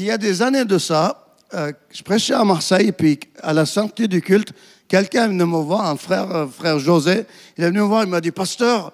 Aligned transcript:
il 0.00 0.06
y 0.06 0.10
a 0.10 0.18
des 0.18 0.40
années 0.40 0.64
de 0.64 0.78
ça, 0.78 1.26
euh, 1.52 1.72
je 1.90 2.02
prêchais 2.02 2.32
à 2.32 2.42
Marseille, 2.42 2.90
puis 2.90 3.20
à 3.42 3.52
la 3.52 3.66
sortie 3.66 4.08
du 4.08 4.22
culte, 4.22 4.52
quelqu'un 4.88 5.24
est 5.24 5.28
venu 5.28 5.44
me 5.44 5.58
voir, 5.58 5.86
un 5.86 5.96
frère, 5.96 6.34
euh, 6.34 6.46
frère 6.46 6.78
José, 6.78 7.26
il 7.58 7.64
est 7.64 7.68
venu 7.68 7.80
me 7.80 7.84
voir, 7.84 8.04
il 8.04 8.08
m'a 8.08 8.20
dit, 8.20 8.30
Pasteur, 8.30 8.92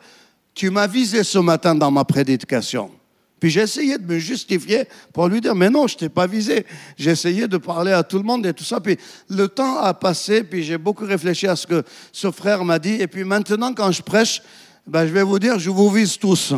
tu 0.53 0.71
m'as 0.71 0.89
visé 0.89 1.23
ce 1.23 1.39
matin 1.39 1.75
dans 1.77 1.93
ma 1.93 2.05
prédication. 2.05 2.91
Puis 3.39 3.51
j'ai 3.51 3.61
essayé 3.61 3.99
de 3.99 4.05
me 4.05 4.19
justifier 4.19 4.85
pour 5.13 5.29
lui 5.29 5.41
dire, 5.41 5.55
mais 5.55 5.71
non, 5.71 5.87
je 5.87 5.97
t'ai 5.97 6.09
pas 6.09 6.27
visé. 6.27 6.65
J'ai 6.97 7.11
essayé 7.11 7.47
de 7.47 7.59
parler 7.59 7.93
à 7.93 8.03
tout 8.03 8.17
le 8.17 8.25
monde 8.25 8.47
et 8.47 8.55
tout 8.55 8.65
ça. 8.65 8.81
Puis 8.81 8.97
le 9.29 9.47
temps 9.47 9.79
a 9.79 9.93
passé, 9.93 10.43
puis 10.43 10.65
j'ai 10.65 10.79
beaucoup 10.79 11.05
réfléchi 11.05 11.47
à 11.47 11.55
ce 11.55 11.67
que 11.67 11.85
ce 12.11 12.31
frère 12.31 12.65
m'a 12.65 12.79
dit. 12.79 12.95
Et 12.95 13.07
puis 13.07 13.25
maintenant, 13.25 13.75
quand 13.75 13.93
je 13.93 14.01
prêche, 14.01 14.43
ben, 14.87 15.07
je 15.07 15.13
vais 15.13 15.23
vous 15.23 15.39
dire, 15.39 15.59
je 15.59 15.69
vous 15.69 15.91
vise 15.91 16.17
tous. 16.17 16.55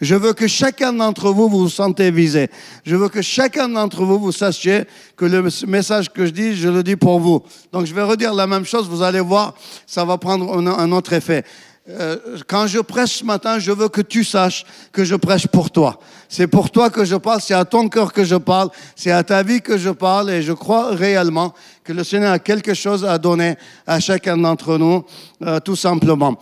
Je 0.00 0.14
veux 0.14 0.32
que 0.32 0.46
chacun 0.46 0.92
d'entre 0.92 1.30
vous 1.30 1.48
vous, 1.48 1.68
sentez 1.68 2.10
visé. 2.10 2.48
Je 2.84 2.94
veux 2.94 3.08
que 3.08 3.20
chacun 3.20 3.68
d'entre 3.68 4.04
vous 4.04 4.18
vous 4.18 4.32
sachiez 4.32 4.84
que 5.16 5.24
le 5.24 5.48
message 5.66 6.10
que 6.10 6.24
je 6.26 6.30
dis, 6.30 6.56
je 6.56 6.68
le 6.68 6.82
dis 6.82 6.96
pour 6.96 7.18
vous. 7.18 7.42
Donc 7.72 7.86
je 7.86 7.94
vais 7.94 8.02
redire 8.02 8.32
la 8.32 8.46
même 8.46 8.64
chose, 8.64 8.88
vous 8.88 9.02
allez 9.02 9.20
voir, 9.20 9.54
ça 9.86 10.04
va 10.04 10.16
prendre 10.16 10.56
un 10.56 10.92
autre 10.92 11.12
effet. 11.12 11.44
Euh, 11.90 12.18
quand 12.46 12.66
je 12.66 12.80
prêche 12.80 13.20
ce 13.20 13.24
matin, 13.24 13.58
je 13.58 13.72
veux 13.72 13.88
que 13.88 14.02
tu 14.02 14.22
saches 14.22 14.66
que 14.92 15.04
je 15.04 15.14
prêche 15.14 15.46
pour 15.46 15.70
toi. 15.70 15.98
C'est 16.28 16.46
pour 16.46 16.70
toi 16.70 16.90
que 16.90 17.04
je 17.04 17.16
parle, 17.16 17.40
c'est 17.40 17.54
à 17.54 17.64
ton 17.64 17.88
cœur 17.88 18.12
que 18.12 18.24
je 18.24 18.36
parle, 18.36 18.68
c'est 18.94 19.10
à 19.10 19.22
ta 19.24 19.42
vie 19.42 19.62
que 19.62 19.78
je 19.78 19.88
parle 19.88 20.30
et 20.30 20.42
je 20.42 20.52
crois 20.52 20.90
réellement 20.90 21.54
que 21.84 21.94
le 21.94 22.04
Seigneur 22.04 22.32
a 22.32 22.38
quelque 22.38 22.74
chose 22.74 23.06
à 23.06 23.16
donner 23.16 23.56
à 23.86 24.00
chacun 24.00 24.36
d'entre 24.36 24.76
nous, 24.76 25.02
euh, 25.42 25.60
tout 25.60 25.76
simplement. 25.76 26.36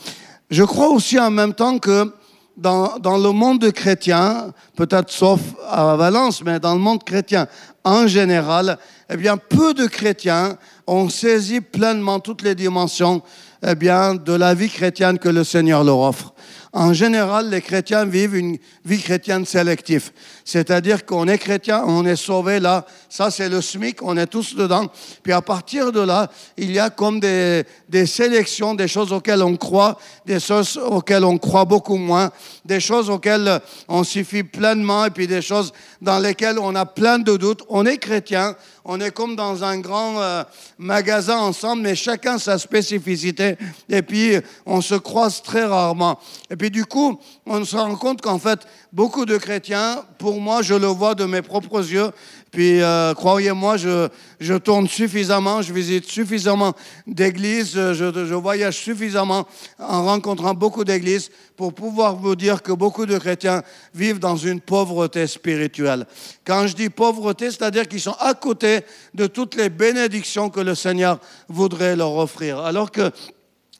Je 0.50 0.64
crois 0.64 0.88
aussi 0.88 1.18
en 1.18 1.30
même 1.30 1.54
temps 1.54 1.78
que 1.78 2.12
dans, 2.56 3.18
le 3.18 3.32
monde 3.32 3.70
chrétien, 3.72 4.52
peut-être 4.76 5.10
sauf 5.10 5.40
à 5.68 5.96
Valence, 5.96 6.42
mais 6.42 6.58
dans 6.58 6.74
le 6.74 6.80
monde 6.80 7.04
chrétien 7.04 7.46
en 7.84 8.06
général, 8.06 8.78
eh 9.10 9.16
bien, 9.16 9.36
peu 9.36 9.74
de 9.74 9.86
chrétiens 9.86 10.56
ont 10.86 11.08
saisi 11.08 11.60
pleinement 11.60 12.18
toutes 12.18 12.42
les 12.42 12.54
dimensions 12.54 13.22
eh 13.66 13.74
bien, 13.74 14.14
de 14.14 14.32
la 14.32 14.54
vie 14.54 14.68
chrétienne 14.68 15.18
que 15.18 15.28
le 15.28 15.44
Seigneur 15.44 15.84
leur 15.84 15.98
offre. 15.98 16.34
En 16.76 16.92
général, 16.92 17.48
les 17.48 17.62
chrétiens 17.62 18.04
vivent 18.04 18.36
une 18.36 18.58
vie 18.84 19.00
chrétienne 19.00 19.46
sélective. 19.46 20.10
C'est-à-dire 20.44 21.06
qu'on 21.06 21.26
est 21.26 21.38
chrétien, 21.38 21.82
on 21.86 22.04
est 22.04 22.16
sauvé 22.16 22.60
là. 22.60 22.84
Ça, 23.08 23.30
c'est 23.30 23.48
le 23.48 23.62
SMIC, 23.62 24.02
on 24.02 24.14
est 24.18 24.26
tous 24.26 24.54
dedans. 24.54 24.84
Puis 25.22 25.32
à 25.32 25.40
partir 25.40 25.90
de 25.90 26.00
là, 26.00 26.30
il 26.58 26.70
y 26.70 26.78
a 26.78 26.90
comme 26.90 27.18
des, 27.18 27.64
des 27.88 28.04
sélections, 28.04 28.74
des 28.74 28.88
choses 28.88 29.10
auxquelles 29.10 29.42
on 29.42 29.56
croit, 29.56 29.96
des 30.26 30.38
choses 30.38 30.76
auxquelles 30.76 31.24
on 31.24 31.38
croit 31.38 31.64
beaucoup 31.64 31.96
moins, 31.96 32.30
des 32.62 32.80
choses 32.80 33.08
auxquelles 33.08 33.58
on 33.88 34.04
suffit 34.04 34.42
pleinement 34.42 35.06
et 35.06 35.10
puis 35.10 35.26
des 35.26 35.40
choses 35.40 35.72
dans 36.02 36.18
lesquelles 36.18 36.58
on 36.58 36.74
a 36.74 36.84
plein 36.84 37.18
de 37.18 37.38
doutes. 37.38 37.62
On 37.70 37.86
est 37.86 37.96
chrétien, 37.96 38.54
on 38.88 39.00
est 39.00 39.10
comme 39.10 39.34
dans 39.34 39.64
un 39.64 39.80
grand 39.80 40.20
euh, 40.20 40.44
magasin 40.78 41.38
ensemble, 41.38 41.82
mais 41.82 41.96
chacun 41.96 42.38
sa 42.38 42.58
spécificité. 42.58 43.56
Et 43.88 44.00
puis, 44.02 44.36
on 44.64 44.80
se 44.80 44.94
croise 44.94 45.42
très 45.42 45.64
rarement. 45.64 46.18
Et 46.50 46.56
puis, 46.56 46.70
du 46.70 46.84
coup, 46.84 47.18
on 47.46 47.64
se 47.64 47.76
rend 47.76 47.96
compte 47.96 48.20
qu'en 48.20 48.38
fait, 48.38 48.60
beaucoup 48.96 49.26
de 49.26 49.36
chrétiens, 49.36 50.02
pour 50.16 50.40
moi, 50.40 50.62
je 50.62 50.72
le 50.72 50.86
vois 50.86 51.14
de 51.14 51.26
mes 51.26 51.42
propres 51.42 51.86
yeux, 51.92 52.10
puis 52.50 52.80
euh, 52.80 53.12
croyez-moi, 53.12 53.76
je, 53.76 54.56
tourne 54.56 54.88
suffisamment, 54.88 55.60
je 55.60 55.70
visite 55.70 56.06
suffisamment 56.06 56.72
d'églises, 57.06 57.74
je, 57.74 57.92
je, 57.92 58.34
voyage 58.34 58.74
suffisamment 58.78 59.46
en 59.78 60.06
rencontrant 60.06 60.54
beaucoup 60.54 60.82
d'églises 60.82 61.28
pour 61.58 61.74
pouvoir 61.74 62.16
vous 62.16 62.36
dire 62.36 62.62
que 62.62 62.72
beaucoup 62.72 63.04
de 63.04 63.18
chrétiens 63.18 63.62
vivent 63.94 64.18
dans 64.18 64.38
une 64.38 64.62
pauvreté 64.62 65.26
spirituelle. 65.26 66.06
Quand 66.46 66.66
je 66.66 66.74
dis 66.74 66.88
pauvreté, 66.88 67.50
c'est-à-dire 67.50 67.86
qu'ils 67.86 68.00
sont 68.00 68.16
à 68.18 68.32
côté 68.32 68.80
de 69.12 69.26
toutes 69.26 69.56
les 69.56 69.68
bénédictions 69.68 70.48
que 70.48 70.60
le 70.60 70.74
Seigneur 70.74 71.18
voudrait 71.50 71.96
leur 71.96 72.16
offrir. 72.16 72.60
Alors 72.60 72.90
que 72.90 73.12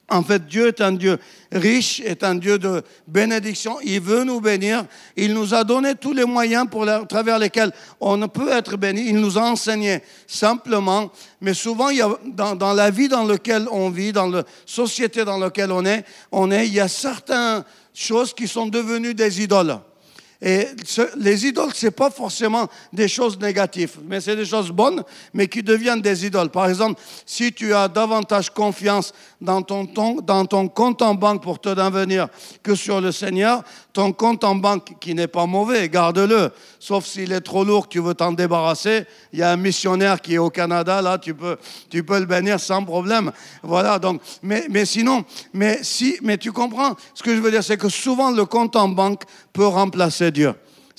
en 0.09 0.23
fait, 0.23 0.47
Dieu 0.47 0.69
est 0.69 0.81
un 0.81 0.93
Dieu 0.93 1.19
riche, 1.51 2.01
est 2.05 2.23
un 2.23 2.37
Dieu 2.37 2.59
de 2.59 2.83
bénédiction. 3.09 3.79
Il 3.83 4.01
veut 4.01 4.23
nous 4.23 4.41
bénir. 4.41 4.85
Il 5.17 5.35
nous 5.35 5.53
a 5.53 5.65
donné 5.65 5.97
tous 5.97 6.13
les 6.13 6.25
moyens 6.25 6.67
pour 6.71 6.89
à 6.89 7.05
travers 7.05 7.41
lesquels 7.41 7.73
on 7.99 8.29
peut 8.29 8.53
être 8.53 8.77
béni. 8.77 9.09
Il 9.09 9.17
nous 9.17 9.37
a 9.37 9.43
enseigné 9.43 10.01
simplement. 10.29 11.11
Mais 11.41 11.55
souvent, 11.55 11.89
dans, 12.25 12.73
la 12.73 12.91
vie 12.91 13.09
dans 13.09 13.25
laquelle 13.25 13.67
on 13.73 13.91
vit, 13.91 14.13
dans 14.13 14.29
la 14.29 14.45
société 14.65 15.25
dans 15.25 15.39
laquelle 15.39 15.73
on 15.73 15.85
est, 15.85 16.05
on 16.31 16.53
est, 16.53 16.69
il 16.69 16.75
y 16.75 16.81
a 16.81 16.89
certaines 16.89 17.65
choses 17.93 18.33
qui 18.33 18.47
sont 18.47 18.67
devenues 18.67 19.15
des 19.15 19.43
idoles. 19.43 19.77
Et 20.41 20.69
les 21.17 21.47
idoles, 21.47 21.73
ce 21.75 21.87
n'est 21.87 21.91
pas 21.91 22.11
forcément 22.11 22.69
des 22.93 23.09
choses 23.09 23.39
négatives, 23.39 23.99
mais 24.05 24.21
c'est 24.21 24.37
des 24.37 24.45
choses 24.45 24.71
bonnes, 24.71 25.03
mais 25.33 25.49
qui 25.49 25.63
deviennent 25.63 26.03
des 26.03 26.27
idoles. 26.27 26.51
Par 26.51 26.69
exemple, 26.69 27.01
si 27.25 27.53
tu 27.53 27.73
as 27.73 27.89
davantage 27.89 28.51
confiance 28.51 29.15
dans 29.41 29.63
ton, 29.63 29.87
compte 30.69 31.03
en 31.03 31.15
banque 31.15 31.43
pour 31.43 31.59
te 31.59 31.71
devenir 31.71 32.29
que 32.63 32.75
sur 32.75 33.01
le 33.01 33.13
Seigneur, 33.13 33.63
ton 33.97 34.13
compte 34.13 34.45
en 34.45 34.55
banque 34.55 34.93
qui 35.01 35.15
n'est 35.15 35.27
pas 35.27 35.47
mauvais, 35.47 35.89
garde-le. 35.89 36.51
Sauf 36.79 37.07
s'il 37.07 37.33
est 37.33 37.41
trop 37.41 37.65
lourd, 37.65 37.89
tu 37.89 37.99
veux 37.99 38.13
t'en 38.13 38.31
débarrasser. 38.31 39.07
Il 39.33 39.39
y 39.39 39.43
a 39.43 39.51
un 39.51 39.57
missionnaire 39.57 40.21
qui 40.21 40.35
est 40.35 40.39
au 40.39 40.51
Canada, 40.51 41.01
là, 41.01 41.17
tu 41.17 41.33
peux, 41.33 41.57
tu 41.89 42.05
le 42.07 42.27
bénir 42.27 42.61
sans 42.61 42.85
problème. 42.85 43.33
Voilà, 43.63 43.99
donc, 43.99 44.21
mais, 44.43 44.67
mais 44.69 44.85
sinon, 44.85 45.25
mais 45.55 45.79
si, 45.83 46.19
mais 46.23 46.37
tu 46.37 46.53
comprends, 46.53 46.95
ce 47.15 47.23
que 47.23 47.35
je 47.35 47.41
veux 47.41 47.51
dire, 47.51 47.65
c'est 47.65 47.79
que 47.79 47.89
souvent 47.89 48.31
le 48.31 48.45
compte 48.45 48.77
en 48.77 48.89
banque 48.89 49.23
peut 49.55 49.67
remplacer 49.67 50.31
Dieu. 50.31 50.53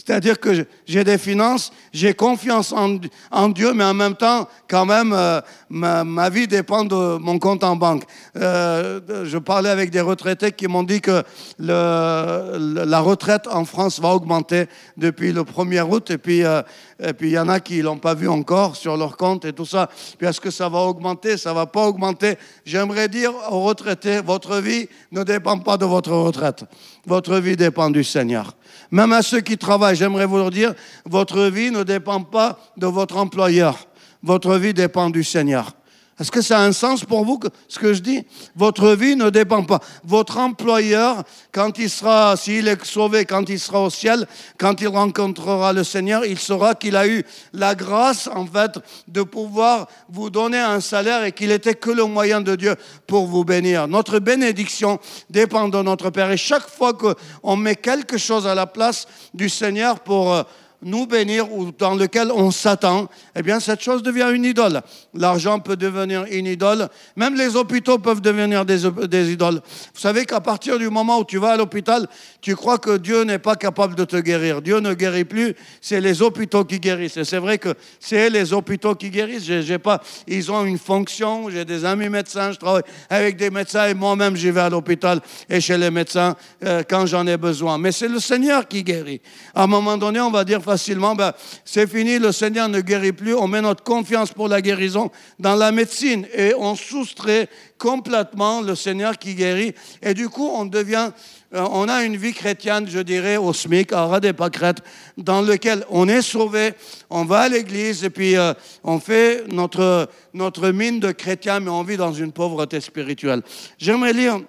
C'est-à-dire 0.08 0.40
que 0.40 0.66
j'ai 0.86 1.04
des 1.04 1.18
finances, 1.18 1.70
j'ai 1.92 2.14
confiance 2.14 2.72
en, 2.72 3.50
Dieu, 3.50 3.74
mais 3.74 3.84
en 3.84 3.94
même 3.94 4.16
temps, 4.16 4.48
quand 4.70 4.86
même, 4.86 5.12
euh, 5.12 5.42
ma, 5.70 6.30
vie 6.30 6.48
dépend 6.48 6.86
de 6.86 7.18
mon 7.18 7.38
compte 7.40 7.62
en 7.66 7.76
banque. 7.76 8.04
Euh, 8.38 9.02
je 9.26 9.38
parlais 9.38 9.70
avec 9.70 9.90
des 9.90 10.00
retraités 10.00 10.54
qui 10.54 10.68
m'ont 10.68 10.84
dit 10.84 11.02
que 11.02 11.24
la 11.60 13.00
retraite 13.02 13.48
en 13.48 13.66
France 13.66 14.00
va 14.00 14.16
augmenter 14.16 14.68
depuis 14.96 15.34
le 15.34 15.42
1er 15.42 15.82
août, 15.82 16.10
et 16.10 16.18
puis 16.18 16.46
euh, 16.46 16.62
et 17.00 17.14
puis 17.14 17.30
il 17.30 17.34
y 17.34 17.40
en 17.40 17.48
a 17.48 17.60
qui 17.60 17.82
l'ont 17.82 18.00
pas 18.00 18.16
vu 18.16 18.28
encore 18.28 18.76
sur 18.76 18.98
leur 18.98 19.18
compte 19.18 19.46
et 19.46 19.54
tout 19.54 19.66
ça. 19.66 19.90
Puis 20.18 20.28
est-ce 20.28 20.42
que 20.42 20.50
ça 20.50 20.68
va 20.68 20.80
augmenter, 20.80 21.38
ça 21.38 21.54
va 21.54 21.66
pas 21.68 21.86
augmenter 21.86 22.38
J'aimerais 22.66 23.08
dire 23.08 23.32
aux 23.52 23.64
retraités, 23.64 24.20
votre 24.22 24.58
vie 24.58 24.88
ne 25.12 25.24
dépend 25.24 25.60
pas 25.60 25.78
de 25.78 25.86
votre 25.86 26.12
retraite. 26.12 26.64
Votre 27.06 27.38
vie 27.38 27.56
dépend 27.56 27.90
du 27.90 28.04
Seigneur. 28.04 28.56
Même 28.92 29.14
à 29.14 29.22
ceux 29.22 29.42
qui 29.42 29.58
travaillent, 29.58 29.96
j'aimerais 29.96 30.26
vous 30.26 30.38
le 30.38 30.50
dire, 30.50 30.74
votre 31.06 31.44
vie 31.44 31.72
ne 31.72 31.84
dépend 31.84 32.22
pas 32.22 32.60
de 32.78 32.88
votre 32.88 33.18
employeur. 33.18 33.88
Votre 34.24 34.58
vie 34.58 34.74
dépend 34.74 35.10
du 35.10 35.24
Seigneur. 35.24 35.77
Est-ce 36.20 36.32
que 36.32 36.42
ça 36.42 36.58
a 36.58 36.62
un 36.64 36.72
sens 36.72 37.06
pour 37.06 37.24
vous, 37.26 37.40
ce 37.68 37.78
que 37.78 37.94
je 37.94 38.02
dis? 38.02 38.26
Votre 38.56 38.96
vie 38.96 39.16
ne 39.16 39.30
dépend 39.30 39.64
pas. 39.64 39.80
Votre 40.04 40.40
employeur, 40.40 41.24
quand 41.52 41.78
il 41.78 41.92
sera, 41.92 42.36
s'il 42.36 42.68
est 42.68 42.84
sauvé, 42.84 43.26
quand 43.26 43.48
il 43.50 43.60
sera 43.60 43.84
au 43.84 43.92
ciel, 43.92 44.26
quand 44.58 44.82
il 44.82 44.88
rencontrera 44.88 45.74
le 45.74 45.84
Seigneur, 45.84 46.26
il 46.26 46.40
saura 46.40 46.74
qu'il 46.74 46.96
a 46.96 47.08
eu 47.08 47.24
la 47.54 47.76
grâce, 47.76 48.28
en 48.34 48.48
fait, 48.48 48.80
de 49.08 49.22
pouvoir 49.22 49.88
vous 50.10 50.32
donner 50.32 50.58
un 50.58 50.82
salaire 50.82 51.24
et 51.24 51.34
qu'il 51.34 51.52
était 51.52 51.76
que 51.76 51.92
le 51.92 52.06
moyen 52.06 52.42
de 52.42 52.56
Dieu 52.56 52.76
pour 53.06 53.28
vous 53.28 53.44
bénir. 53.44 53.88
Notre 53.88 54.18
bénédiction 54.18 55.00
dépend 55.30 55.68
de 55.68 55.82
notre 55.84 56.10
Père. 56.10 56.32
Et 56.32 56.38
chaque 56.38 56.68
fois 56.68 56.94
qu'on 56.94 57.56
met 57.56 57.76
quelque 57.76 58.18
chose 58.18 58.48
à 58.48 58.56
la 58.56 58.66
place 58.66 59.08
du 59.36 59.50
Seigneur 59.50 60.00
pour 60.00 60.34
euh, 60.34 60.44
nous 60.82 61.08
bénir 61.08 61.52
ou 61.52 61.72
dans 61.72 61.96
lequel 61.96 62.32
on 62.32 62.52
s'attend, 62.52 63.10
eh 63.36 63.42
bien, 63.42 63.60
cette 63.60 63.82
chose 63.82 64.04
devient 64.04 64.30
une 64.34 64.46
idole. 64.46 64.82
L'argent 65.14 65.60
peut 65.60 65.76
devenir 65.76 66.26
une 66.30 66.46
idole. 66.46 66.88
Même 67.16 67.36
les 67.36 67.56
hôpitaux 67.56 67.98
peuvent 67.98 68.22
devenir 68.22 68.66
des, 68.66 68.80
des 69.08 69.32
idoles. 69.32 69.62
Vous 69.94 70.00
savez 70.00 70.26
qu'à 70.26 70.42
partir 70.42 70.78
du 70.78 70.90
moment 70.90 71.20
où 71.20 71.26
tu 71.26 71.38
vas 71.38 71.52
à 71.52 71.58
l'hôpital, 71.58 72.08
tu 72.42 72.56
crois 72.56 72.78
que 72.78 72.98
Dieu 72.98 73.24
n'est 73.24 73.40
pas 73.40 73.56
capable 73.56 73.96
de 73.96 74.06
te 74.06 74.18
guérir. 74.18 74.62
Dieu 74.62 74.80
ne 74.80 74.94
guérit 74.94 75.26
plus, 75.26 75.56
c'est 75.82 76.02
les 76.02 76.22
hôpitaux 76.22 76.64
qui 76.64 76.80
guérissent. 76.80 77.18
Et 77.18 77.26
c'est 77.26 77.40
vrai 77.40 77.58
que 77.58 77.74
c'est 78.00 78.30
les 78.30 78.54
hôpitaux 78.54 78.96
qui 78.96 79.10
guérissent. 79.10 79.46
J'ai, 79.46 79.80
pas, 79.80 80.02
ils 80.28 80.52
ont 80.52 80.64
une 80.66 80.78
fonction. 80.78 81.50
J'ai 81.50 81.66
des 81.66 81.86
amis 81.86 82.10
médecins, 82.10 82.52
je 82.52 82.58
travaille 82.58 82.84
avec 83.10 83.38
des 83.38 83.50
médecins 83.50 83.88
et 83.88 83.94
moi-même, 83.94 84.36
j'y 84.36 84.52
vais 84.52 84.62
à 84.62 84.70
l'hôpital 84.70 85.20
et 85.50 85.60
chez 85.60 85.78
les 85.78 85.90
médecins 85.90 86.36
euh, 86.64 86.84
quand 86.88 87.06
j'en 87.06 87.26
ai 87.26 87.38
besoin. 87.38 87.78
Mais 87.78 87.92
c'est 87.92 88.08
le 88.08 88.20
Seigneur 88.20 88.68
qui 88.68 88.84
guérit. 88.84 89.22
À 89.56 89.64
un 89.64 89.68
moment 89.68 89.98
donné, 89.98 90.20
on 90.20 90.32
va 90.32 90.44
dire 90.44 90.62
facilement, 90.68 91.16
ben, 91.16 91.32
c'est 91.64 91.90
fini, 91.90 92.20
le 92.20 92.34
Seigneur 92.34 92.68
ne 92.68 92.82
guérit 92.82 93.14
plus, 93.14 93.34
on 93.34 93.48
met 93.48 93.62
notre 93.62 93.84
confiance 93.84 94.34
pour 94.34 94.50
la 94.50 94.62
guérison 94.62 95.10
dans 95.40 95.56
la 95.56 95.72
médecine 95.72 96.28
et 96.34 96.54
on 96.58 96.76
soustrait 96.76 97.48
complètement 97.78 98.60
le 98.60 98.76
Seigneur 98.76 99.18
qui 99.18 99.34
guérit. 99.34 99.74
Et 100.02 100.14
du 100.14 100.28
coup, 100.28 100.50
on 100.54 100.66
devient, 100.66 101.12
euh, 101.54 101.66
on 101.72 101.88
a 101.88 102.04
une 102.04 102.18
vie 102.18 102.34
chrétienne, 102.34 102.86
je 102.90 103.00
dirais, 103.00 103.38
au 103.38 103.54
SMIC, 103.54 103.94
à 103.94 104.08
Radépacrète, 104.08 104.80
dans 105.18 105.42
lequel 105.42 105.86
on 105.90 106.10
est 106.10 106.22
sauvé, 106.22 106.74
on 107.10 107.24
va 107.24 107.40
à 107.42 107.50
l'église 107.50 108.04
et 108.04 108.10
puis 108.10 108.36
euh, 108.36 108.54
on 108.84 109.00
fait 109.00 109.46
notre, 109.48 110.10
notre 110.34 110.70
mine 110.72 111.00
de 111.00 111.14
chrétien, 111.14 111.62
mais 111.62 111.70
on 111.70 111.84
vit 111.84 111.98
dans 111.98 112.14
une 112.14 112.34
pauvreté 112.34 112.82
spirituelle. 112.82 113.42
J'aimerais 113.78 114.12
lire 114.12 114.42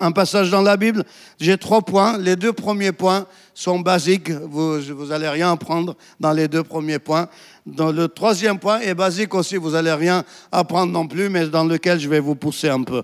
un 0.00 0.12
passage 0.12 0.50
dans 0.50 0.62
la 0.62 0.76
Bible. 0.76 1.04
J'ai 1.38 1.56
trois 1.56 1.82
points. 1.82 2.18
Les 2.18 2.36
deux 2.36 2.52
premiers 2.52 2.92
points 2.92 3.26
sont 3.54 3.78
basiques. 3.78 4.30
Vous, 4.30 4.80
vous 4.80 5.12
allez 5.12 5.28
rien 5.28 5.52
apprendre 5.52 5.96
dans 6.18 6.32
les 6.32 6.48
deux 6.48 6.62
premiers 6.62 6.98
points. 6.98 7.28
Dans 7.64 7.92
le 7.92 8.08
troisième 8.08 8.58
point 8.58 8.80
est 8.80 8.94
basique 8.94 9.34
aussi. 9.34 9.56
Vous 9.56 9.74
allez 9.74 9.92
rien 9.92 10.24
apprendre 10.50 10.92
non 10.92 11.06
plus, 11.06 11.28
mais 11.28 11.46
dans 11.46 11.64
lequel 11.64 12.00
je 12.00 12.08
vais 12.08 12.20
vous 12.20 12.34
pousser 12.34 12.68
un 12.68 12.82
peu. 12.82 13.02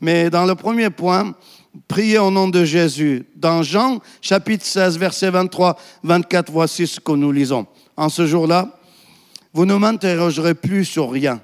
Mais 0.00 0.30
dans 0.30 0.46
le 0.46 0.54
premier 0.54 0.90
point, 0.90 1.34
priez 1.88 2.18
au 2.18 2.30
nom 2.30 2.48
de 2.48 2.64
Jésus. 2.64 3.26
Dans 3.34 3.62
Jean 3.62 3.98
chapitre 4.20 4.64
16, 4.64 4.98
verset 4.98 5.30
23, 5.30 5.76
24, 6.04 6.52
voici 6.52 6.86
ce 6.86 7.00
que 7.00 7.12
nous 7.12 7.32
lisons. 7.32 7.66
En 7.96 8.08
ce 8.08 8.26
jour-là, 8.26 8.78
vous 9.52 9.66
ne 9.66 9.74
m'interrogerez 9.74 10.54
plus 10.54 10.84
sur 10.84 11.10
rien. 11.10 11.40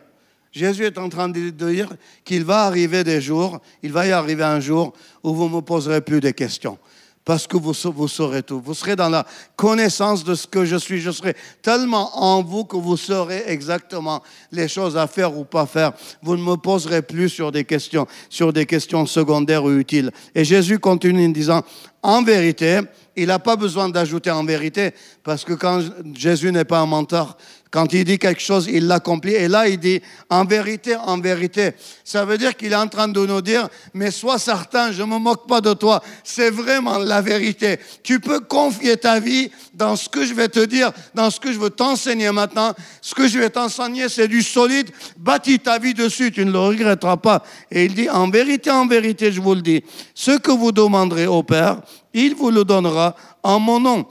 Jésus 0.55 0.85
est 0.85 0.99
en 0.99 1.09
train 1.09 1.29
de 1.29 1.51
dire 1.51 1.89
qu'il 2.25 2.45
va 2.45 2.63
arriver 2.63 3.03
des 3.03 3.21
jours, 3.21 3.61
il 3.83 3.93
va 3.93 4.07
y 4.07 4.13
arriver 4.13 4.45
un 4.45 4.61
jour 4.61 4.93
où 5.25 5.35
vous 5.35 5.49
ne 5.49 5.57
me 5.57 5.61
poserez 5.61 6.01
plus 6.01 6.21
de 6.21 6.31
questions. 6.31 6.79
Parce 7.25 7.47
que 7.47 7.57
vous, 7.57 7.73
vous 7.73 8.07
saurez 8.07 8.43
tout. 8.43 8.61
Vous 8.61 8.75
serez 8.75 8.95
dans 8.95 9.09
la 9.09 9.27
connaissance 9.57 10.23
de 10.25 10.35
ce 10.35 10.47
que 10.47 10.67
je 10.67 10.77
suis. 10.77 11.01
Je 11.01 11.11
serai 11.11 11.35
tellement 11.63 12.23
en 12.23 12.43
vous 12.43 12.67
que 12.67 12.77
vous 12.77 12.99
saurez 12.99 13.45
exactement 13.47 14.23
les 14.53 14.69
choses 14.69 14.97
à 14.97 15.07
faire 15.07 15.37
ou 15.37 15.45
pas 15.45 15.65
faire. 15.65 15.93
Vous 16.23 16.37
ne 16.37 16.43
me 16.43 16.57
poserez 16.57 17.01
plus 17.01 17.31
sur 17.31 17.51
des 17.51 17.65
questions, 17.65 18.07
sur 18.29 18.53
des 18.53 18.67
questions 18.67 19.07
secondaires 19.07 19.65
ou 19.65 19.73
utiles. 19.73 20.11
Et 20.35 20.45
Jésus 20.45 20.79
continue 20.79 21.27
en 21.27 21.31
disant, 21.31 21.63
en 22.03 22.23
vérité, 22.23 22.81
il 23.17 23.29
n'a 23.29 23.39
pas 23.39 23.57
besoin 23.57 23.89
d'ajouter 23.89 24.31
en 24.31 24.45
vérité, 24.45 24.93
parce 25.23 25.45
que 25.45 25.55
quand 25.55 25.81
Jésus 26.15 26.53
n'est 26.53 26.67
pas 26.67 26.81
un 26.81 26.87
menteur, 26.87 27.39
quand 27.75 27.93
il 27.93 28.05
dit 28.05 28.21
quelque 28.21 28.41
chose, 28.41 28.69
il 28.71 28.87
l'accomplit. 28.87 29.35
Et 29.35 29.49
là, 29.49 29.67
il 29.67 29.81
dit 29.81 30.01
en 30.31 30.45
vérité, 30.45 30.95
en 30.95 31.19
vérité. 31.19 31.73
Ça 32.05 32.25
veut 32.25 32.39
dire 32.39 32.57
qu'il 32.57 32.71
est 32.71 32.77
en 32.77 32.87
train 32.87 33.09
de 33.09 33.27
nous 33.27 33.41
dire, 33.41 33.69
mais 33.95 34.13
sois 34.13 34.39
certain, 34.39 34.93
je 34.93 35.03
ne 35.03 35.09
me 35.09 35.19
moque 35.19 35.49
pas 35.49 35.61
de 35.61 35.75
toi. 35.75 36.01
C'est 36.23 36.51
vraiment 36.51 36.99
la 36.99 37.21
vérité. 37.21 37.81
Tu 38.05 38.21
peux 38.21 38.39
confier 38.39 38.97
ta 38.97 39.19
vie 39.19 39.51
dans 39.75 39.97
ce 39.97 40.09
que 40.09 40.25
je 40.25 40.35
vais 40.35 40.49
te 40.49 40.65
dire, 40.65 40.93
dans 41.17 41.31
ce 41.31 41.41
que 41.41 41.53
je 41.53 41.59
veux 41.59 41.71
t'enseigner 41.71 42.31
maintenant. 42.31 42.75
Ce 43.03 43.13
que 43.13 43.27
je 43.27 43.41
vais 43.41 43.51
t'enseigner, 43.51 44.09
c'est 44.09 44.29
du 44.29 44.45
solide. 44.45 44.93
Bâtis 45.17 45.59
ta 45.59 45.81
vie 45.81 45.95
dessus, 45.95 46.31
tu 46.31 46.45
ne 46.45 46.53
le 46.53 46.61
regretteras 46.61 47.17
pas. 47.17 47.43
Et 47.73 47.87
il 47.87 47.95
dit, 47.95 48.09
en 48.09 48.31
vérité, 48.31 48.71
en 48.71 48.87
vérité, 48.87 49.33
je 49.33 49.41
vous 49.41 49.57
le 49.57 49.63
dis, 49.63 49.83
ce 50.15 50.39
que 50.39 50.53
vous 50.53 50.71
demanderez 50.71 51.27
au 51.27 51.43
Père, 51.43 51.81
il 52.13 52.37
vous 52.37 52.53
le 52.53 52.65
donnera 52.65 53.17
en 53.43 53.59
mon 53.59 53.81
nom. 53.81 54.07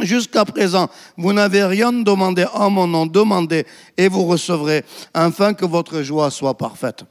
Jusqu'à 0.00 0.44
présent, 0.44 0.88
vous 1.16 1.32
n'avez 1.32 1.64
rien 1.64 1.92
demandé 1.92 2.44
en 2.54 2.70
mon 2.70 2.86
nom, 2.86 3.06
demandez 3.06 3.66
et 3.96 4.08
vous 4.08 4.24
recevrez, 4.24 4.84
afin 5.14 5.54
que 5.54 5.64
votre 5.64 6.02
joie 6.02 6.30
soit 6.30 6.56
parfaite. 6.56 7.04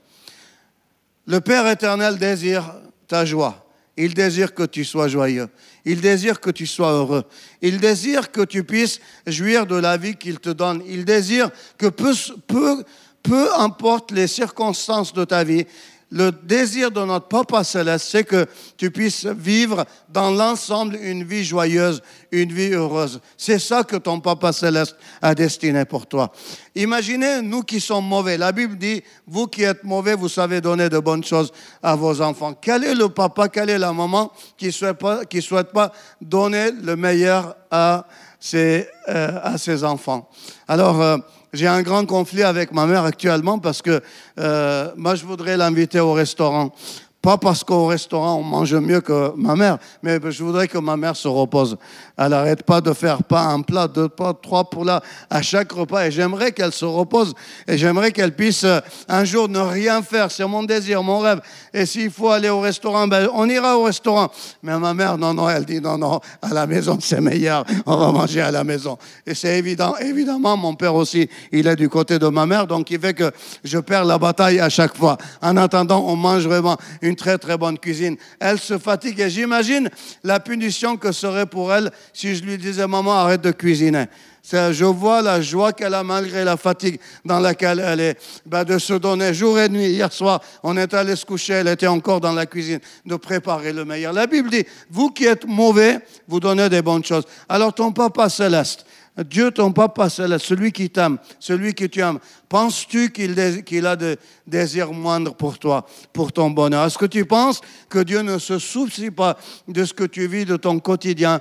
Le 1.25 1.39
Père 1.39 1.67
éternel 1.67 2.17
désire 2.17 2.73
ta 3.07 3.23
joie. 3.25 3.65
Il 3.97 4.13
désire 4.13 4.53
que 4.53 4.63
tu 4.63 4.83
sois 4.83 5.07
joyeux. 5.07 5.47
Il 5.85 6.01
désire 6.01 6.39
que 6.39 6.49
tu 6.49 6.65
sois 6.65 6.91
heureux. 6.91 7.23
Il 7.61 7.79
désire 7.79 8.31
que 8.31 8.41
tu 8.41 8.63
puisses 8.63 8.99
jouir 9.27 9.65
de 9.65 9.75
la 9.75 9.97
vie 9.97 10.15
qu'il 10.15 10.39
te 10.39 10.49
donne. 10.49 10.81
Il 10.87 11.05
désire 11.05 11.51
que 11.77 11.87
peu, 11.87 12.13
peu, 12.47 12.83
peu 13.21 13.53
importe 13.55 14.11
les 14.11 14.27
circonstances 14.27 15.13
de 15.13 15.23
ta 15.25 15.43
vie, 15.43 15.65
le 16.11 16.31
désir 16.31 16.91
de 16.91 17.03
notre 17.05 17.27
Papa 17.27 17.63
céleste, 17.63 18.07
c'est 18.09 18.25
que 18.25 18.45
tu 18.75 18.91
puisses 18.91 19.25
vivre 19.25 19.85
dans 20.09 20.29
l'ensemble 20.29 20.97
une 20.97 21.23
vie 21.23 21.45
joyeuse, 21.45 22.03
une 22.31 22.51
vie 22.51 22.73
heureuse. 22.73 23.21
C'est 23.37 23.59
ça 23.59 23.85
que 23.85 23.95
ton 23.95 24.19
Papa 24.19 24.51
céleste 24.51 24.97
a 25.21 25.33
destiné 25.33 25.85
pour 25.85 26.05
toi. 26.05 26.31
Imaginez 26.75 27.41
nous 27.41 27.61
qui 27.61 27.79
sommes 27.79 28.05
mauvais. 28.05 28.37
La 28.37 28.51
Bible 28.51 28.77
dit, 28.77 29.01
vous 29.25 29.47
qui 29.47 29.63
êtes 29.63 29.85
mauvais, 29.85 30.15
vous 30.15 30.27
savez 30.27 30.59
donner 30.59 30.89
de 30.89 30.99
bonnes 30.99 31.23
choses 31.23 31.51
à 31.81 31.95
vos 31.95 32.21
enfants. 32.21 32.53
Quel 32.61 32.83
est 32.83 32.95
le 32.95 33.07
papa, 33.07 33.47
quelle 33.47 33.69
est 33.69 33.79
la 33.79 33.93
maman 33.93 34.33
qui 34.57 34.65
ne 34.65 34.71
souhaite, 34.71 34.97
pas, 34.97 35.21
souhaite 35.39 35.71
pas 35.71 35.93
donner 36.19 36.71
le 36.71 36.97
meilleur 36.97 37.55
à 37.71 38.05
ses, 38.37 38.85
euh, 39.07 39.39
à 39.41 39.57
ses 39.57 39.85
enfants? 39.85 40.29
Alors, 40.67 41.01
euh, 41.01 41.17
j'ai 41.53 41.67
un 41.67 41.81
grand 41.81 42.05
conflit 42.05 42.43
avec 42.43 42.71
ma 42.71 42.85
mère 42.85 43.03
actuellement 43.03 43.59
parce 43.59 43.81
que 43.81 44.01
euh, 44.39 44.91
moi, 44.95 45.15
je 45.15 45.25
voudrais 45.25 45.57
l'inviter 45.57 45.99
au 45.99 46.13
restaurant. 46.13 46.73
Pas 47.21 47.37
parce 47.37 47.63
qu'au 47.63 47.85
restaurant, 47.85 48.37
on 48.37 48.43
mange 48.43 48.73
mieux 48.73 48.99
que 48.99 49.31
ma 49.35 49.55
mère, 49.55 49.77
mais 50.01 50.19
je 50.31 50.43
voudrais 50.43 50.67
que 50.67 50.79
ma 50.79 50.97
mère 50.97 51.15
se 51.15 51.27
repose. 51.27 51.77
Elle 52.17 52.29
n'arrête 52.29 52.63
pas 52.63 52.81
de 52.81 52.93
faire 52.93 53.23
pas 53.23 53.43
un 53.43 53.61
plat, 53.61 53.87
deux 53.87 54.09
plats, 54.09 54.33
trois 54.33 54.67
plats 54.67 55.01
à 55.29 55.41
chaque 55.43 55.71
repas. 55.71 56.07
Et 56.07 56.11
j'aimerais 56.11 56.51
qu'elle 56.51 56.71
se 56.71 56.85
repose. 56.85 57.35
Et 57.67 57.77
j'aimerais 57.77 58.11
qu'elle 58.11 58.35
puisse 58.35 58.63
euh, 58.63 58.79
un 59.07 59.23
jour 59.23 59.47
ne 59.49 59.59
rien 59.59 60.01
faire. 60.01 60.31
C'est 60.31 60.45
mon 60.45 60.63
désir, 60.63 61.03
mon 61.03 61.19
rêve. 61.19 61.41
Et 61.73 61.85
s'il 61.85 62.09
faut 62.09 62.29
aller 62.29 62.49
au 62.49 62.59
restaurant, 62.59 63.07
ben, 63.07 63.29
on 63.35 63.47
ira 63.47 63.77
au 63.77 63.83
restaurant. 63.83 64.31
Mais 64.63 64.77
ma 64.79 64.93
mère, 64.95 65.17
non, 65.17 65.33
non, 65.33 65.47
elle 65.47 65.65
dit 65.65 65.79
non, 65.79 65.99
non, 65.99 66.19
à 66.41 66.53
la 66.53 66.65
maison, 66.65 66.97
c'est 67.01 67.21
meilleur. 67.21 67.65
On 67.85 67.97
va 67.97 68.11
manger 68.11 68.41
à 68.41 68.49
la 68.49 68.63
maison. 68.63 68.97
Et 69.27 69.35
c'est 69.35 69.59
évident. 69.59 69.95
Évidemment, 69.97 70.57
mon 70.57 70.73
père 70.73 70.95
aussi, 70.95 71.29
il 71.51 71.67
est 71.67 71.75
du 71.75 71.87
côté 71.87 72.17
de 72.17 72.27
ma 72.27 72.47
mère. 72.47 72.65
Donc, 72.65 72.89
il 72.89 72.99
fait 72.99 73.13
que 73.13 73.31
je 73.63 73.77
perds 73.77 74.05
la 74.05 74.17
bataille 74.17 74.59
à 74.59 74.69
chaque 74.69 74.97
fois. 74.97 75.17
En 75.39 75.55
attendant, 75.57 76.03
on 76.07 76.15
mange 76.15 76.47
vraiment 76.47 76.77
une 77.11 77.15
très 77.17 77.37
très 77.37 77.57
bonne 77.57 77.77
cuisine. 77.77 78.15
Elle 78.39 78.57
se 78.57 78.77
fatigue 78.77 79.19
et 79.19 79.29
j'imagine 79.29 79.89
la 80.23 80.39
punition 80.39 80.97
que 80.97 81.11
serait 81.11 81.45
pour 81.45 81.73
elle 81.73 81.91
si 82.13 82.35
je 82.35 82.43
lui 82.43 82.57
disais 82.57 82.87
maman 82.87 83.11
arrête 83.11 83.41
de 83.41 83.51
cuisiner. 83.51 84.05
Je 84.43 84.85
vois 84.85 85.21
la 85.21 85.39
joie 85.41 85.71
qu'elle 85.71 85.93
a 85.93 86.03
malgré 86.03 86.43
la 86.43 86.57
fatigue 86.57 86.99
dans 87.23 87.39
laquelle 87.39 87.79
elle 87.79 87.99
est, 87.99 88.17
ben, 88.45 88.63
de 88.63 88.79
se 88.79 88.93
donner 88.93 89.33
jour 89.33 89.59
et 89.59 89.69
nuit. 89.69 89.91
Hier 89.91 90.11
soir, 90.11 90.41
on 90.63 90.75
est 90.77 90.93
allé 90.93 91.15
se 91.15 91.25
coucher, 91.25 91.53
elle 91.53 91.67
était 91.67 91.87
encore 91.87 92.19
dans 92.21 92.33
la 92.33 92.45
cuisine, 92.47 92.79
de 93.05 93.15
préparer 93.17 93.71
le 93.71 93.85
meilleur. 93.85 94.13
La 94.13 94.25
Bible 94.25 94.49
dit, 94.49 94.65
vous 94.89 95.11
qui 95.11 95.25
êtes 95.25 95.45
mauvais, 95.45 95.99
vous 96.27 96.39
donnez 96.39 96.69
des 96.69 96.81
bonnes 96.81 97.05
choses. 97.05 97.25
Alors 97.47 97.73
ton 97.73 97.91
papa 97.91 98.29
céleste, 98.29 98.85
Dieu, 99.23 99.51
ton 99.51 99.71
papa 99.71 100.09
celui 100.09 100.71
qui 100.71 100.89
t'aime, 100.89 101.17
celui 101.39 101.73
que 101.73 101.85
tu 101.85 101.99
aimes, 101.99 102.19
penses-tu 102.49 103.11
qu'il 103.11 103.87
a 103.87 103.95
des 103.95 104.17
désirs 104.45 104.91
moindres 104.91 105.35
pour 105.35 105.57
toi, 105.57 105.85
pour 106.13 106.31
ton 106.31 106.49
bonheur? 106.49 106.85
Est-ce 106.85 106.97
que 106.97 107.05
tu 107.05 107.25
penses 107.25 107.61
que 107.89 107.99
Dieu 107.99 108.21
ne 108.21 108.37
se 108.37 108.59
soucie 108.59 109.11
pas 109.11 109.37
de 109.67 109.85
ce 109.85 109.93
que 109.93 110.03
tu 110.03 110.27
vis, 110.27 110.45
de 110.45 110.57
ton 110.57 110.79
quotidien? 110.79 111.39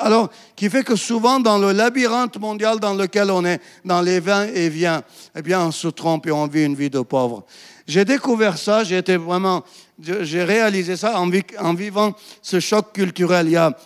Alors, 0.00 0.30
qui 0.56 0.70
fait 0.70 0.84
que 0.84 0.96
souvent 0.96 1.40
dans 1.40 1.58
le 1.58 1.72
labyrinthe 1.72 2.38
mondial 2.38 2.80
dans 2.80 2.94
lequel 2.94 3.30
on 3.30 3.44
est, 3.44 3.60
dans 3.84 4.00
les 4.00 4.20
vins 4.20 4.46
et 4.46 4.68
viens, 4.68 5.02
eh 5.36 5.42
bien, 5.42 5.60
on 5.60 5.72
se 5.72 5.88
trompe 5.88 6.26
et 6.26 6.32
on 6.32 6.46
vit 6.46 6.64
une 6.64 6.74
vie 6.74 6.90
de 6.90 7.00
pauvre. 7.00 7.44
J'ai 7.86 8.04
découvert 8.04 8.56
ça, 8.56 8.82
j'ai 8.82 8.96
été 8.96 9.16
vraiment, 9.18 9.62
j'ai 10.00 10.42
réalisé 10.42 10.96
ça 10.96 11.20
en 11.20 11.74
vivant 11.74 12.14
ce 12.40 12.58
choc 12.58 12.92
culturel 12.94 13.46
il 13.46 13.52
y 13.52 13.56
a 13.56 13.76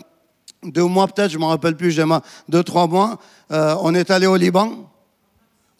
deux 0.63 0.85
mois 0.85 1.07
peut-être, 1.07 1.31
je 1.31 1.39
ne 1.39 1.43
me 1.43 1.49
rappelle 1.49 1.77
plus, 1.77 1.91
j'ai 1.91 2.05
deux, 2.49 2.63
trois 2.63 2.87
mois, 2.87 3.19
euh, 3.53 3.75
on 3.81 3.95
est 3.95 4.11
allé 4.11 4.27
au 4.27 4.37
Liban. 4.37 4.89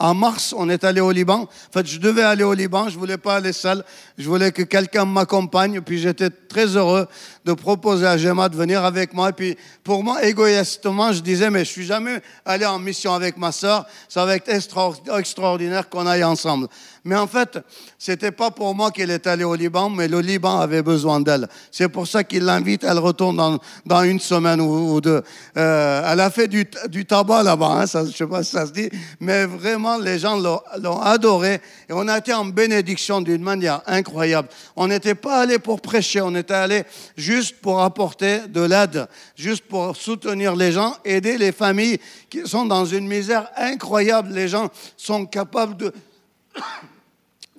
En 0.01 0.15
mars, 0.15 0.55
on 0.57 0.69
est 0.69 0.85
allé 0.85 1.01
au 1.01 1.11
Liban. 1.11 1.41
En 1.41 1.73
fait, 1.73 1.85
je 1.85 1.99
devais 1.99 2.23
aller 2.23 2.45
au 2.45 2.55
Liban, 2.55 2.89
je 2.89 2.97
voulais 2.97 3.19
pas 3.19 3.35
aller 3.35 3.53
seul. 3.53 3.83
Je 4.17 4.29
voulais 4.29 4.53
que 4.53 4.63
quelqu'un 4.63 5.05
m'accompagne. 5.05 5.81
Puis 5.81 5.99
j'étais 5.99 6.31
très 6.31 6.77
heureux 6.77 7.09
de 7.45 7.53
proposer 7.53 8.07
à 8.07 8.17
Gemma 8.17 8.49
de 8.49 8.55
venir 8.55 8.85
avec 8.85 9.13
moi. 9.13 9.31
Et 9.31 9.33
puis 9.33 9.57
pour 9.83 10.05
moi, 10.05 10.25
égoïstement, 10.25 11.13
je 11.13 11.21
disais, 11.21 11.51
mais 11.51 11.65
je 11.65 11.71
suis 11.71 11.85
jamais 11.85 12.23
allé 12.45 12.65
en 12.65 12.79
mission 12.79 13.13
avec 13.13 13.37
ma 13.37 13.51
sœur. 13.51 13.87
Ça 14.09 14.25
va 14.25 14.37
être 14.37 14.49
extraordinaire 14.49 15.89
qu'on 15.89 16.07
aille 16.07 16.23
ensemble. 16.23 16.69
Mais 17.09 17.17
en 17.17 17.27
fait, 17.27 17.59
c'était 17.99 18.33
pas 18.33 18.51
pour 18.51 18.75
moi 18.75 18.91
qu'elle 18.91 19.11
est 19.11 19.27
allée 19.27 19.43
au 19.43 19.55
Liban, 19.55 19.89
mais 19.89 20.09
le 20.09 20.21
Liban 20.21 20.61
avait 20.61 20.83
besoin 20.83 21.21
d'elle. 21.21 21.49
C'est 21.71 21.89
pour 21.89 22.07
ça 22.07 22.23
qu'il 22.23 22.45
l'invite. 22.45 22.85
Elle 22.85 22.99
retourne 22.99 23.35
dans, 23.35 23.59
dans 23.87 24.03
une 24.03 24.21
semaine 24.21 24.61
ou, 24.61 25.01
deux. 25.01 25.23
Euh, 25.57 26.13
elle 26.13 26.21
a 26.21 26.29
fait 26.29 26.49
du, 26.49 26.69
du 26.91 27.07
tabac 27.07 27.45
là-bas. 27.45 27.79
Hein, 27.79 27.87
ça, 27.87 28.05
je 28.05 28.15
sais 28.15 28.27
pas 28.27 28.43
si 28.43 28.51
ça 28.51 28.67
se 28.67 28.73
dit, 28.73 28.91
mais 29.21 29.47
vraiment, 29.47 29.97
les 29.97 30.19
gens 30.19 30.37
l'ont 30.37 31.01
adoré. 31.01 31.63
Et 31.89 31.95
on 31.95 32.07
a 32.09 32.19
été 32.19 32.35
en 32.35 32.45
bénédiction 32.45 33.23
d'une 33.23 33.43
manière 33.43 33.81
incroyable. 33.87 34.49
On 34.77 34.89
n'était 34.89 35.15
pas 35.15 35.41
allé 35.41 35.59
pour 35.59 35.81
prêcher, 35.81 36.21
on 36.21 36.35
était 36.35 36.53
allé 36.53 36.83
juste 37.17 37.57
pour 37.63 37.81
apporter 37.81 38.41
de 38.49 38.61
l'aide, 38.61 39.09
juste 39.35 39.65
pour 39.67 39.97
soutenir 39.97 40.55
les 40.55 40.73
gens, 40.73 40.95
aider 41.07 41.39
les 41.39 41.53
familles 41.53 42.01
qui 42.29 42.47
sont 42.47 42.67
dans 42.67 42.85
une 42.85 43.09
misère 43.09 43.49
incroyable. 43.57 44.29
Les 44.35 44.49
gens 44.49 44.69
sont 44.99 45.25
capables 45.25 45.79
de 45.79 45.91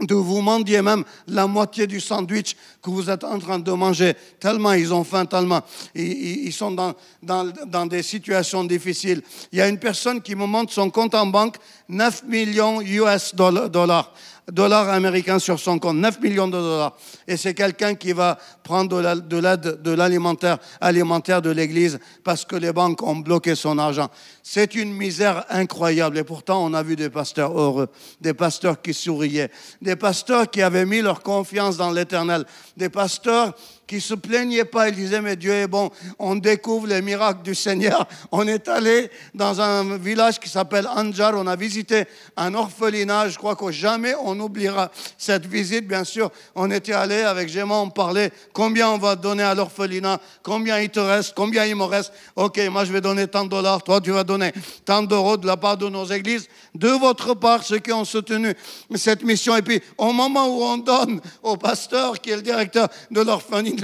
de 0.02 0.16
vous 0.16 0.42
mendier 0.42 0.82
même 0.82 1.04
la 1.28 1.48
moitié 1.48 1.88
du 1.88 2.00
sandwich 2.00 2.56
que 2.82 2.90
vous 2.90 3.10
êtes 3.10 3.24
en 3.24 3.40
train 3.40 3.60
de 3.60 3.72
manger, 3.72 4.14
tellement 4.40 4.74
ils 4.74 4.94
ont 4.94 5.04
faim, 5.04 5.26
tellement 5.26 5.62
ils, 5.94 6.52
sont 6.54 6.72
dans, 6.72 6.94
dans, 7.22 7.52
dans, 7.68 7.86
des 7.86 8.04
situations 8.04 8.64
difficiles. 8.64 9.22
Il 9.52 9.60
y 9.60 9.62
a 9.62 9.68
une 9.68 9.80
personne 9.80 10.22
qui 10.22 10.36
me 10.36 10.46
montre 10.46 10.72
son 10.72 10.90
compte 10.90 11.16
en 11.16 11.26
banque, 11.26 11.58
9 11.90 12.24
millions 12.24 12.82
US 12.82 13.36
dollars 13.36 14.14
dollars 14.52 14.90
américains 14.90 15.40
sur 15.40 15.60
son 15.60 15.80
compte, 15.80 15.98
9 15.98 16.22
millions 16.22 16.48
de 16.48 16.54
dollars. 16.54 16.96
Et 17.28 17.38
c'est 17.38 17.54
quelqu'un 17.54 17.96
qui 17.96 18.14
va 18.14 18.38
prendre 18.64 19.02
de 19.02 19.38
l'aide 19.38 19.82
de 19.82 19.92
l'alimentaire 19.92 20.58
alimentaire 20.82 21.42
de 21.42 21.50
l'Église 21.50 22.00
parce 22.24 22.46
que 22.46 22.56
les 22.56 22.74
banques 22.74 23.02
ont 23.04 23.18
bloqué 23.18 23.56
son 23.56 23.78
argent. 23.78 24.10
C'est 24.44 24.76
une 24.76 24.94
misère 24.94 25.46
incroyable. 25.50 26.18
Et 26.18 26.24
pourtant, 26.24 26.64
on 26.66 26.74
a 26.74 26.84
vu 26.84 26.96
des 26.96 27.10
pasteurs 27.10 27.58
heureux, 27.58 27.88
des 28.22 28.34
pasteurs 28.34 28.82
qui 28.82 28.94
souriaient, 28.94 29.52
des 29.82 29.96
pasteurs 29.96 30.50
qui 30.50 30.62
avaient 30.62 30.86
mis 30.86 31.02
leur 31.02 31.22
confiance 31.22 31.78
dans 31.78 31.92
l'Éternel, 31.92 32.46
des 32.78 32.90
pasteurs 32.90 33.54
qui 33.90 34.00
se 34.00 34.14
plaignaient 34.14 34.66
pas. 34.66 34.90
Ils 34.90 34.96
disaient, 34.96 35.20
mais 35.20 35.36
Dieu 35.36 35.52
est 35.52 35.68
bon. 35.68 35.90
On 36.20 36.36
découvre 36.36 36.86
les 36.86 37.02
miracles 37.02 37.42
du 37.42 37.56
Seigneur. 37.56 38.08
On 38.32 38.48
est 38.48 38.68
allé 38.68 39.10
dans 39.34 39.60
un 39.60 39.98
village 39.98 40.40
qui 40.40 40.48
s'appelle 40.48 40.88
Anjar. 40.88 41.34
On 41.36 41.48
a 41.48 41.56
visité 41.56 42.06
un 42.38 42.54
orphelinat. 42.54 43.30
Je 43.30 43.38
crois 43.40 43.56
que 43.56 43.72
jamais 43.72 44.14
on 44.24 44.40
oubliera 44.40 44.92
cette 45.18 45.48
visite. 45.48 45.88
Bien 45.88 46.04
sûr, 46.04 46.30
on 46.54 46.70
était 46.70 46.94
allé 46.94 47.22
avec 47.22 47.50
Géma, 47.50 47.78
on 47.78 47.90
parlait 47.90 48.32
combien 48.54 48.92
on 48.92 49.00
va 49.00 49.16
donner 49.16 49.42
à 49.42 49.56
l'orphelinat, 49.56 50.20
combien 50.44 50.80
il 50.80 50.90
te 50.90 51.00
reste, 51.00 51.34
combien 51.36 51.66
il 51.66 51.76
me 51.76 51.86
reste. 51.86 52.14
Ok, 52.36 52.62
moi 52.70 52.86
je 52.86 52.94
vais 52.94 53.02
donner 53.02 53.28
tant 53.28 53.44
de 53.44 53.50
dollars, 53.50 53.82
toi 53.84 54.00
tu 54.00 54.12
vas 54.12 54.24
donner 54.24 54.54
tant 54.86 55.02
d'euros 55.02 55.38
de 55.38 55.48
la 55.48 55.58
part 55.58 55.78
de 55.78 55.90
nos 55.90 56.06
églises. 56.06 56.48
De 56.76 56.90
votre 56.90 57.34
part, 57.34 57.64
ceux 57.64 57.80
qui 57.80 57.92
ont 57.92 58.06
soutenu 58.06 58.54
cette 58.94 59.24
mission. 59.24 59.56
Et 59.56 59.64
puis, 59.64 59.82
au 59.98 60.12
moment 60.12 60.46
où 60.46 60.62
on 60.62 60.78
donne 60.78 61.20
au 61.42 61.58
pasteur, 61.58 62.22
qui 62.22 62.30
est 62.30 62.36
le 62.36 62.44
directeur 62.44 62.88
de 63.10 63.22
l'orphelinat, 63.22 63.79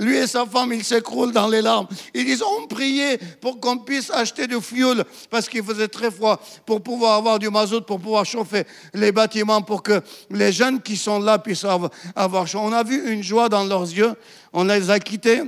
lui 0.00 0.16
et 0.16 0.26
sa 0.26 0.46
femme, 0.46 0.72
ils 0.72 0.84
s'écroulent 0.84 1.32
dans 1.32 1.48
les 1.48 1.62
larmes. 1.62 1.86
Ils 2.14 2.24
disent, 2.24 2.42
on 2.42 2.66
priait 2.66 3.18
pour 3.40 3.60
qu'on 3.60 3.78
puisse 3.78 4.10
acheter 4.10 4.46
du 4.46 4.60
fioul 4.60 5.04
parce 5.30 5.48
qu'il 5.48 5.62
faisait 5.62 5.88
très 5.88 6.10
froid, 6.10 6.40
pour 6.66 6.82
pouvoir 6.82 7.14
avoir 7.14 7.38
du 7.38 7.50
mazout, 7.50 7.82
pour 7.82 8.00
pouvoir 8.00 8.24
chauffer 8.24 8.64
les 8.94 9.12
bâtiments, 9.12 9.62
pour 9.62 9.82
que 9.82 10.00
les 10.30 10.52
jeunes 10.52 10.80
qui 10.80 10.96
sont 10.96 11.20
là 11.20 11.38
puissent 11.38 11.66
avoir 12.14 12.46
chaud. 12.46 12.60
On 12.62 12.72
a 12.72 12.82
vu 12.82 13.12
une 13.12 13.22
joie 13.22 13.48
dans 13.48 13.64
leurs 13.64 13.82
yeux. 13.82 14.14
On 14.52 14.64
les 14.64 14.90
a 14.90 14.98
quittés. 14.98 15.42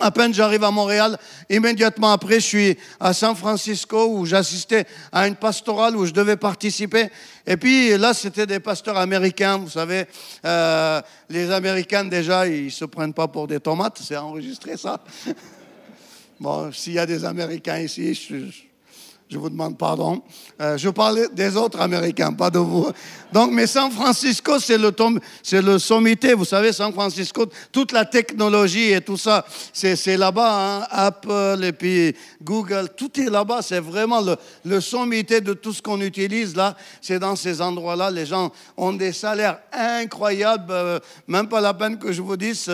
À 0.00 0.10
peine 0.10 0.34
j'arrive 0.34 0.64
à 0.64 0.72
Montréal, 0.72 1.16
immédiatement 1.48 2.12
après, 2.12 2.40
je 2.40 2.46
suis 2.46 2.78
à 2.98 3.12
San 3.12 3.36
Francisco 3.36 4.08
où 4.08 4.26
j'assistais 4.26 4.86
à 5.12 5.28
une 5.28 5.36
pastorale 5.36 5.96
où 5.96 6.04
je 6.04 6.10
devais 6.10 6.36
participer. 6.36 7.08
Et 7.46 7.56
puis 7.56 7.96
là, 7.96 8.12
c'était 8.12 8.46
des 8.46 8.58
pasteurs 8.58 8.96
américains. 8.96 9.58
Vous 9.58 9.70
savez, 9.70 10.06
euh, 10.44 11.00
les 11.30 11.48
Américains 11.52 12.04
déjà, 12.04 12.46
ils 12.48 12.72
se 12.72 12.84
prennent 12.84 13.14
pas 13.14 13.28
pour 13.28 13.46
des 13.46 13.60
tomates. 13.60 14.00
C'est 14.02 14.16
enregistré 14.16 14.76
ça. 14.76 15.02
bon, 16.40 16.72
s'il 16.72 16.94
y 16.94 16.98
a 16.98 17.06
des 17.06 17.24
Américains 17.24 17.78
ici, 17.78 18.14
je, 18.14 18.73
je 19.28 19.38
vous 19.38 19.48
demande 19.48 19.78
pardon. 19.78 20.22
Euh, 20.60 20.76
je 20.76 20.90
parlais 20.90 21.28
des 21.32 21.56
autres 21.56 21.80
Américains, 21.80 22.32
pas 22.32 22.50
de 22.50 22.58
vous. 22.58 22.86
Donc, 23.32 23.50
mais 23.50 23.66
San 23.66 23.90
Francisco, 23.90 24.60
c'est 24.60 24.78
le, 24.78 24.94
c'est 25.42 25.62
le 25.62 25.78
sommité. 25.78 26.34
Vous 26.34 26.44
savez, 26.44 26.72
San 26.72 26.92
Francisco, 26.92 27.46
toute 27.72 27.90
la 27.90 28.04
technologie 28.04 28.92
et 28.92 29.00
tout 29.00 29.16
ça, 29.16 29.44
c'est, 29.72 30.16
là-bas. 30.16 30.82
Hein. 30.82 30.86
Apple 30.90 31.64
et 31.64 31.72
puis 31.72 32.14
Google, 32.42 32.90
tout 32.96 33.18
est 33.20 33.30
là-bas. 33.30 33.62
C'est 33.62 33.80
vraiment 33.80 34.20
le, 34.20 34.36
le 34.64 34.80
sommité 34.80 35.40
de 35.40 35.52
tout 35.54 35.72
ce 35.72 35.82
qu'on 35.82 36.00
utilise 36.00 36.54
là. 36.54 36.76
C'est 37.00 37.18
dans 37.18 37.34
ces 37.34 37.60
endroits-là. 37.60 38.10
Les 38.10 38.26
gens 38.26 38.52
ont 38.76 38.92
des 38.92 39.12
salaires 39.12 39.58
incroyables. 39.72 40.70
Euh, 40.70 41.00
même 41.26 41.48
pas 41.48 41.60
la 41.60 41.74
peine 41.74 41.98
que 41.98 42.12
je 42.12 42.22
vous 42.22 42.36
dise. 42.36 42.70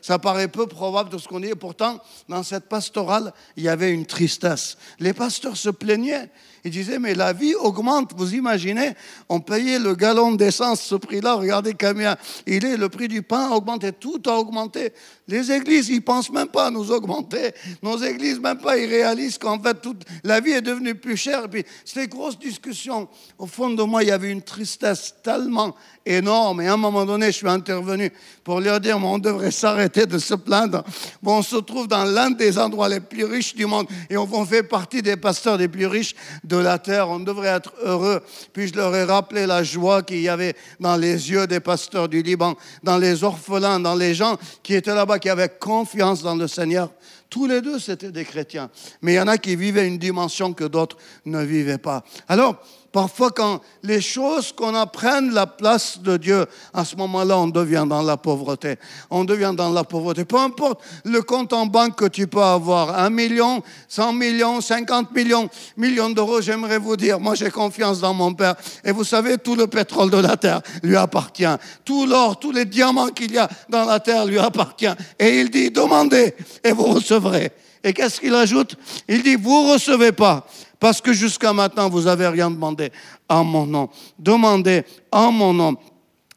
Ça, 0.00 0.18
paraît 0.18 0.48
peu 0.48 0.66
probable 0.66 1.10
de 1.10 1.18
ce 1.18 1.26
qu'on 1.26 1.40
dit. 1.40 1.48
Et 1.48 1.54
pourtant, 1.56 1.98
dans 2.28 2.42
cette 2.42 2.68
pastorale, 2.68 3.32
il 3.56 3.64
y 3.64 3.68
avait 3.68 3.90
une 3.90 4.06
tristesse. 4.06 4.76
Les 5.00 5.12
pasteurs 5.12 5.56
se 5.56 5.70
plaignaient. 5.94 6.28
Il 6.66 6.70
disait, 6.70 6.98
mais 6.98 7.14
la 7.14 7.34
vie 7.34 7.54
augmente. 7.54 8.12
Vous 8.16 8.34
imaginez, 8.34 8.94
on 9.28 9.38
payait 9.40 9.78
le 9.78 9.94
gallon 9.94 10.32
d'essence, 10.32 10.80
ce 10.80 10.94
prix-là. 10.94 11.34
Regardez 11.34 11.74
combien 11.78 12.16
il 12.46 12.64
est. 12.64 12.78
Le 12.78 12.88
prix 12.88 13.06
du 13.06 13.20
pain 13.20 13.50
a 13.50 13.54
augmenté. 13.54 13.92
Tout 13.92 14.22
a 14.26 14.38
augmenté. 14.38 14.92
Les 15.28 15.52
églises, 15.52 15.90
ils 15.90 16.02
pensent 16.02 16.30
même 16.30 16.48
pas 16.48 16.66
à 16.66 16.70
nous 16.70 16.90
augmenter. 16.90 17.52
Nos 17.82 17.98
églises, 17.98 18.40
même 18.40 18.58
pas, 18.58 18.78
ils 18.78 18.88
réalisent 18.88 19.36
qu'en 19.36 19.58
fait, 19.58 19.74
toute 19.82 20.04
la 20.22 20.40
vie 20.40 20.52
est 20.52 20.62
devenue 20.62 20.94
plus 20.94 21.18
chère. 21.18 21.44
Et 21.44 21.48
puis, 21.48 21.64
c'était 21.84 22.08
grosse 22.08 22.38
discussion. 22.38 23.08
Au 23.38 23.46
fond 23.46 23.68
de 23.70 23.82
moi, 23.82 24.02
il 24.02 24.08
y 24.08 24.12
avait 24.12 24.30
une 24.30 24.42
tristesse 24.42 25.14
tellement 25.22 25.74
énorme. 26.06 26.62
Et 26.62 26.68
à 26.68 26.74
un 26.74 26.78
moment 26.78 27.04
donné, 27.04 27.26
je 27.26 27.36
suis 27.38 27.48
intervenu 27.48 28.10
pour 28.42 28.60
leur 28.60 28.80
dire, 28.80 28.98
on 29.02 29.18
devrait 29.18 29.50
s'arrêter 29.50 30.06
de 30.06 30.18
se 30.18 30.34
plaindre. 30.34 30.82
Bon, 31.22 31.38
on 31.38 31.42
se 31.42 31.56
trouve 31.56 31.88
dans 31.88 32.04
l'un 32.04 32.30
des 32.30 32.58
endroits 32.58 32.88
les 32.88 33.00
plus 33.00 33.24
riches 33.24 33.54
du 33.54 33.66
monde 33.66 33.86
et 34.08 34.16
on 34.16 34.46
fait 34.46 34.62
partie 34.62 35.02
des 35.02 35.16
pasteurs 35.16 35.56
les 35.56 35.68
plus 35.68 35.86
riches 35.86 36.14
de 36.42 36.53
la 36.56 36.78
terre. 36.78 37.08
On 37.08 37.20
devrait 37.20 37.48
être 37.48 37.72
heureux. 37.82 38.20
Puis 38.52 38.68
je 38.68 38.74
leur 38.74 38.94
ai 38.94 39.04
rappelé 39.04 39.46
la 39.46 39.62
joie 39.62 40.02
qu'il 40.02 40.20
y 40.20 40.28
avait 40.28 40.54
dans 40.80 40.96
les 40.96 41.30
yeux 41.30 41.46
des 41.46 41.60
pasteurs 41.60 42.08
du 42.08 42.22
Liban, 42.22 42.56
dans 42.82 42.98
les 42.98 43.24
orphelins, 43.24 43.80
dans 43.80 43.94
les 43.94 44.14
gens 44.14 44.36
qui 44.62 44.74
étaient 44.74 44.94
là-bas, 44.94 45.18
qui 45.18 45.28
avaient 45.28 45.48
confiance 45.48 46.22
dans 46.22 46.36
le 46.36 46.48
Seigneur. 46.48 46.90
Tous 47.30 47.46
les 47.46 47.60
deux, 47.60 47.78
c'était 47.78 48.12
des 48.12 48.24
chrétiens. 48.24 48.70
Mais 49.02 49.14
il 49.14 49.16
y 49.16 49.20
en 49.20 49.26
a 49.26 49.38
qui 49.38 49.56
vivaient 49.56 49.88
une 49.88 49.98
dimension 49.98 50.52
que 50.52 50.64
d'autres 50.64 50.96
ne 51.24 51.42
vivaient 51.42 51.78
pas. 51.78 52.04
Alors, 52.28 52.62
Parfois, 52.94 53.32
quand 53.32 53.60
les 53.82 54.00
choses 54.00 54.52
qu'on 54.52 54.72
apprenne 54.76 55.34
la 55.34 55.48
place 55.48 55.98
de 55.98 56.16
Dieu, 56.16 56.46
à 56.72 56.84
ce 56.84 56.94
moment-là, 56.94 57.36
on 57.40 57.48
devient 57.48 57.84
dans 57.88 58.02
la 58.02 58.16
pauvreté. 58.16 58.76
On 59.10 59.24
devient 59.24 59.52
dans 59.56 59.72
la 59.72 59.82
pauvreté. 59.82 60.24
Peu 60.24 60.38
importe 60.38 60.80
le 61.04 61.20
compte 61.20 61.52
en 61.52 61.66
banque 61.66 61.96
que 61.96 62.04
tu 62.04 62.28
peux 62.28 62.40
avoir, 62.40 62.96
un 62.96 63.10
million, 63.10 63.64
cent 63.88 64.12
millions, 64.12 64.60
cinquante 64.60 65.10
millions, 65.10 65.48
millions 65.76 66.08
d'euros, 66.08 66.40
j'aimerais 66.40 66.78
vous 66.78 66.96
dire, 66.96 67.18
moi 67.18 67.34
j'ai 67.34 67.50
confiance 67.50 67.98
dans 67.98 68.14
mon 68.14 68.32
Père. 68.32 68.54
Et 68.84 68.92
vous 68.92 69.02
savez, 69.02 69.38
tout 69.38 69.56
le 69.56 69.66
pétrole 69.66 70.08
de 70.08 70.18
la 70.18 70.36
terre 70.36 70.60
lui 70.84 70.94
appartient. 70.94 71.56
Tout 71.84 72.06
l'or, 72.06 72.38
tous 72.38 72.52
les 72.52 72.64
diamants 72.64 73.08
qu'il 73.08 73.32
y 73.32 73.38
a 73.38 73.48
dans 73.68 73.86
la 73.86 73.98
terre 73.98 74.24
lui 74.24 74.38
appartient. 74.38 74.94
Et 75.18 75.40
il 75.40 75.50
dit, 75.50 75.72
demandez 75.72 76.36
et 76.62 76.70
vous 76.70 76.84
recevrez. 76.84 77.50
Et 77.82 77.92
qu'est-ce 77.92 78.20
qu'il 78.20 78.34
ajoute? 78.36 78.76
Il 79.08 79.24
dit, 79.24 79.34
vous 79.34 79.72
recevez 79.72 80.12
pas 80.12 80.46
parce 80.84 81.00
que 81.00 81.14
jusqu'à 81.14 81.54
maintenant, 81.54 81.88
vous 81.88 82.02
n'avez 82.02 82.28
rien 82.28 82.50
demandé 82.50 82.92
en 83.26 83.42
mon 83.42 83.64
nom. 83.64 83.88
Demandez 84.18 84.84
en 85.10 85.32
mon 85.32 85.54
nom, 85.54 85.76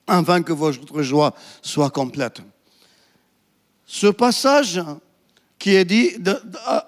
afin 0.07 0.41
que 0.41 0.53
votre 0.53 1.01
joie 1.01 1.33
soit 1.61 1.89
complète. 1.89 2.39
Ce 3.85 4.07
passage 4.07 4.81
qui 5.59 5.75
est 5.75 5.83
dit, 5.83 6.11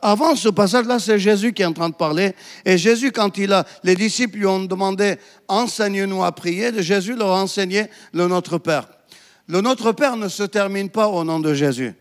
avant 0.02 0.38
ce 0.38 0.48
passage-là, 0.48 1.00
c'est 1.00 1.20
Jésus 1.20 1.52
qui 1.52 1.62
est 1.62 1.66
en 1.66 1.74
train 1.74 1.90
de 1.90 1.96
parler. 1.96 2.34
Et 2.64 2.78
Jésus, 2.78 3.12
quand 3.12 3.38
il 3.38 3.52
a, 3.52 3.66
les 3.84 3.98
disciples 3.98 4.38
lui 4.38 4.46
ont 4.46 4.64
demandé, 4.64 5.18
enseigne-nous 5.50 6.24
à 6.24 6.32
prier, 6.32 6.72
Jésus 6.82 7.14
leur 7.14 7.32
a 7.32 7.42
enseigné 7.42 7.88
le 8.14 8.30
Notre 8.30 8.58
Père. 8.58 8.88
Le 9.48 9.60
Notre 9.60 9.92
Père 9.92 10.16
ne 10.16 10.30
se 10.30 10.44
termine 10.44 10.88
pas 10.88 11.10
au 11.10 11.26
nom 11.26 11.42
de 11.42 11.54
Jésus. 11.54 11.94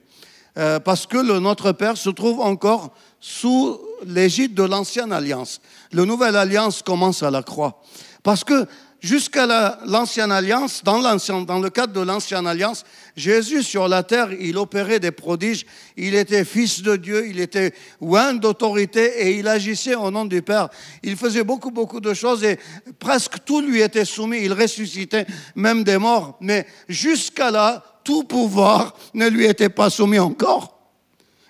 Euh, 0.56 0.78
parce 0.78 1.04
que 1.04 1.18
le 1.18 1.40
Notre 1.40 1.72
Père 1.72 1.96
se 1.96 2.10
trouve 2.10 2.38
encore 2.38 2.94
sous 3.18 3.80
l'égide 4.07 4.55
de 4.55 4.62
l'ancienne 4.62 5.12
alliance. 5.12 5.61
La 5.93 6.05
nouvelle 6.05 6.37
alliance 6.37 6.83
commence 6.83 7.23
à 7.23 7.31
la 7.31 7.43
croix. 7.43 7.83
Parce 8.23 8.45
que 8.45 8.67
jusqu'à 9.00 9.47
l'ancienne 9.87 10.33
alliance, 10.33 10.83
dans, 10.85 11.00
dans 11.45 11.59
le 11.59 11.71
cadre 11.71 11.93
de 11.93 12.00
l'ancienne 12.00 12.47
alliance, 12.47 12.85
Jésus 13.17 13.62
sur 13.62 13.88
la 13.88 14.02
terre, 14.02 14.33
il 14.33 14.57
opérait 14.59 15.00
des 15.00 15.11
prodiges. 15.11 15.67
Il 15.97 16.14
était 16.14 16.45
fils 16.45 16.83
de 16.83 16.97
Dieu, 16.97 17.26
il 17.28 17.40
était 17.40 17.73
oint 18.00 18.35
d'autorité 18.35 19.26
et 19.26 19.38
il 19.38 19.49
agissait 19.49 19.95
au 19.95 20.11
nom 20.11 20.25
du 20.25 20.43
Père. 20.43 20.69
Il 21.02 21.17
faisait 21.17 21.45
beaucoup, 21.45 21.71
beaucoup 21.71 22.00
de 22.00 22.14
choses 22.14 22.45
et 22.45 22.59
presque 22.99 23.45
tout 23.45 23.61
lui 23.61 23.81
était 23.81 24.05
soumis. 24.05 24.40
Il 24.43 24.52
ressuscitait 24.52 25.26
même 25.55 25.85
des 25.85 25.99
morts. 25.99 26.37
Mais 26.40 26.67
jusqu'à 26.88 27.50
là, 27.50 27.83
tout 28.05 28.25
pouvoir 28.25 28.95
ne 29.14 29.28
lui 29.28 29.47
était 29.47 29.69
pas 29.69 29.90
soumis 29.90 30.19
encore. 30.19 30.78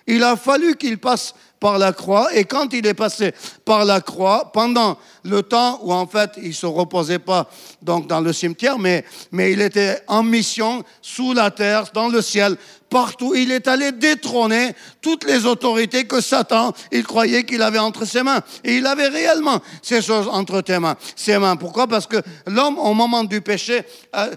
Il 0.07 0.23
a 0.23 0.35
fallu 0.35 0.75
qu'il 0.75 0.97
passe 0.97 1.35
par 1.59 1.77
la 1.77 1.91
croix. 1.91 2.33
Et 2.33 2.45
quand 2.45 2.73
il 2.73 2.85
est 2.87 2.93
passé 2.93 3.33
par 3.65 3.85
la 3.85 4.01
croix, 4.01 4.51
pendant 4.51 4.97
le 5.23 5.43
temps 5.43 5.79
où 5.83 5.93
en 5.93 6.07
fait 6.07 6.31
il 6.41 6.53
se 6.53 6.65
reposait 6.65 7.19
pas 7.19 7.49
donc 7.81 8.07
dans 8.07 8.21
le 8.21 8.33
cimetière, 8.33 8.79
mais, 8.79 9.03
mais 9.31 9.51
il 9.51 9.61
était 9.61 10.01
en 10.07 10.23
mission 10.23 10.83
sous 11.01 11.33
la 11.33 11.51
terre, 11.51 11.85
dans 11.93 12.07
le 12.07 12.21
ciel, 12.21 12.55
partout. 12.89 13.35
Il 13.35 13.51
est 13.51 13.67
allé 13.67 13.91
détrôner 13.91 14.73
toutes 15.01 15.25
les 15.25 15.45
autorités 15.45 16.05
que 16.05 16.21
Satan, 16.21 16.73
il 16.91 17.03
croyait 17.03 17.43
qu'il 17.43 17.61
avait 17.61 17.79
entre 17.79 18.05
ses 18.05 18.23
mains. 18.23 18.41
Et 18.63 18.77
il 18.77 18.85
avait 18.87 19.09
réellement 19.09 19.59
ces 19.81 20.01
choses 20.01 20.27
entre 20.31 20.63
ses 20.65 20.79
mains. 20.79 20.95
Ses 21.15 21.37
mains. 21.37 21.55
Pourquoi? 21.55 21.87
Parce 21.87 22.07
que 22.07 22.17
l'homme, 22.47 22.79
au 22.79 22.93
moment 22.93 23.23
du 23.23 23.41
péché, 23.41 23.83
a, 24.13 24.29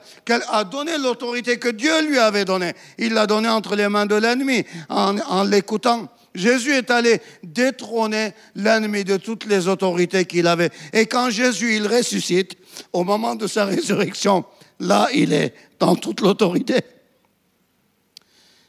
a 0.51 0.65
donné 0.65 0.99
l'autorité 0.99 1.59
que 1.59 1.69
Dieu 1.69 2.03
lui 2.07 2.19
avait 2.19 2.45
donnée. 2.45 2.75
Il 2.99 3.15
l'a 3.15 3.27
donnée 3.27 3.49
entre 3.49 3.77
les 3.77 3.89
mains 3.89 4.07
de 4.07 4.17
l'ennemi 4.17 4.65
en, 4.89 5.19
en 5.19 5.45
l'écoutant. 5.45 6.09
Jésus 6.35 6.73
est 6.73 6.91
allé 6.91 7.21
détrôner 7.43 8.33
l'ennemi 8.55 9.05
de 9.05 9.17
toutes 9.17 9.45
les 9.45 9.69
autorités 9.69 10.25
qu'il 10.25 10.47
avait. 10.47 10.71
Et 10.93 11.07
quand 11.07 11.31
Jésus, 11.31 11.77
il 11.77 11.87
ressuscite, 11.87 12.57
au 12.93 13.05
moment 13.05 13.35
de 13.35 13.47
sa 13.47 13.65
résurrection, 13.65 14.45
là, 14.81 15.09
il 15.15 15.33
est 15.33 15.55
dans 15.79 15.95
toute 15.95 16.21
l'autorité. 16.21 16.81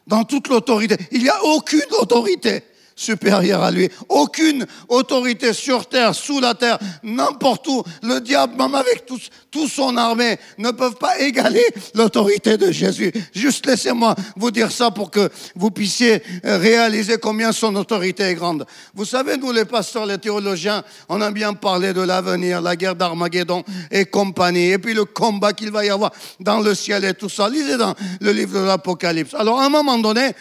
Dans 0.07 0.25
toute 0.25 0.49
l'autorité. 0.49 0.97
Il 1.11 1.23
n'y 1.23 1.29
a 1.29 1.43
aucune 1.43 1.93
autorité 1.99 2.63
supérieure 2.95 3.63
à 3.63 3.71
lui. 3.71 3.89
Aucune 4.09 4.65
autorité 4.87 5.53
sur 5.53 5.87
terre, 5.87 6.15
sous 6.15 6.39
la 6.39 6.53
terre, 6.53 6.79
n'importe 7.03 7.67
où, 7.67 7.83
le 8.01 8.19
diable, 8.19 8.55
même 8.57 8.75
avec 8.75 9.05
tout, 9.05 9.19
tout 9.51 9.67
son 9.67 9.95
armée, 9.97 10.37
ne 10.57 10.71
peuvent 10.71 10.95
pas 10.95 11.19
égaler 11.19 11.65
l'autorité 11.95 12.57
de 12.57 12.71
Jésus. 12.71 13.11
Juste 13.33 13.65
laissez-moi 13.65 14.15
vous 14.35 14.51
dire 14.51 14.71
ça 14.71 14.91
pour 14.91 15.11
que 15.11 15.29
vous 15.55 15.71
puissiez 15.71 16.21
euh, 16.45 16.57
réaliser 16.57 17.17
combien 17.17 17.51
son 17.51 17.75
autorité 17.75 18.23
est 18.23 18.35
grande. 18.35 18.65
Vous 18.93 19.05
savez, 19.05 19.37
nous 19.37 19.51
les 19.51 19.65
pasteurs, 19.65 20.05
les 20.05 20.17
théologiens, 20.17 20.83
on 21.09 21.21
a 21.21 21.31
bien 21.31 21.53
parlé 21.53 21.93
de 21.93 22.01
l'avenir, 22.01 22.61
la 22.61 22.75
guerre 22.75 22.95
d'Armageddon 22.95 23.63
et 23.91 24.05
compagnie, 24.05 24.71
et 24.71 24.77
puis 24.77 24.93
le 24.93 25.05
combat 25.05 25.53
qu'il 25.53 25.71
va 25.71 25.85
y 25.85 25.89
avoir 25.89 26.11
dans 26.39 26.59
le 26.59 26.75
ciel 26.75 27.05
et 27.05 27.13
tout 27.13 27.29
ça. 27.29 27.49
Lisez 27.49 27.77
dans 27.77 27.93
le 28.21 28.31
livre 28.31 28.59
de 28.59 28.65
l'Apocalypse. 28.65 29.33
Alors, 29.33 29.59
à 29.59 29.65
un 29.65 29.69
moment 29.69 29.97
donné, 29.97 30.31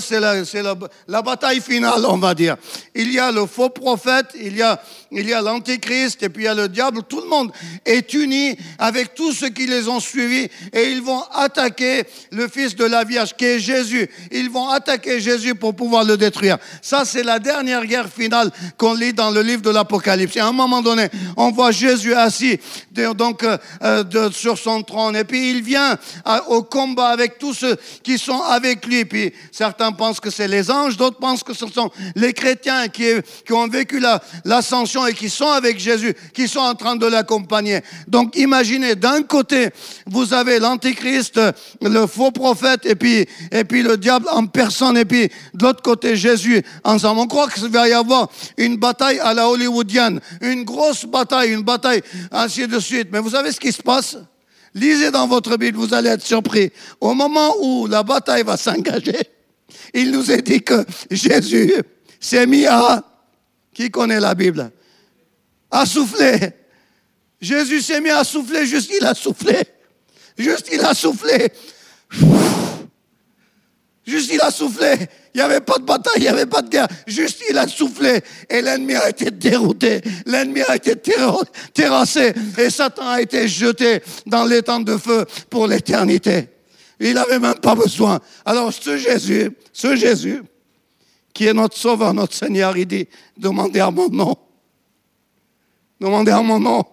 c'est 0.00 0.20
la 0.20 1.22
bataille 1.22 1.60
finale, 1.60 2.04
on 2.12 2.18
va 2.18 2.34
dire. 2.34 2.56
Il 2.94 3.10
y 3.10 3.18
a 3.18 3.32
le 3.32 3.46
faux 3.46 3.70
prophète, 3.70 4.26
il 4.34 4.56
y 4.56 4.62
a 4.62 4.82
il 5.10 5.28
l'antéchrist 5.28 6.22
et 6.22 6.28
puis 6.28 6.44
il 6.44 6.46
y 6.46 6.48
a 6.48 6.54
le 6.54 6.68
diable. 6.68 7.02
Tout 7.08 7.20
le 7.20 7.28
monde 7.28 7.52
est 7.84 8.12
uni 8.14 8.56
avec 8.78 9.14
tous 9.14 9.32
ceux 9.32 9.50
qui 9.50 9.66
les 9.66 9.88
ont 9.88 10.00
suivis 10.00 10.48
et 10.72 10.90
ils 10.90 11.02
vont 11.02 11.22
attaquer 11.32 12.04
le 12.30 12.48
fils 12.48 12.74
de 12.76 12.84
la 12.84 13.04
Vierge 13.04 13.34
qui 13.36 13.44
est 13.44 13.58
Jésus. 13.58 14.08
Ils 14.30 14.50
vont 14.50 14.68
attaquer 14.68 15.20
Jésus 15.20 15.54
pour 15.54 15.74
pouvoir 15.74 16.04
le 16.04 16.16
détruire. 16.16 16.58
Ça, 16.80 17.04
c'est 17.04 17.22
la 17.22 17.38
dernière 17.38 17.84
guerre 17.86 18.08
finale 18.08 18.50
qu'on 18.76 18.94
lit 18.94 19.12
dans 19.12 19.30
le 19.30 19.42
livre 19.42 19.62
de 19.62 19.70
l'Apocalypse. 19.70 20.36
Et 20.36 20.40
à 20.40 20.46
un 20.46 20.52
moment 20.52 20.82
donné, 20.82 21.08
on 21.36 21.50
voit 21.50 21.72
Jésus 21.72 22.14
assis 22.14 22.58
donc 23.16 23.42
euh, 23.42 23.56
euh, 23.82 24.30
sur 24.30 24.58
son 24.58 24.82
trône 24.82 25.16
et 25.16 25.24
puis 25.24 25.50
il 25.50 25.62
vient 25.62 25.98
au 26.48 26.62
combat 26.62 27.08
avec 27.08 27.38
tous 27.38 27.54
ceux 27.54 27.76
qui 28.02 28.18
sont 28.18 28.40
avec 28.40 28.86
lui. 28.86 29.04
Puis 29.04 29.32
certains 29.50 29.92
pensent 29.92 30.20
que 30.20 30.30
c'est 30.30 30.48
les 30.48 30.70
anges, 30.70 30.96
d'autres 30.96 31.18
pensent 31.18 31.42
que 31.42 31.54
ce 31.54 31.66
sont 31.66 31.90
les 32.14 32.32
chrétiens 32.32 32.88
qui, 32.88 33.04
qui 33.46 33.52
ont 33.52 33.68
vécu 33.68 34.02
l'ascension 34.44 35.06
et 35.06 35.14
qui 35.14 35.28
sont 35.28 35.48
avec 35.48 35.78
Jésus, 35.78 36.14
qui 36.34 36.48
sont 36.48 36.60
en 36.60 36.74
train 36.74 36.96
de 36.96 37.06
l'accompagner. 37.06 37.80
Donc 38.08 38.36
imaginez, 38.36 38.94
d'un 38.94 39.22
côté, 39.22 39.70
vous 40.06 40.34
avez 40.34 40.58
l'antichrist, 40.58 41.40
le 41.80 42.06
faux 42.06 42.30
prophète, 42.30 42.84
et 42.84 42.94
puis, 42.94 43.26
et 43.50 43.64
puis 43.64 43.82
le 43.82 43.96
diable 43.96 44.26
en 44.30 44.46
personne, 44.46 44.96
et 44.96 45.04
puis 45.04 45.28
de 45.54 45.64
l'autre 45.64 45.82
côté, 45.82 46.16
Jésus 46.16 46.62
ensemble. 46.84 47.20
On 47.20 47.26
croit 47.26 47.48
qu'il 47.48 47.68
va 47.68 47.88
y 47.88 47.92
avoir 47.92 48.28
une 48.56 48.76
bataille 48.76 49.18
à 49.20 49.34
la 49.34 49.48
hollywoodienne, 49.48 50.20
une 50.40 50.64
grosse 50.64 51.04
bataille, 51.04 51.52
une 51.52 51.62
bataille, 51.62 52.02
ainsi 52.30 52.66
de 52.66 52.78
suite. 52.78 53.08
Mais 53.12 53.18
vous 53.18 53.30
savez 53.30 53.52
ce 53.52 53.60
qui 53.60 53.72
se 53.72 53.82
passe? 53.82 54.16
Lisez 54.74 55.10
dans 55.10 55.26
votre 55.26 55.56
Bible, 55.58 55.76
vous 55.76 55.92
allez 55.92 56.08
être 56.08 56.24
surpris. 56.24 56.72
Au 57.00 57.12
moment 57.14 57.54
où 57.60 57.86
la 57.86 58.02
bataille 58.02 58.42
va 58.42 58.56
s'engager, 58.56 59.18
il 59.94 60.10
nous 60.10 60.30
est 60.30 60.42
dit 60.42 60.62
que 60.62 60.84
Jésus 61.10 61.72
s'est 62.20 62.46
mis 62.46 62.66
à... 62.66 63.04
Qui 63.74 63.90
connaît 63.90 64.20
la 64.20 64.34
Bible? 64.34 64.70
A 65.70 65.86
soufflé. 65.86 66.38
Jésus 67.40 67.80
s'est 67.80 68.00
mis 68.00 68.10
à 68.10 68.22
souffler, 68.22 68.66
juste 68.66 68.90
il 68.98 69.04
a 69.06 69.14
soufflé. 69.14 69.56
Juste 70.36 70.68
il 70.70 70.80
a 70.80 70.94
soufflé. 70.94 71.50
Juste 74.06 74.30
il 74.32 74.40
a 74.40 74.50
soufflé. 74.50 74.94
Il 75.34 75.38
n'y 75.38 75.40
avait 75.40 75.60
pas 75.60 75.78
de 75.78 75.84
bataille, 75.84 76.14
il 76.16 76.22
n'y 76.22 76.28
avait 76.28 76.46
pas 76.46 76.60
de 76.60 76.68
guerre. 76.68 76.88
Juste 77.06 77.42
il 77.48 77.56
a 77.56 77.66
soufflé. 77.66 78.20
Et 78.50 78.60
l'ennemi 78.60 78.94
a 78.94 79.08
été 79.08 79.30
dérouté. 79.30 80.02
L'ennemi 80.26 80.60
a 80.68 80.76
été 80.76 80.94
terrassé. 80.96 82.34
Et 82.58 82.68
Satan 82.68 83.08
a 83.08 83.22
été 83.22 83.48
jeté 83.48 84.02
dans 84.26 84.44
l'étang 84.44 84.80
de 84.80 84.96
feu 84.98 85.24
pour 85.48 85.66
l'éternité. 85.66 86.48
Il 87.04 87.14
n'avait 87.14 87.40
même 87.40 87.56
pas 87.56 87.74
besoin. 87.74 88.20
Alors 88.44 88.72
ce 88.72 88.96
Jésus, 88.96 89.50
ce 89.72 89.96
Jésus, 89.96 90.40
qui 91.34 91.46
est 91.46 91.52
notre 91.52 91.76
sauveur, 91.76 92.14
notre 92.14 92.34
Seigneur, 92.34 92.76
il 92.76 92.86
dit, 92.86 93.08
demandez 93.36 93.80
à 93.80 93.90
mon 93.90 94.08
nom. 94.08 94.36
Demandez 96.00 96.30
à 96.30 96.40
mon 96.42 96.60
nom. 96.60 96.84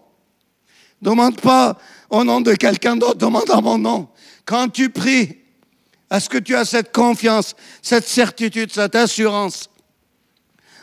Demande 1.00 1.40
pas 1.40 1.78
au 2.10 2.24
nom 2.24 2.42
de 2.42 2.54
quelqu'un 2.56 2.96
d'autre, 2.96 3.20
demande 3.20 3.52
à 3.52 3.62
mon 3.62 3.78
nom. 3.78 4.10
Quand 4.46 4.68
tu 4.68 4.90
pries, 4.90 5.38
est-ce 6.10 6.28
que 6.28 6.40
tu 6.40 6.56
as 6.56 6.66
cette 6.66 6.92
confiance, 6.92 7.56
cette 7.84 8.08
certitude, 8.08 8.72
cette 8.74 8.96
assurance 8.96 9.70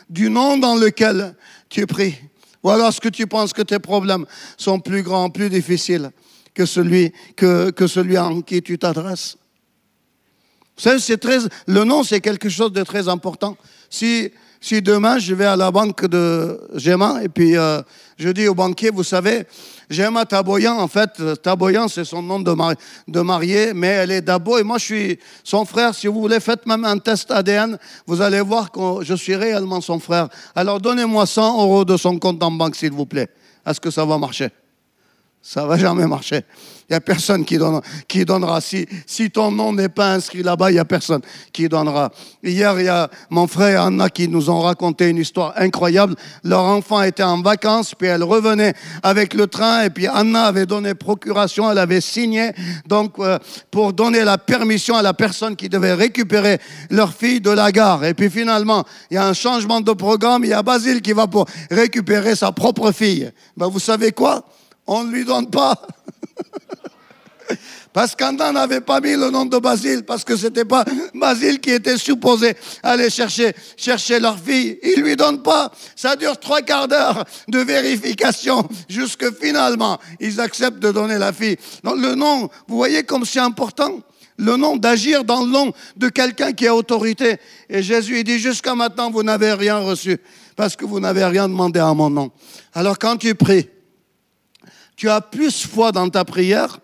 du 0.09 0.29
nom 0.29 0.57
dans 0.57 0.75
lequel 0.75 1.35
tu 1.67 1.85
pries? 1.85 2.15
Ou 2.63 2.69
alors 2.69 2.87
est-ce 2.87 3.01
que 3.01 3.09
tu 3.09 3.27
penses 3.27 3.51
que 3.51 3.61
tes 3.61 3.79
problèmes 3.79 4.25
sont 4.55 4.79
plus 4.79 5.03
grands, 5.03 5.29
plus 5.29 5.49
difficiles? 5.49 6.11
Que 6.57 6.65
celui, 6.65 7.13
que, 7.35 7.69
que 7.69 7.85
celui 7.85 8.17
en 8.17 8.41
qui 8.41 8.63
tu 8.63 8.79
t'adresses 8.79 9.37
c'est 10.77 11.17
très, 11.17 11.39
le 11.67 11.83
nom, 11.83 12.03
c'est 12.03 12.21
quelque 12.21 12.49
chose 12.49 12.71
de 12.71 12.83
très 12.83 13.07
important. 13.07 13.57
Si 13.89 14.31
si 14.59 14.81
demain 14.81 15.19
je 15.19 15.35
vais 15.35 15.45
à 15.45 15.55
la 15.55 15.69
banque 15.69 16.07
de 16.07 16.59
Gemma 16.75 17.23
et 17.23 17.29
puis 17.29 17.55
euh, 17.55 17.81
je 18.17 18.29
dis 18.29 18.47
au 18.47 18.55
banquier, 18.55 18.89
vous 18.89 19.03
savez, 19.03 19.45
Gemma 19.89 20.25
Taboyan, 20.25 20.79
en 20.79 20.87
fait, 20.87 21.21
Taboyan 21.43 21.87
c'est 21.87 22.05
son 22.05 22.23
nom 22.23 22.39
de, 22.39 22.55
de 23.07 23.21
mariée, 23.21 23.73
mais 23.75 23.87
elle 23.87 24.11
est 24.11 24.21
d'Abo 24.21 24.57
et 24.57 24.63
moi 24.63 24.79
je 24.79 24.85
suis 24.85 25.19
son 25.43 25.63
frère. 25.63 25.93
Si 25.93 26.07
vous 26.07 26.19
voulez, 26.19 26.39
faites 26.39 26.65
même 26.65 26.85
un 26.85 26.97
test 26.97 27.29
ADN, 27.29 27.77
vous 28.07 28.21
allez 28.21 28.41
voir 28.41 28.71
que 28.71 29.03
je 29.03 29.13
suis 29.13 29.35
réellement 29.35 29.81
son 29.81 29.99
frère. 29.99 30.27
Alors 30.55 30.81
donnez-moi 30.81 31.25
100 31.27 31.61
euros 31.63 31.85
de 31.85 31.95
son 31.95 32.17
compte 32.17 32.41
en 32.41 32.51
banque, 32.51 32.75
s'il 32.75 32.91
vous 32.91 33.05
plaît. 33.05 33.29
Est-ce 33.65 33.79
que 33.79 33.91
ça 33.91 34.05
va 34.05 34.17
marcher? 34.17 34.49
Ça 35.49 35.65
va 35.65 35.77
jamais 35.77 36.05
marcher. 36.05 36.43
Il 36.89 36.91
n'y 36.91 36.97
a 36.97 36.99
personne 36.99 37.45
qui, 37.45 37.57
donnera. 37.57 38.59
Si 38.59 39.31
ton 39.31 39.49
nom 39.49 39.71
n'est 39.71 39.87
pas 39.87 40.11
inscrit 40.11 40.43
là-bas, 40.43 40.71
il 40.71 40.73
n'y 40.73 40.79
a 40.79 40.83
personne 40.83 41.21
qui 41.53 41.69
donnera. 41.69 42.11
Hier, 42.43 42.77
il 42.77 42.85
y 42.85 42.89
a 42.89 43.09
mon 43.29 43.47
frère 43.47 43.69
et 43.69 43.75
Anna 43.75 44.09
qui 44.09 44.27
nous 44.27 44.49
ont 44.49 44.59
raconté 44.59 45.07
une 45.07 45.19
histoire 45.19 45.53
incroyable. 45.55 46.15
Leur 46.43 46.63
enfant 46.63 47.01
était 47.01 47.23
en 47.23 47.41
vacances, 47.41 47.95
puis 47.95 48.09
elle 48.09 48.23
revenait 48.23 48.73
avec 49.03 49.33
le 49.33 49.47
train, 49.47 49.83
et 49.83 49.89
puis 49.89 50.05
Anna 50.07 50.47
avait 50.47 50.65
donné 50.65 50.95
procuration, 50.95 51.71
elle 51.71 51.77
avait 51.77 52.01
signé 52.01 52.51
donc 52.85 53.13
euh, 53.19 53.39
pour 53.71 53.93
donner 53.93 54.25
la 54.25 54.37
permission 54.37 54.97
à 54.97 55.01
la 55.01 55.13
personne 55.13 55.55
qui 55.55 55.69
devait 55.69 55.93
récupérer 55.93 56.59
leur 56.89 57.13
fille 57.13 57.39
de 57.39 57.51
la 57.51 57.71
gare. 57.71 58.03
Et 58.03 58.13
puis 58.13 58.29
finalement, 58.29 58.83
il 59.09 59.13
y 59.13 59.17
a 59.17 59.25
un 59.25 59.33
changement 59.33 59.79
de 59.79 59.93
programme, 59.93 60.43
il 60.43 60.49
y 60.49 60.53
a 60.53 60.61
Basile 60.61 61.01
qui 61.01 61.13
va 61.13 61.25
pour 61.27 61.45
récupérer 61.71 62.35
sa 62.35 62.51
propre 62.51 62.91
fille. 62.91 63.31
Ben, 63.55 63.67
vous 63.67 63.79
savez 63.79 64.11
quoi? 64.11 64.43
On 64.87 65.03
ne 65.03 65.11
lui 65.11 65.25
donne 65.25 65.49
pas. 65.49 65.75
Parce 67.93 68.15
qu'Anna 68.15 68.51
n'avait 68.51 68.81
pas 68.81 69.01
mis 69.01 69.15
le 69.15 69.31
nom 69.31 69.45
de 69.45 69.57
Basile, 69.57 70.03
parce 70.03 70.23
que 70.23 70.35
c'était 70.35 70.65
pas 70.65 70.85
Basile 71.15 71.59
qui 71.59 71.71
était 71.71 71.97
supposé 71.97 72.55
aller 72.83 73.09
chercher, 73.09 73.53
chercher 73.75 74.19
leur 74.19 74.37
fille. 74.37 74.77
Il 74.83 75.01
lui 75.01 75.15
donne 75.15 75.41
pas. 75.41 75.71
Ça 75.95 76.15
dure 76.15 76.39
trois 76.39 76.61
quarts 76.61 76.87
d'heure 76.87 77.25
de 77.47 77.57
vérification, 77.57 78.67
jusque 78.87 79.25
finalement, 79.41 79.97
ils 80.19 80.39
acceptent 80.39 80.77
de 80.77 80.91
donner 80.91 81.17
la 81.17 81.33
fille. 81.33 81.57
Donc 81.83 81.97
le 81.97 82.13
nom, 82.13 82.49
vous 82.67 82.77
voyez 82.77 83.01
comme 83.01 83.25
c'est 83.25 83.39
important? 83.39 83.99
Le 84.37 84.55
nom, 84.57 84.77
d'agir 84.77 85.23
dans 85.23 85.43
le 85.43 85.49
nom 85.49 85.73
de 85.95 86.09
quelqu'un 86.09 86.53
qui 86.53 86.67
a 86.67 86.75
autorité. 86.75 87.37
Et 87.67 87.81
Jésus, 87.81 88.19
il 88.19 88.23
dit, 88.23 88.37
jusqu'à 88.37 88.75
maintenant, 88.75 89.09
vous 89.09 89.23
n'avez 89.23 89.53
rien 89.53 89.79
reçu, 89.79 90.19
parce 90.55 90.75
que 90.75 90.85
vous 90.85 90.99
n'avez 90.99 91.25
rien 91.25 91.49
demandé 91.49 91.79
à 91.79 91.91
mon 91.95 92.11
nom. 92.11 92.29
Alors 92.75 92.99
quand 92.99 93.17
tu 93.17 93.33
pries, 93.33 93.67
tu 94.97 95.09
as 95.09 95.21
plus 95.21 95.65
foi 95.65 95.93
dans 95.93 96.09
ta 96.09 96.25
prière 96.25 96.79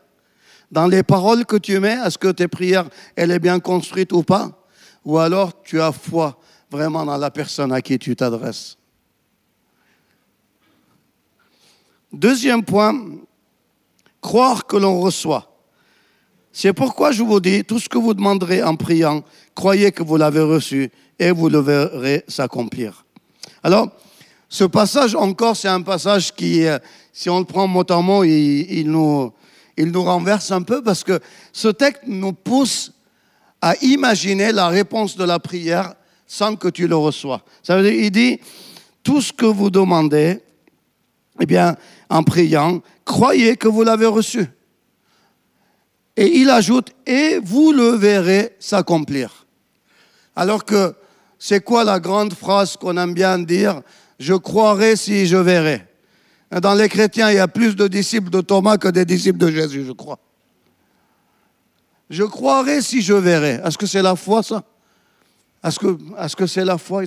dans 0.73 0.87
les 0.87 1.03
paroles 1.03 1.45
que 1.45 1.55
tu 1.55 1.79
mets, 1.79 1.99
est-ce 2.03 2.17
que 2.17 2.29
tes 2.29 2.47
prières, 2.47 2.89
elle 3.15 3.29
est 3.29 3.39
bien 3.39 3.59
construite 3.59 4.11
ou 4.11 4.23
pas 4.23 4.65
Ou 5.05 5.19
alors 5.19 5.61
tu 5.61 5.79
as 5.79 5.91
foi 5.91 6.39
vraiment 6.71 7.05
dans 7.05 7.17
la 7.17 7.29
personne 7.29 7.71
à 7.71 7.81
qui 7.81 7.99
tu 7.99 8.15
t'adresses 8.15 8.77
Deuxième 12.11 12.63
point, 12.63 12.99
croire 14.19 14.65
que 14.65 14.77
l'on 14.77 14.99
reçoit. 14.99 15.55
C'est 16.51 16.73
pourquoi 16.73 17.11
je 17.11 17.21
vous 17.21 17.39
dis, 17.39 17.63
tout 17.63 17.79
ce 17.79 17.89
que 17.89 17.97
vous 17.97 18.13
demanderez 18.15 18.63
en 18.63 18.75
priant, 18.75 19.23
croyez 19.53 19.91
que 19.91 20.01
vous 20.01 20.17
l'avez 20.17 20.41
reçu 20.41 20.91
et 21.19 21.31
vous 21.31 21.49
le 21.49 21.59
verrez 21.59 22.23
s'accomplir. 22.27 23.05
Alors, 23.61 23.89
ce 24.53 24.65
passage 24.65 25.15
encore, 25.15 25.57
c'est 25.57 25.67
un 25.67 25.81
passage 25.81 26.31
qui, 26.31 26.63
euh, 26.67 26.77
si 27.11 27.27
on 27.27 27.39
le 27.39 27.43
prend 27.43 27.65
mot 27.65 27.83
à 27.89 28.01
mot, 28.03 28.23
il 28.23 28.83
nous, 28.85 29.33
il 29.75 29.87
nous 29.87 30.03
renverse 30.03 30.51
un 30.51 30.61
peu 30.61 30.83
parce 30.83 31.03
que 31.03 31.19
ce 31.51 31.69
texte 31.69 32.03
nous 32.05 32.33
pousse 32.33 32.91
à 33.63 33.75
imaginer 33.77 34.51
la 34.51 34.67
réponse 34.67 35.17
de 35.17 35.23
la 35.23 35.39
prière 35.39 35.95
sans 36.27 36.55
que 36.55 36.67
tu 36.67 36.87
le 36.87 36.95
reçois. 36.95 37.41
Ça 37.63 37.75
veut 37.75 37.81
dire, 37.81 37.99
il 37.99 38.11
dit, 38.11 38.39
tout 39.01 39.21
ce 39.21 39.33
que 39.33 39.47
vous 39.47 39.71
demandez, 39.71 40.39
eh 41.39 41.47
bien, 41.47 41.75
en 42.07 42.21
priant, 42.21 42.79
croyez 43.05 43.57
que 43.57 43.67
vous 43.67 43.81
l'avez 43.81 44.05
reçu. 44.05 44.45
Et 46.15 46.27
il 46.27 46.51
ajoute, 46.51 46.91
et 47.07 47.39
vous 47.43 47.71
le 47.71 47.95
verrez 47.95 48.55
s'accomplir. 48.59 49.47
Alors 50.35 50.63
que 50.63 50.93
c'est 51.39 51.63
quoi 51.63 51.83
la 51.83 51.99
grande 51.99 52.35
phrase 52.35 52.77
qu'on 52.77 52.97
aime 52.97 53.15
bien 53.15 53.39
dire 53.39 53.81
Je 54.19 54.33
croirai 54.33 54.95
si 54.95 55.25
je 55.25 55.37
verrai. 55.37 55.87
Dans 56.61 56.75
les 56.75 56.87
chrétiens, 56.87 57.31
il 57.31 57.35
y 57.35 57.39
a 57.39 57.47
plus 57.47 57.75
de 57.75 57.87
disciples 57.87 58.29
de 58.29 58.41
Thomas 58.41 58.77
que 58.77 58.87
des 58.87 59.05
disciples 59.05 59.39
de 59.39 59.49
Jésus, 59.49 59.85
je 59.85 59.91
crois. 59.91 60.19
Je 62.09 62.23
croirai 62.23 62.81
si 62.81 63.01
je 63.01 63.13
verrai. 63.13 63.59
Est-ce 63.65 63.77
que 63.77 63.87
c'est 63.87 64.03
la 64.03 64.15
foi, 64.15 64.43
ça? 64.43 64.63
Est-ce 65.63 66.35
que 66.35 66.45
c'est 66.45 66.65
la 66.65 66.77
foi? 66.77 67.03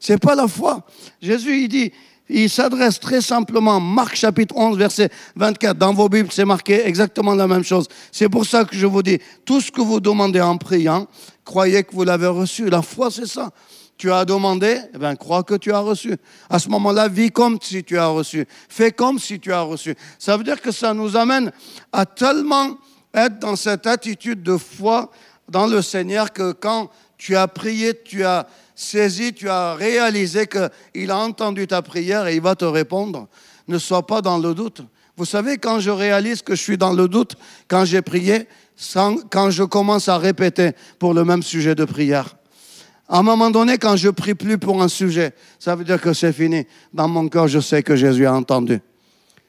C'est 0.00 0.18
pas 0.18 0.34
la 0.34 0.48
foi. 0.48 0.86
Jésus 1.20 1.62
il 1.62 1.68
dit 1.68 1.92
il 2.28 2.50
s'adresse 2.50 2.98
très 2.98 3.20
simplement, 3.20 3.78
Marc 3.78 4.16
chapitre 4.16 4.56
11, 4.56 4.76
verset 4.76 5.10
24, 5.36 5.78
dans 5.78 5.94
vos 5.94 6.08
Bibles, 6.08 6.30
c'est 6.32 6.44
marqué 6.44 6.84
exactement 6.84 7.34
la 7.34 7.46
même 7.46 7.62
chose. 7.62 7.86
C'est 8.10 8.28
pour 8.28 8.44
ça 8.44 8.64
que 8.64 8.74
je 8.74 8.86
vous 8.86 9.02
dis, 9.02 9.20
tout 9.44 9.60
ce 9.60 9.70
que 9.70 9.80
vous 9.80 10.00
demandez 10.00 10.40
en 10.40 10.56
priant, 10.56 11.06
croyez 11.44 11.84
que 11.84 11.94
vous 11.94 12.02
l'avez 12.02 12.26
reçu. 12.26 12.68
La 12.68 12.82
foi, 12.82 13.12
c'est 13.12 13.26
ça. 13.26 13.50
Tu 13.96 14.12
as 14.12 14.24
demandé, 14.24 14.78
eh 14.94 14.98
bien, 14.98 15.16
crois 15.16 15.42
que 15.42 15.54
tu 15.54 15.72
as 15.72 15.78
reçu. 15.78 16.16
À 16.50 16.58
ce 16.58 16.68
moment-là, 16.68 17.08
vis 17.08 17.30
comme 17.30 17.58
si 17.60 17.82
tu 17.82 17.96
as 17.98 18.08
reçu. 18.08 18.46
Fais 18.68 18.92
comme 18.92 19.18
si 19.18 19.40
tu 19.40 19.52
as 19.52 19.62
reçu. 19.62 19.94
Ça 20.18 20.36
veut 20.36 20.44
dire 20.44 20.60
que 20.60 20.70
ça 20.70 20.92
nous 20.92 21.16
amène 21.16 21.50
à 21.92 22.04
tellement 22.04 22.76
être 23.14 23.38
dans 23.38 23.56
cette 23.56 23.86
attitude 23.86 24.42
de 24.42 24.56
foi 24.58 25.10
dans 25.48 25.66
le 25.66 25.80
Seigneur 25.80 26.32
que 26.32 26.52
quand 26.52 26.90
tu 27.16 27.36
as 27.36 27.48
prié, 27.48 27.98
tu 28.04 28.24
as 28.24 28.46
saisi, 28.74 29.32
tu 29.32 29.48
as 29.48 29.74
réalisé 29.74 30.46
qu'il 30.46 31.10
a 31.10 31.18
entendu 31.18 31.66
ta 31.66 31.80
prière 31.80 32.26
et 32.26 32.36
il 32.36 32.42
va 32.42 32.54
te 32.54 32.64
répondre. 32.64 33.28
Ne 33.68 33.78
sois 33.78 34.06
pas 34.06 34.20
dans 34.20 34.38
le 34.38 34.54
doute. 34.54 34.82
Vous 35.16 35.24
savez, 35.24 35.56
quand 35.56 35.80
je 35.80 35.90
réalise 35.90 36.42
que 36.42 36.54
je 36.54 36.62
suis 36.62 36.76
dans 36.76 36.92
le 36.92 37.08
doute, 37.08 37.36
quand 37.68 37.86
j'ai 37.86 38.02
prié, 38.02 38.46
quand 39.30 39.50
je 39.50 39.64
commence 39.64 40.08
à 40.08 40.18
répéter 40.18 40.72
pour 40.98 41.14
le 41.14 41.24
même 41.24 41.42
sujet 41.42 41.74
de 41.74 41.86
prière. 41.86 42.35
À 43.08 43.18
un 43.18 43.22
moment 43.22 43.50
donné, 43.50 43.78
quand 43.78 43.96
je 43.96 44.08
prie 44.08 44.34
plus 44.34 44.58
pour 44.58 44.82
un 44.82 44.88
sujet, 44.88 45.32
ça 45.58 45.76
veut 45.76 45.84
dire 45.84 46.00
que 46.00 46.12
c'est 46.12 46.32
fini. 46.32 46.66
Dans 46.92 47.06
mon 47.06 47.28
cœur, 47.28 47.46
je 47.46 47.60
sais 47.60 47.82
que 47.82 47.94
Jésus 47.94 48.26
a 48.26 48.34
entendu. 48.34 48.80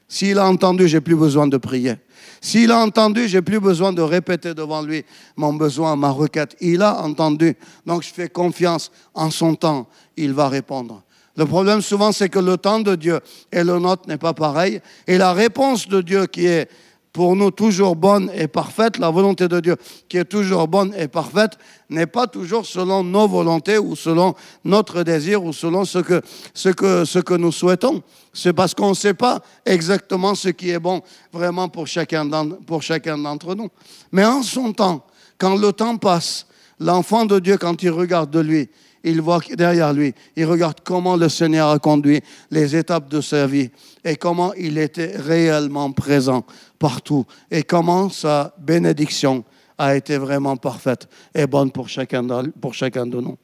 S'il 0.06 0.38
a 0.38 0.46
entendu, 0.46 0.88
j'ai 0.88 1.00
plus 1.00 1.16
besoin 1.16 1.46
de 1.46 1.56
prier. 1.56 1.96
S'il 2.40 2.70
a 2.70 2.78
entendu, 2.78 3.28
j'ai 3.28 3.42
plus 3.42 3.60
besoin 3.60 3.92
de 3.92 4.00
répéter 4.00 4.54
devant 4.54 4.80
lui 4.80 5.04
mon 5.36 5.52
besoin, 5.52 5.96
ma 5.96 6.10
requête. 6.10 6.56
Il 6.60 6.82
a 6.82 7.02
entendu. 7.02 7.56
Donc 7.84 8.02
je 8.02 8.12
fais 8.12 8.28
confiance 8.28 8.90
en 9.12 9.30
son 9.30 9.54
temps. 9.54 9.88
Il 10.16 10.32
va 10.32 10.48
répondre. 10.48 11.02
Le 11.36 11.46
problème 11.46 11.82
souvent, 11.82 12.10
c'est 12.10 12.28
que 12.28 12.38
le 12.38 12.56
temps 12.56 12.80
de 12.80 12.94
Dieu 12.94 13.20
et 13.52 13.62
le 13.62 13.78
nôtre 13.78 14.08
n'est 14.08 14.18
pas 14.18 14.34
pareil. 14.34 14.80
Et 15.06 15.18
la 15.18 15.32
réponse 15.32 15.88
de 15.88 16.00
Dieu 16.00 16.26
qui 16.26 16.46
est 16.46 16.68
pour 17.12 17.34
nous 17.36 17.50
toujours 17.50 17.96
bonne 17.96 18.30
et 18.34 18.48
parfaite, 18.48 18.98
la 18.98 19.10
volonté 19.10 19.48
de 19.48 19.60
Dieu 19.60 19.76
qui 20.08 20.18
est 20.18 20.24
toujours 20.24 20.68
bonne 20.68 20.94
et 20.96 21.08
parfaite, 21.08 21.52
n'est 21.90 22.06
pas 22.06 22.26
toujours 22.26 22.66
selon 22.66 23.02
nos 23.02 23.26
volontés 23.26 23.78
ou 23.78 23.96
selon 23.96 24.34
notre 24.64 25.02
désir 25.02 25.42
ou 25.42 25.52
selon 25.52 25.84
ce 25.84 25.98
que, 25.98 26.20
ce 26.54 26.68
que, 26.68 27.04
ce 27.04 27.18
que 27.18 27.34
nous 27.34 27.52
souhaitons. 27.52 28.02
C'est 28.32 28.52
parce 28.52 28.74
qu'on 28.74 28.90
ne 28.90 28.94
sait 28.94 29.14
pas 29.14 29.40
exactement 29.64 30.34
ce 30.34 30.48
qui 30.48 30.70
est 30.70 30.78
bon 30.78 31.00
vraiment 31.32 31.68
pour 31.68 31.86
chacun 31.86 32.24
d'entre 32.24 33.54
nous. 33.54 33.68
Mais 34.12 34.24
en 34.24 34.42
son 34.42 34.72
temps, 34.72 35.04
quand 35.38 35.56
le 35.56 35.72
temps 35.72 35.96
passe, 35.96 36.46
l'enfant 36.78 37.26
de 37.26 37.38
Dieu, 37.38 37.56
quand 37.56 37.82
il 37.82 37.90
regarde 37.90 38.30
de 38.30 38.40
lui, 38.40 38.68
il 39.04 39.20
voit 39.20 39.40
derrière 39.56 39.92
lui, 39.92 40.14
il 40.36 40.44
regarde 40.44 40.78
comment 40.84 41.16
le 41.16 41.28
Seigneur 41.28 41.70
a 41.70 41.78
conduit 41.78 42.20
les 42.50 42.76
étapes 42.76 43.08
de 43.08 43.20
sa 43.20 43.46
vie 43.46 43.70
et 44.04 44.16
comment 44.16 44.52
il 44.54 44.78
était 44.78 45.16
réellement 45.16 45.92
présent 45.92 46.44
partout 46.78 47.24
et 47.50 47.62
comment 47.62 48.08
sa 48.10 48.54
bénédiction 48.58 49.44
a 49.78 49.94
été 49.94 50.18
vraiment 50.18 50.56
parfaite 50.56 51.08
et 51.34 51.46
bonne 51.46 51.70
pour 51.70 51.88
chacun 51.88 52.22
de, 52.22 53.20
nous. 53.20 53.38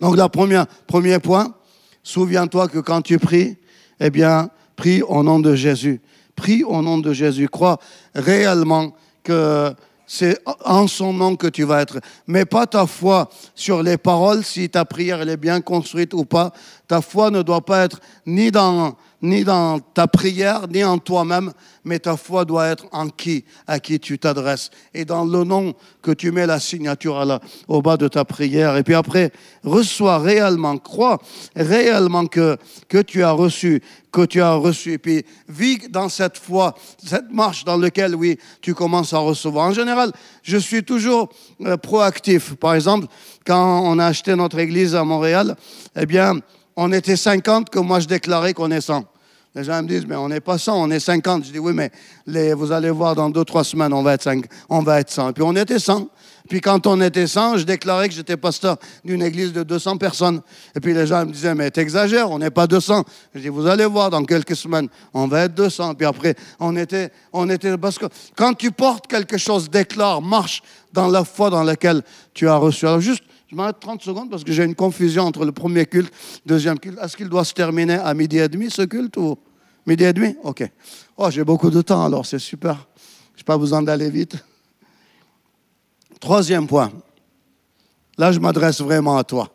Donc, 0.00 0.16
le 0.16 0.28
premier 0.86 1.18
point, 1.20 1.54
souviens-toi 2.02 2.68
que 2.68 2.78
quand 2.80 3.02
tu 3.02 3.18
pries, 3.18 3.56
eh 4.00 4.10
bien, 4.10 4.50
prie 4.74 5.02
au 5.02 5.22
nom 5.22 5.38
de 5.38 5.54
Jésus. 5.54 6.00
Prie 6.34 6.64
au 6.64 6.82
nom 6.82 6.98
de 6.98 7.12
Jésus. 7.12 7.48
Crois 7.48 7.78
réellement 8.14 8.94
que 9.22 9.72
c'est 10.06 10.38
en 10.64 10.86
son 10.86 11.12
nom 11.12 11.36
que 11.36 11.46
tu 11.46 11.64
vas 11.64 11.82
être. 11.82 12.00
Mais 12.26 12.44
pas 12.44 12.66
ta 12.66 12.86
foi 12.86 13.28
sur 13.54 13.82
les 13.82 13.96
paroles, 13.96 14.44
si 14.44 14.68
ta 14.68 14.84
prière 14.84 15.20
elle 15.20 15.30
est 15.30 15.36
bien 15.36 15.60
construite 15.60 16.14
ou 16.14 16.24
pas. 16.24 16.52
Ta 16.86 17.00
foi 17.00 17.30
ne 17.30 17.42
doit 17.42 17.64
pas 17.64 17.84
être 17.84 18.00
ni 18.24 18.50
dans 18.50 18.96
ni 19.26 19.44
dans 19.44 19.80
ta 19.80 20.06
prière, 20.06 20.68
ni 20.68 20.82
en 20.84 20.98
toi-même, 20.98 21.52
mais 21.84 21.98
ta 21.98 22.16
foi 22.16 22.44
doit 22.44 22.68
être 22.68 22.86
en 22.92 23.08
qui, 23.08 23.44
à 23.66 23.78
qui 23.78 24.00
tu 24.00 24.18
t'adresses, 24.18 24.70
et 24.94 25.04
dans 25.04 25.24
le 25.24 25.44
nom 25.44 25.74
que 26.02 26.12
tu 26.12 26.30
mets 26.30 26.46
la 26.46 26.60
signature 26.60 27.40
au 27.68 27.82
bas 27.82 27.96
de 27.96 28.08
ta 28.08 28.24
prière. 28.24 28.76
Et 28.76 28.82
puis 28.82 28.94
après, 28.94 29.32
reçois 29.64 30.18
réellement, 30.18 30.78
crois 30.78 31.18
réellement 31.54 32.26
que, 32.26 32.56
que 32.88 32.98
tu 32.98 33.22
as 33.22 33.32
reçu, 33.32 33.82
que 34.12 34.24
tu 34.24 34.40
as 34.40 34.54
reçu, 34.54 34.92
et 34.92 34.98
puis 34.98 35.24
vis 35.48 35.88
dans 35.90 36.08
cette 36.08 36.38
foi, 36.38 36.74
cette 37.04 37.30
marche 37.30 37.64
dans 37.64 37.76
laquelle, 37.76 38.14
oui, 38.14 38.38
tu 38.62 38.74
commences 38.74 39.12
à 39.12 39.18
recevoir. 39.18 39.68
En 39.68 39.72
général, 39.72 40.12
je 40.42 40.56
suis 40.56 40.84
toujours 40.84 41.28
euh, 41.62 41.76
proactif. 41.76 42.54
Par 42.54 42.74
exemple, 42.74 43.06
quand 43.44 43.82
on 43.84 43.98
a 43.98 44.06
acheté 44.06 44.34
notre 44.34 44.58
église 44.58 44.94
à 44.94 45.04
Montréal, 45.04 45.56
eh 45.96 46.06
bien, 46.06 46.40
on 46.76 46.92
était 46.92 47.16
50 47.16 47.70
que 47.70 47.78
moi 47.78 48.00
je 48.00 48.06
déclarais 48.06 48.52
qu'on 48.52 48.70
est 48.70 48.80
100. 48.80 49.04
Les 49.56 49.64
gens 49.64 49.82
me 49.82 49.88
disent, 49.88 50.04
mais 50.06 50.16
on 50.16 50.28
n'est 50.28 50.40
pas 50.40 50.58
100, 50.58 50.82
on 50.82 50.90
est 50.90 51.00
50. 51.00 51.46
Je 51.46 51.50
dis, 51.50 51.58
oui, 51.58 51.72
mais 51.72 51.90
vous 52.52 52.72
allez 52.72 52.90
voir, 52.90 53.14
dans 53.14 53.30
deux, 53.30 53.42
trois 53.42 53.64
semaines, 53.64 53.94
on 53.94 54.02
va 54.02 54.12
être 54.12 54.22
5, 54.22 54.44
on 54.68 54.82
va 54.82 55.00
être 55.00 55.10
100. 55.10 55.30
Et 55.30 55.32
puis 55.32 55.42
on 55.42 55.56
était 55.56 55.78
100. 55.78 56.08
Puis 56.46 56.60
quand 56.60 56.86
on 56.86 57.00
était 57.00 57.26
100, 57.26 57.56
je 57.56 57.64
déclarais 57.64 58.10
que 58.10 58.14
j'étais 58.14 58.36
pasteur 58.36 58.76
d'une 59.02 59.22
église 59.22 59.54
de 59.54 59.62
200 59.62 59.96
personnes. 59.96 60.42
Et 60.74 60.80
puis 60.80 60.92
les 60.92 61.06
gens 61.06 61.24
me 61.24 61.32
disaient, 61.32 61.54
mais 61.54 61.70
t'exagères, 61.70 62.30
on 62.30 62.38
n'est 62.38 62.50
pas 62.50 62.66
200. 62.66 63.02
Je 63.34 63.40
dis, 63.40 63.48
vous 63.48 63.66
allez 63.66 63.86
voir, 63.86 64.10
dans 64.10 64.22
quelques 64.24 64.54
semaines, 64.54 64.88
on 65.14 65.26
va 65.26 65.44
être 65.44 65.54
200. 65.54 65.94
Puis 65.94 66.06
après, 66.06 66.34
on 66.60 66.76
était, 66.76 67.10
on 67.32 67.48
était, 67.48 67.78
parce 67.78 67.98
que 67.98 68.06
quand 68.36 68.52
tu 68.52 68.70
portes 68.70 69.06
quelque 69.06 69.38
chose, 69.38 69.70
déclare, 69.70 70.20
marche 70.20 70.62
dans 70.92 71.08
la 71.08 71.24
foi 71.24 71.48
dans 71.48 71.62
laquelle 71.62 72.02
tu 72.34 72.46
as 72.46 72.56
reçu. 72.56 72.86
Alors 72.86 73.00
juste, 73.00 73.24
je 73.50 73.56
m'arrête 73.56 73.76
30 73.80 74.02
secondes 74.02 74.28
parce 74.28 74.44
que 74.44 74.52
j'ai 74.52 74.64
une 74.64 74.74
confusion 74.74 75.22
entre 75.22 75.46
le 75.46 75.52
premier 75.52 75.86
culte, 75.86 76.12
le 76.44 76.50
deuxième 76.50 76.78
culte. 76.78 76.98
Est-ce 77.02 77.16
qu'il 77.16 77.30
doit 77.30 77.44
se 77.44 77.54
terminer 77.54 77.94
à 77.94 78.12
midi 78.12 78.36
et 78.36 78.48
demi, 78.50 78.70
ce 78.70 78.82
culte, 78.82 79.16
ou? 79.16 79.38
Midi 79.86 80.04
et 80.04 80.12
demi? 80.12 80.36
OK. 80.42 80.68
Oh, 81.16 81.30
j'ai 81.30 81.44
beaucoup 81.44 81.70
de 81.70 81.80
temps, 81.82 82.04
alors 82.04 82.26
c'est 82.26 82.38
super. 82.38 82.86
Je 83.34 83.40
n'ai 83.40 83.44
pas 83.44 83.56
besoin 83.56 83.82
d'aller 83.82 84.10
vite. 84.10 84.36
Troisième 86.20 86.66
point. 86.66 86.92
Là, 88.18 88.32
je 88.32 88.40
m'adresse 88.40 88.80
vraiment 88.80 89.16
à 89.16 89.24
toi. 89.24 89.50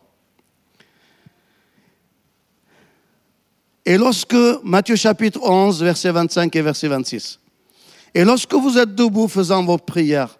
Et 3.85 3.97
lorsque, 3.97 4.35
Matthieu 4.63 4.95
chapitre 4.95 5.41
11, 5.41 5.81
verset 5.81 6.11
25 6.11 6.55
et 6.55 6.61
verset 6.61 6.87
26. 6.87 7.39
Et 8.13 8.23
lorsque 8.23 8.53
vous 8.53 8.77
êtes 8.77 8.93
debout 8.93 9.27
faisant 9.27 9.63
vos 9.63 9.77
prières, 9.77 10.37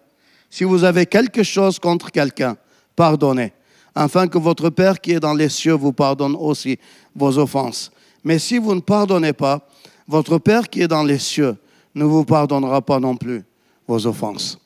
si 0.48 0.64
vous 0.64 0.84
avez 0.84 1.06
quelque 1.06 1.42
chose 1.42 1.78
contre 1.78 2.12
quelqu'un, 2.12 2.56
pardonnez, 2.94 3.52
afin 3.94 4.28
que 4.28 4.38
votre 4.38 4.70
Père 4.70 5.00
qui 5.00 5.12
est 5.12 5.20
dans 5.20 5.34
les 5.34 5.48
cieux 5.48 5.72
vous 5.72 5.92
pardonne 5.92 6.36
aussi 6.36 6.78
vos 7.16 7.36
offenses. 7.38 7.90
Mais 8.22 8.38
si 8.38 8.58
vous 8.58 8.74
ne 8.74 8.80
pardonnez 8.80 9.32
pas, 9.32 9.66
votre 10.08 10.38
Père 10.38 10.68
qui 10.68 10.82
est 10.82 10.88
dans 10.88 11.04
les 11.04 11.18
cieux 11.18 11.56
ne 11.94 12.04
vous 12.04 12.24
pardonnera 12.24 12.82
pas 12.82 12.98
non 12.98 13.16
plus 13.16 13.44
vos 13.86 14.06
offenses. 14.06 14.58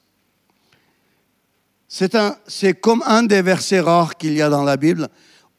C'est 1.89 2.81
comme 2.81 3.03
un 3.07 3.23
des 3.23 3.43
versets 3.43 3.81
rares 3.81 4.17
qu'il 4.17 4.35
y 4.35 4.43
a 4.43 4.49
dans 4.49 4.65
la 4.65 4.77
Bible 4.77 5.09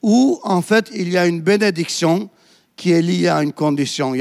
où, 0.02 0.40
en 0.44 0.62
fait, 0.62 0.90
il 0.94 1.08
y 1.08 1.18
a 1.18 1.26
une 1.26 1.40
bénédiction 1.40 2.30
qui 2.76 2.92
est 2.92 3.02
liée 3.02 3.28
à 3.28 3.42
une 3.42 3.52
condition. 3.52 4.14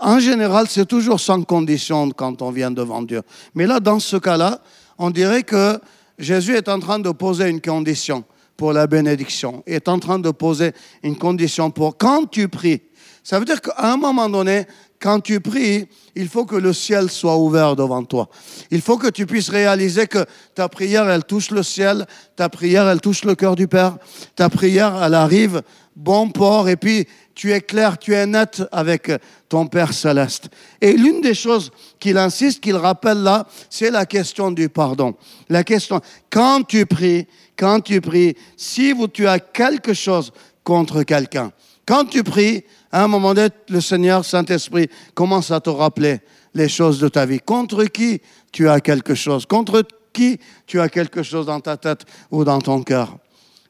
en 0.00 0.18
général, 0.18 0.66
c'est 0.68 0.86
toujours 0.86 1.20
sans 1.20 1.42
condition 1.42 2.10
quand 2.10 2.40
on 2.40 2.50
vient 2.50 2.70
devant 2.70 3.02
Dieu. 3.02 3.22
Mais 3.54 3.66
là, 3.66 3.80
dans 3.80 3.98
ce 3.98 4.16
cas-là, 4.16 4.62
on 4.98 5.10
dirait 5.10 5.42
que 5.42 5.78
Jésus 6.18 6.54
est 6.56 6.68
en 6.68 6.78
train 6.78 6.98
de 6.98 7.10
poser 7.10 7.48
une 7.48 7.60
condition 7.60 8.24
pour 8.56 8.72
la 8.72 8.86
bénédiction, 8.86 9.62
est 9.66 9.88
en 9.88 9.98
train 9.98 10.18
de 10.18 10.30
poser 10.30 10.72
une 11.02 11.16
condition 11.16 11.70
pour 11.70 11.96
quand 11.96 12.30
tu 12.30 12.48
pries. 12.48 12.82
Ça 13.22 13.38
veut 13.38 13.44
dire 13.44 13.60
qu'à 13.60 13.74
un 13.78 13.96
moment 13.96 14.28
donné, 14.28 14.66
quand 15.00 15.20
tu 15.20 15.40
pries, 15.40 15.88
il 16.14 16.28
faut 16.28 16.44
que 16.44 16.56
le 16.56 16.72
ciel 16.72 17.10
soit 17.10 17.36
ouvert 17.36 17.74
devant 17.74 18.04
toi. 18.04 18.28
Il 18.70 18.80
faut 18.80 18.96
que 18.96 19.08
tu 19.08 19.26
puisses 19.26 19.48
réaliser 19.48 20.06
que 20.06 20.24
ta 20.54 20.68
prière, 20.68 21.08
elle 21.10 21.24
touche 21.24 21.50
le 21.50 21.62
ciel, 21.62 22.06
ta 22.36 22.48
prière, 22.48 22.88
elle 22.88 23.00
touche 23.00 23.24
le 23.24 23.34
cœur 23.34 23.56
du 23.56 23.66
Père, 23.66 23.96
ta 24.36 24.48
prière, 24.48 25.02
elle 25.02 25.14
arrive 25.14 25.62
bon 25.96 26.30
port, 26.30 26.68
et 26.68 26.76
puis 26.76 27.06
tu 27.34 27.52
es 27.52 27.60
clair, 27.60 27.98
tu 27.98 28.14
es 28.14 28.26
net 28.26 28.62
avec 28.72 29.10
ton 29.48 29.66
Père 29.66 29.92
céleste. 29.92 30.48
Et 30.80 30.92
l'une 30.92 31.20
des 31.20 31.34
choses 31.34 31.70
qu'il 31.98 32.16
insiste, 32.16 32.60
qu'il 32.60 32.76
rappelle 32.76 33.22
là, 33.22 33.46
c'est 33.70 33.90
la 33.90 34.06
question 34.06 34.50
du 34.50 34.68
pardon. 34.68 35.14
La 35.48 35.64
question, 35.64 36.00
quand 36.30 36.62
tu 36.62 36.86
pries, 36.86 37.26
quand 37.56 37.80
tu 37.80 38.00
pries, 38.00 38.36
si 38.56 38.94
tu 39.12 39.26
as 39.26 39.38
quelque 39.38 39.94
chose 39.94 40.32
contre 40.62 41.02
quelqu'un, 41.02 41.52
quand 41.86 42.04
tu 42.04 42.22
pries, 42.22 42.64
à 42.92 43.04
un 43.04 43.08
moment 43.08 43.32
donné, 43.32 43.48
le 43.68 43.80
Seigneur 43.80 44.24
Saint-Esprit 44.24 44.88
commence 45.14 45.50
à 45.50 45.60
te 45.60 45.70
rappeler 45.70 46.20
les 46.54 46.68
choses 46.68 47.00
de 47.00 47.08
ta 47.08 47.24
vie. 47.24 47.40
Contre 47.40 47.84
qui 47.84 48.20
tu 48.52 48.68
as 48.68 48.80
quelque 48.80 49.14
chose? 49.14 49.46
Contre 49.46 49.82
qui 50.12 50.38
tu 50.66 50.78
as 50.78 50.90
quelque 50.90 51.22
chose 51.22 51.46
dans 51.46 51.60
ta 51.60 51.78
tête 51.78 52.04
ou 52.30 52.44
dans 52.44 52.60
ton 52.60 52.82
cœur? 52.82 53.16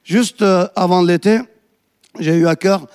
Juste 0.03 0.43
euh, 0.43 0.67
avant 0.75 1.03
l'été, 1.03 1.39
j'ai 2.19 2.35
eu 2.35 2.49
à 2.49 2.57
cœur 2.57 2.87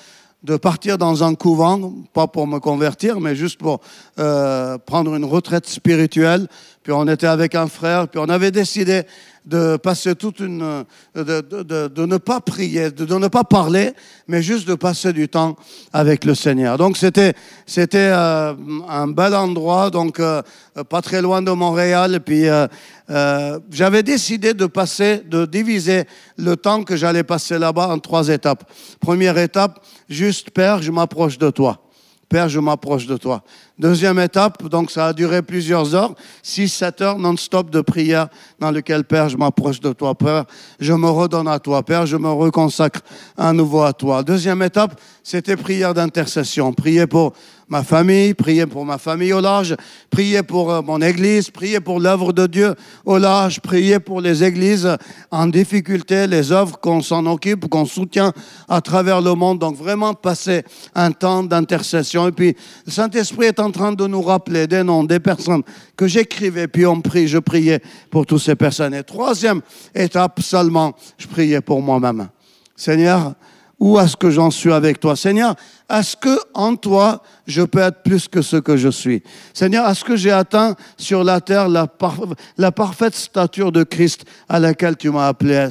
de 0.44 0.58
partir 0.58 0.98
dans 0.98 1.24
un 1.24 1.34
couvent, 1.34 1.94
pas 2.14 2.28
pour 2.28 2.46
me 2.46 2.60
convertir, 2.60 3.20
mais 3.20 3.36
juste 3.36 3.58
pour 3.58 3.80
euh, 4.20 4.78
prendre 4.78 5.16
une 5.16 5.26
retraite 5.26 5.68
spirituelle, 5.68 6.48
puis 6.88 6.94
on 6.96 7.06
était 7.10 7.28
avec 7.28 7.54
un 7.54 7.68
frère, 7.68 8.08
puis 8.08 8.18
on 8.18 8.30
avait 8.30 8.50
décidé 8.50 9.02
de 9.46 9.76
passer 9.76 10.16
toute 10.16 10.40
une, 10.40 10.86
de, 11.14 11.42
de, 11.42 12.06
ne 12.06 12.16
pas 12.16 12.40
prier, 12.40 12.92
de, 12.92 13.14
ne 13.14 13.28
pas 13.28 13.44
parler, 13.44 13.92
mais 14.30 14.42
juste 14.42 14.66
de 14.66 14.74
passer 14.74 15.12
du 15.12 15.28
temps 15.28 15.58
avec 15.92 16.24
le 16.24 16.34
Seigneur. 16.34 16.78
Donc 16.78 16.96
c'était 16.96 17.34
c'était 17.66 18.10
euh, 18.14 18.54
un 18.88 19.10
bel 19.10 19.36
endroit, 19.36 19.90
donc 19.90 20.22
euh, 20.22 20.42
pas 20.88 21.02
très 21.02 21.22
loin 21.22 21.42
de 21.42 21.52
Montréal. 21.52 22.22
Puis 22.26 22.48
euh, 22.48 23.60
j'avais 23.70 24.04
décidé 24.04 24.54
de 24.54 24.66
passer, 24.66 25.24
de 25.26 25.46
diviser 25.46 26.06
le 26.38 26.56
temps 26.56 26.86
que 26.86 26.96
j'allais 26.96 27.26
passer 27.26 27.60
là-bas 27.60 27.90
en 27.90 28.00
trois 28.00 28.30
étapes. 28.30 28.64
Première 29.02 29.38
étape, 29.38 29.86
juste 30.08 30.52
Père, 30.52 30.82
je 30.82 30.92
m'approche 30.94 31.38
de 31.38 31.50
toi. 31.50 31.87
Père, 32.30 32.50
je 32.50 32.60
m'approche 32.60 33.08
de 33.08 33.16
toi. 33.16 33.42
Deuxième 33.80 34.20
étape, 34.20 34.68
donc 34.68 34.92
ça 34.92 35.08
a 35.08 35.14
duré 35.14 35.42
plusieurs 35.42 35.96
heures, 35.96 36.14
six, 36.44 36.68
sept 36.68 37.00
heures 37.00 37.18
non-stop 37.18 37.70
de 37.70 37.80
prière 37.80 38.28
dans 38.60 38.72
lequel, 38.72 39.06
Père, 39.06 39.30
je 39.30 39.38
m'approche 39.38 39.80
de 39.80 39.94
toi. 39.94 40.14
Père, 40.14 40.44
je 40.80 40.92
me 40.92 41.08
redonne 41.08 41.48
à 41.48 41.60
toi. 41.60 41.84
Père, 41.84 42.06
je 42.06 42.18
me 42.18 42.30
reconsacre 42.30 43.00
à 43.38 43.54
nouveau 43.54 43.84
à 43.84 43.94
toi. 43.94 44.24
Deuxième 44.24 44.62
étape, 44.62 45.00
c'était 45.24 45.56
prière 45.56 45.94
d'intercession. 45.94 46.74
Prier 46.74 47.08
pour 47.08 47.32
ma 47.68 47.84
famille, 47.84 48.34
prier 48.34 48.66
pour 48.66 48.86
ma 48.86 48.98
famille 48.98 49.34
au 49.34 49.42
large, 49.42 49.76
prier 50.10 50.42
pour 50.44 50.72
euh, 50.72 50.82
mon 50.82 51.02
église, 51.02 51.50
prier 51.50 51.80
pour 51.80 52.00
l'œuvre 52.00 52.32
de 52.32 52.48
Dieu 52.48 52.76
au 53.06 53.18
large, 53.18 53.60
prier 53.60 54.00
pour 54.00 54.22
les 54.22 54.44
églises 54.44 54.90
en 55.32 55.48
difficulté, 55.48 56.28
les 56.28 56.52
œuvres 56.52 56.80
qu'on 56.80 57.02
s'en 57.02 57.26
occupe, 57.26 57.68
qu'on 57.68 57.86
soutient 57.86 58.32
à 58.70 58.80
travers 58.82 59.22
le 59.22 59.34
monde. 59.34 59.60
Donc 59.60 59.76
vraiment 59.76 60.14
passer 60.14 60.64
un 60.96 61.12
temps 61.12 61.44
d'intercession. 61.44 62.28
Et 62.28 62.32
puis 62.32 62.56
le 62.86 62.92
Saint-Esprit 62.92 63.48
est 63.48 63.60
en 63.60 63.72
train 63.72 63.92
de 63.92 64.08
nous 64.08 64.22
rappeler 64.22 64.68
des 64.68 64.84
noms, 64.84 65.04
des 65.04 65.20
personnes 65.20 65.64
que 65.96 66.08
j'écrivais, 66.08 66.68
puis 66.68 66.86
on 66.86 67.02
prie, 67.02 67.28
je 67.28 67.40
priais 67.40 67.82
pour 68.10 68.26
toutes 68.26 68.42
ces 68.42 68.56
personnes. 68.56 68.94
Et 68.94 69.04
troisième 69.04 69.62
étape 69.94 70.42
seulement, 70.42 70.96
je 71.18 71.28
priais 71.28 71.62
pour 71.62 71.82
moi-même. 71.82 72.30
Seigneur, 72.76 73.34
où 73.80 74.00
est-ce 74.00 74.18
que 74.18 74.32
j'en 74.32 74.50
suis 74.50 74.74
avec 74.74 75.00
toi. 75.00 75.16
Seigneur, 75.16 75.56
est-ce 75.90 76.18
que 76.18 76.38
en 76.54 76.76
toi, 76.76 77.22
je 77.46 77.62
peux 77.62 77.80
être 77.80 78.02
plus 78.02 78.28
que 78.28 78.42
ce 78.42 78.58
que 78.58 78.76
je 78.76 78.90
suis. 78.90 79.22
Seigneur, 79.54 79.88
est-ce 79.90 80.04
que 80.04 80.16
j'ai 80.16 80.32
atteint 80.32 80.76
sur 80.98 81.24
la 81.24 81.40
terre 81.42 81.70
la, 81.70 82.72
parfaite 82.72 83.14
stature 83.14 83.72
de 83.72 83.84
Christ 83.84 84.26
à 84.50 84.60
laquelle 84.60 84.98
tu 84.98 85.12
m'as 85.12 85.28
appelé 85.28 85.68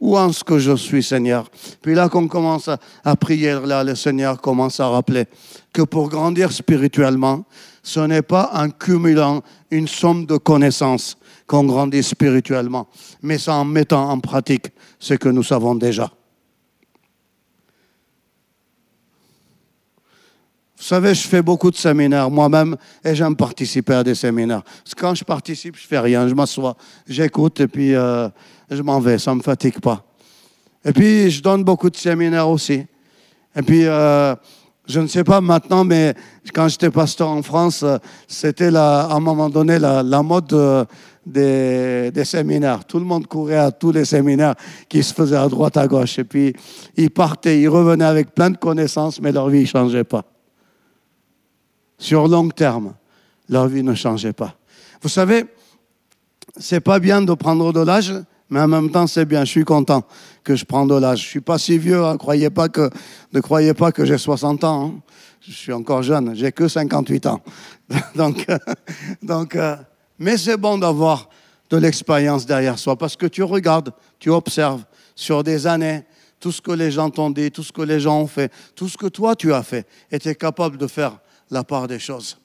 Où 0.00 0.16
est-ce 0.16 0.44
que 0.44 0.58
je 0.58 0.76
suis, 0.76 1.02
Seigneur. 1.02 1.50
Puis 1.82 1.94
là 1.94 2.08
qu'on 2.08 2.28
commence 2.28 2.68
à, 2.68 2.78
à 3.04 3.16
prier, 3.16 3.58
là, 3.64 3.82
le 3.82 3.94
Seigneur 3.94 4.40
commence 4.40 4.78
à 4.78 4.88
rappeler 4.88 5.26
que 5.72 5.82
pour 5.82 6.08
grandir 6.08 6.52
spirituellement, 6.52 7.44
ce 7.82 8.00
n'est 8.00 8.22
pas 8.22 8.50
en 8.54 8.70
cumulant 8.70 9.42
une 9.70 9.88
somme 9.88 10.26
de 10.26 10.36
connaissances 10.36 11.16
qu'on 11.46 11.64
grandit 11.64 12.02
spirituellement, 12.02 12.88
mais 13.22 13.38
c'est 13.38 13.50
en 13.50 13.64
mettant 13.64 14.10
en 14.10 14.20
pratique 14.20 14.66
ce 14.98 15.14
que 15.14 15.28
nous 15.28 15.42
savons 15.42 15.74
déjà. 15.74 16.10
Vous 20.78 20.84
savez, 20.84 21.12
je 21.12 21.26
fais 21.26 21.42
beaucoup 21.42 21.72
de 21.72 21.76
séminaires 21.76 22.30
moi-même 22.30 22.76
et 23.04 23.12
j'aime 23.12 23.34
participer 23.34 23.94
à 23.94 24.04
des 24.04 24.14
séminaires. 24.14 24.62
Parce 24.62 24.94
que 24.94 25.00
quand 25.00 25.14
je 25.14 25.24
participe, 25.24 25.76
je 25.76 25.84
fais 25.84 25.98
rien, 25.98 26.28
je 26.28 26.34
m'assois, 26.34 26.76
j'écoute 27.08 27.58
et 27.58 27.66
puis 27.66 27.96
euh, 27.96 28.28
je 28.70 28.80
m'en 28.82 29.00
vais, 29.00 29.18
ça 29.18 29.32
ne 29.32 29.38
me 29.38 29.42
fatigue 29.42 29.80
pas. 29.80 30.04
Et 30.84 30.92
puis, 30.92 31.30
je 31.32 31.42
donne 31.42 31.64
beaucoup 31.64 31.90
de 31.90 31.96
séminaires 31.96 32.48
aussi. 32.48 32.86
Et 33.56 33.62
puis, 33.62 33.86
euh, 33.86 34.36
je 34.86 35.00
ne 35.00 35.08
sais 35.08 35.24
pas 35.24 35.40
maintenant, 35.40 35.84
mais 35.84 36.14
quand 36.54 36.68
j'étais 36.68 36.90
pasteur 36.90 37.28
en 37.28 37.42
France, 37.42 37.84
c'était 38.28 38.74
à 38.74 39.08
un 39.10 39.20
moment 39.20 39.50
donné 39.50 39.80
la, 39.80 40.22
mode 40.22 40.52
euh, 40.52 40.84
des, 41.26 42.12
des, 42.12 42.24
séminaires. 42.24 42.84
Tout 42.84 43.00
le 43.00 43.04
monde 43.04 43.26
courait 43.26 43.58
à 43.58 43.72
tous 43.72 43.90
les 43.90 44.04
séminaires 44.04 44.54
qui 44.88 45.02
se 45.02 45.12
faisaient 45.12 45.36
à 45.36 45.48
droite, 45.48 45.76
à 45.76 45.88
gauche. 45.88 46.20
Et 46.20 46.24
puis, 46.24 46.54
ils 46.96 47.10
partaient, 47.10 47.60
ils 47.60 47.68
revenaient 47.68 48.04
avec 48.04 48.32
plein 48.32 48.50
de 48.50 48.56
connaissances, 48.56 49.20
mais 49.20 49.32
leur 49.32 49.48
vie 49.48 49.62
ne 49.62 49.66
changeait 49.66 50.04
pas 50.04 50.24
sur 51.98 52.28
long 52.28 52.48
terme, 52.48 52.94
leur 53.48 53.68
vie 53.68 53.82
ne 53.82 53.94
changeait 53.94 54.32
pas. 54.32 54.54
Vous 55.02 55.08
savez, 55.08 55.44
c'est 56.56 56.80
pas 56.80 56.98
bien 56.98 57.22
de 57.22 57.34
prendre 57.34 57.72
de 57.72 57.80
l'âge, 57.80 58.14
mais 58.50 58.60
en 58.60 58.68
même 58.68 58.90
temps, 58.90 59.06
c'est 59.06 59.24
bien. 59.24 59.44
Je 59.44 59.50
suis 59.50 59.64
content 59.64 60.02
que 60.42 60.56
je 60.56 60.64
prenne 60.64 60.88
de 60.88 60.94
l'âge. 60.94 61.22
Je 61.22 61.26
suis 61.26 61.40
pas 61.40 61.58
si 61.58 61.76
vieux, 61.76 62.02
hein. 62.04 62.16
croyez 62.16 62.50
pas 62.50 62.68
que, 62.68 62.88
ne 63.32 63.40
croyez 63.40 63.74
pas 63.74 63.92
que 63.92 64.04
j'ai 64.04 64.18
60 64.18 64.64
ans. 64.64 64.86
Hein. 64.86 65.00
Je 65.40 65.52
suis 65.52 65.72
encore 65.72 66.02
jeune, 66.02 66.34
j'ai 66.34 66.52
que 66.52 66.68
58 66.68 67.26
ans. 67.26 67.40
donc, 68.14 68.46
donc, 69.22 69.56
euh, 69.56 69.76
mais 70.18 70.36
c'est 70.36 70.56
bon 70.56 70.78
d'avoir 70.78 71.28
de 71.70 71.76
l'expérience 71.76 72.46
derrière 72.46 72.78
soi 72.78 72.96
parce 72.96 73.16
que 73.16 73.26
tu 73.26 73.42
regardes, 73.42 73.92
tu 74.18 74.30
observes 74.30 74.84
sur 75.14 75.44
des 75.44 75.66
années 75.66 76.04
tout 76.40 76.52
ce 76.52 76.60
que 76.60 76.72
les 76.72 76.90
gens 76.90 77.10
t'ont 77.10 77.30
dit, 77.30 77.50
tout 77.50 77.62
ce 77.62 77.72
que 77.72 77.82
les 77.82 78.00
gens 78.00 78.20
ont 78.20 78.26
fait, 78.26 78.52
tout 78.74 78.88
ce 78.88 78.96
que 78.96 79.06
toi 79.06 79.36
tu 79.36 79.52
as 79.52 79.62
fait, 79.62 79.86
et 80.10 80.18
tu 80.18 80.28
es 80.28 80.34
capable 80.34 80.76
de 80.76 80.86
faire 80.86 81.18
la 81.50 81.64
part 81.64 81.88
des 81.88 81.98
choses. 81.98 82.38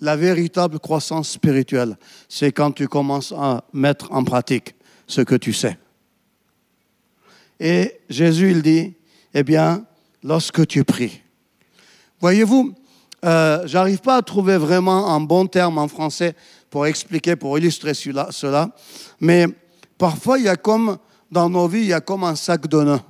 La 0.00 0.16
véritable 0.16 0.78
croissance 0.78 1.30
spirituelle, 1.30 1.96
c'est 2.28 2.52
quand 2.52 2.72
tu 2.72 2.86
commences 2.86 3.32
à 3.32 3.64
mettre 3.72 4.12
en 4.12 4.24
pratique 4.24 4.74
ce 5.06 5.22
que 5.22 5.34
tu 5.34 5.52
sais. 5.52 5.78
Et 7.58 8.00
Jésus, 8.10 8.50
il 8.50 8.62
dit, 8.62 8.94
eh 9.32 9.42
bien, 9.42 9.86
lorsque 10.22 10.66
tu 10.66 10.84
pries. 10.84 11.22
Voyez-vous, 12.20 12.74
euh, 13.24 13.62
j'arrive 13.66 14.00
pas 14.00 14.16
à 14.16 14.22
trouver 14.22 14.58
vraiment 14.58 15.14
un 15.14 15.20
bon 15.20 15.46
terme 15.46 15.78
en 15.78 15.88
français 15.88 16.34
pour 16.68 16.86
expliquer, 16.86 17.36
pour 17.36 17.58
illustrer 17.58 17.94
cela, 17.94 18.70
mais 19.20 19.46
parfois, 19.96 20.38
il 20.38 20.44
y 20.44 20.48
a 20.48 20.56
comme, 20.56 20.98
dans 21.30 21.48
nos 21.48 21.66
vies, 21.68 21.80
il 21.80 21.86
y 21.86 21.92
a 21.92 22.00
comme 22.00 22.24
un 22.24 22.36
sac 22.36 22.66
de 22.66 22.82
nœuds. 22.82 23.00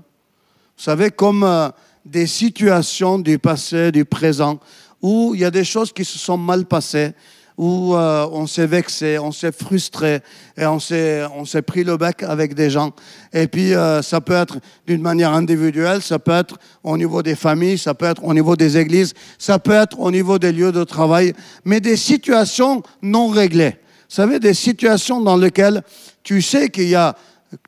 Vous 0.76 0.82
savez, 0.82 1.10
comme 1.10 1.42
euh, 1.42 1.68
des 2.04 2.26
situations 2.26 3.18
du 3.18 3.38
passé, 3.38 3.90
du 3.90 4.04
présent, 4.04 4.60
où 5.02 5.32
il 5.34 5.40
y 5.40 5.44
a 5.44 5.50
des 5.50 5.64
choses 5.64 5.92
qui 5.92 6.04
se 6.04 6.18
sont 6.18 6.36
mal 6.36 6.64
passées, 6.64 7.12
où 7.56 7.94
euh, 7.94 8.28
on 8.32 8.46
s'est 8.46 8.66
vexé, 8.66 9.18
on 9.18 9.32
s'est 9.32 9.52
frustré 9.52 10.20
et 10.56 10.66
on 10.66 10.78
s'est, 10.78 11.24
on 11.34 11.44
s'est 11.44 11.62
pris 11.62 11.84
le 11.84 11.96
bec 11.96 12.22
avec 12.22 12.54
des 12.54 12.68
gens. 12.68 12.92
Et 13.32 13.46
puis, 13.46 13.74
euh, 13.74 14.02
ça 14.02 14.20
peut 14.20 14.34
être 14.34 14.58
d'une 14.86 15.00
manière 15.00 15.32
individuelle, 15.32 16.02
ça 16.02 16.18
peut 16.18 16.32
être 16.32 16.58
au 16.82 16.96
niveau 16.98 17.22
des 17.22 17.34
familles, 17.34 17.78
ça 17.78 17.94
peut 17.94 18.06
être 18.06 18.22
au 18.24 18.34
niveau 18.34 18.56
des 18.56 18.76
églises, 18.76 19.14
ça 19.38 19.58
peut 19.58 19.72
être 19.72 19.98
au 19.98 20.10
niveau 20.10 20.38
des 20.38 20.52
lieux 20.52 20.72
de 20.72 20.84
travail, 20.84 21.32
mais 21.64 21.80
des 21.80 21.96
situations 21.96 22.82
non 23.00 23.28
réglées. 23.28 23.76
Vous 24.08 24.14
savez, 24.14 24.38
des 24.38 24.54
situations 24.54 25.20
dans 25.20 25.36
lesquelles 25.36 25.82
tu 26.22 26.42
sais 26.42 26.68
qu'il 26.68 26.88
y 26.88 26.94
a 26.94 27.16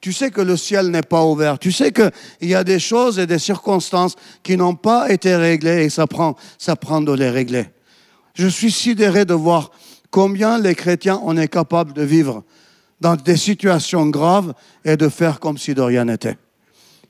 tu 0.01 0.13
sais 0.13 0.31
que 0.31 0.41
le 0.41 0.57
ciel 0.57 0.89
n'est 0.89 1.03
pas 1.03 1.25
ouvert. 1.25 1.59
Tu 1.59 1.73
sais 1.73 1.93
qu'il 1.93 2.11
y 2.43 2.55
a 2.55 2.65
des 2.65 2.79
choses 2.79 3.19
et 3.19 3.27
des 3.27 3.39
circonstances 3.39 4.17
qui 4.43 4.57
n'ont 4.57 4.75
pas 4.75 5.11
été 5.11 5.37
réglées 5.37 5.85
et 5.85 5.91
ça 5.91 6.07
prend, 6.07 6.37
ça 6.59 6.77
prend 6.77 7.01
de 7.01 7.13
les 7.13 7.31
régler. 7.31 7.67
Je 8.35 8.47
suis 8.47 8.71
sidéré 8.71 9.25
de 9.25 9.35
voir 9.35 9.71
combien 10.11 10.59
les 10.59 10.75
chrétiens 10.75 11.21
on 11.25 11.37
est 11.37 11.49
capable 11.49 11.93
de 11.93 12.03
vivre 12.03 12.45
dans 13.01 13.17
des 13.17 13.37
situations 13.37 14.07
graves 14.07 14.55
et 14.85 14.97
de 14.97 15.09
faire 15.09 15.41
comme 15.41 15.59
si 15.59 15.75
de 15.75 15.83
rien 15.83 16.05
n'était. 16.05 16.37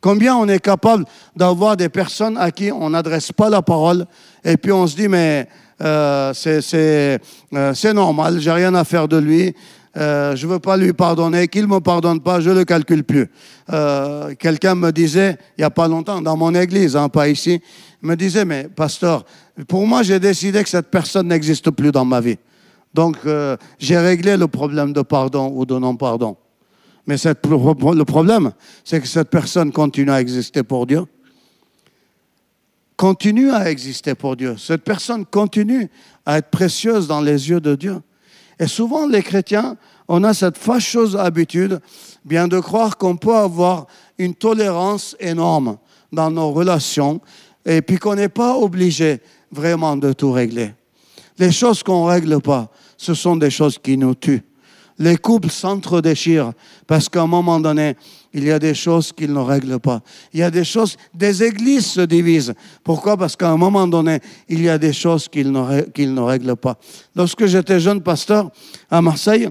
Combien 0.00 0.36
on 0.36 0.46
est 0.48 0.60
capable 0.60 1.04
d'avoir 1.34 1.76
des 1.76 1.88
personnes 1.88 2.36
à 2.36 2.50
qui 2.50 2.70
on 2.70 2.90
n'adresse 2.90 3.32
pas 3.32 3.50
la 3.50 3.62
parole 3.62 4.06
et 4.44 4.56
puis 4.56 4.70
on 4.70 4.86
se 4.86 4.94
dit 4.94 5.08
mais 5.08 5.48
euh, 5.80 6.32
c'est 6.34 7.20
euh, 7.54 7.92
normal, 7.92 8.40
j'ai 8.40 8.50
rien 8.50 8.74
à 8.74 8.84
faire 8.84 9.08
de 9.08 9.16
lui, 9.16 9.54
euh, 9.98 10.36
je 10.36 10.46
ne 10.46 10.52
veux 10.52 10.58
pas 10.60 10.76
lui 10.76 10.92
pardonner, 10.92 11.48
qu'il 11.48 11.62
ne 11.62 11.66
me 11.66 11.80
pardonne 11.80 12.20
pas, 12.20 12.40
je 12.40 12.50
ne 12.50 12.54
le 12.54 12.64
calcule 12.64 13.02
plus. 13.02 13.28
Euh, 13.72 14.34
quelqu'un 14.38 14.74
me 14.74 14.92
disait, 14.92 15.36
il 15.56 15.62
n'y 15.62 15.64
a 15.64 15.70
pas 15.70 15.88
longtemps, 15.88 16.22
dans 16.22 16.36
mon 16.36 16.54
église, 16.54 16.94
hein, 16.94 17.08
pas 17.08 17.28
ici, 17.28 17.60
me 18.00 18.14
disait, 18.14 18.44
mais 18.44 18.68
pasteur, 18.68 19.24
pour 19.66 19.86
moi, 19.86 20.04
j'ai 20.04 20.20
décidé 20.20 20.62
que 20.62 20.68
cette 20.68 20.88
personne 20.88 21.28
n'existe 21.28 21.70
plus 21.70 21.90
dans 21.90 22.04
ma 22.04 22.20
vie. 22.20 22.38
Donc, 22.94 23.16
euh, 23.26 23.56
j'ai 23.78 23.98
réglé 23.98 24.36
le 24.36 24.46
problème 24.46 24.92
de 24.92 25.02
pardon 25.02 25.52
ou 25.54 25.66
de 25.66 25.76
non-pardon. 25.76 26.36
Mais 27.06 27.16
le 27.16 28.02
problème, 28.04 28.52
c'est 28.84 29.00
que 29.00 29.06
cette 29.06 29.30
personne 29.30 29.72
continue 29.72 30.10
à 30.10 30.20
exister 30.20 30.62
pour 30.62 30.86
Dieu. 30.86 31.04
Continue 32.96 33.50
à 33.50 33.70
exister 33.70 34.14
pour 34.14 34.36
Dieu. 34.36 34.56
Cette 34.58 34.84
personne 34.84 35.24
continue 35.24 35.88
à 36.26 36.38
être 36.38 36.50
précieuse 36.50 37.08
dans 37.08 37.20
les 37.20 37.48
yeux 37.48 37.60
de 37.60 37.74
Dieu. 37.74 38.00
Et 38.58 38.66
souvent, 38.66 39.06
les 39.06 39.22
chrétiens, 39.22 39.76
on 40.08 40.24
a 40.24 40.34
cette 40.34 40.58
fâcheuse 40.58 41.16
habitude, 41.16 41.80
bien 42.24 42.48
de 42.48 42.58
croire 42.58 42.96
qu'on 42.96 43.16
peut 43.16 43.34
avoir 43.34 43.86
une 44.18 44.34
tolérance 44.34 45.16
énorme 45.20 45.78
dans 46.12 46.30
nos 46.30 46.50
relations 46.52 47.20
et 47.64 47.82
puis 47.82 47.98
qu'on 47.98 48.14
n'est 48.14 48.28
pas 48.28 48.56
obligé 48.56 49.20
vraiment 49.52 49.96
de 49.96 50.12
tout 50.12 50.32
régler. 50.32 50.72
Les 51.38 51.52
choses 51.52 51.82
qu'on 51.82 52.04
ne 52.04 52.10
règle 52.10 52.40
pas, 52.40 52.68
ce 52.96 53.14
sont 53.14 53.36
des 53.36 53.50
choses 53.50 53.78
qui 53.78 53.96
nous 53.96 54.14
tuent. 54.14 54.42
Les 54.98 55.16
couples 55.16 55.50
s'entre-déchirent 55.50 56.52
parce 56.86 57.08
qu'à 57.08 57.22
un 57.22 57.26
moment 57.28 57.60
donné, 57.60 57.96
il 58.32 58.44
y 58.44 58.50
a 58.50 58.58
des 58.58 58.74
choses 58.74 59.12
qu'ils 59.12 59.32
ne 59.32 59.38
règlent 59.38 59.78
pas. 59.78 60.00
Il 60.32 60.40
y 60.40 60.42
a 60.42 60.50
des 60.50 60.64
choses, 60.64 60.96
des 61.14 61.42
églises 61.42 61.86
se 61.86 62.00
divisent. 62.02 62.54
Pourquoi? 62.84 63.16
Parce 63.16 63.36
qu'à 63.36 63.50
un 63.50 63.56
moment 63.56 63.86
donné, 63.86 64.20
il 64.48 64.62
y 64.62 64.68
a 64.68 64.78
des 64.78 64.92
choses 64.92 65.28
qu'ils 65.28 65.50
ne, 65.50 65.60
ne 65.60 66.20
règlent 66.20 66.56
pas. 66.56 66.78
Lorsque 67.14 67.46
j'étais 67.46 67.80
jeune 67.80 68.02
pasteur 68.02 68.50
à 68.90 69.00
Marseille, 69.00 69.48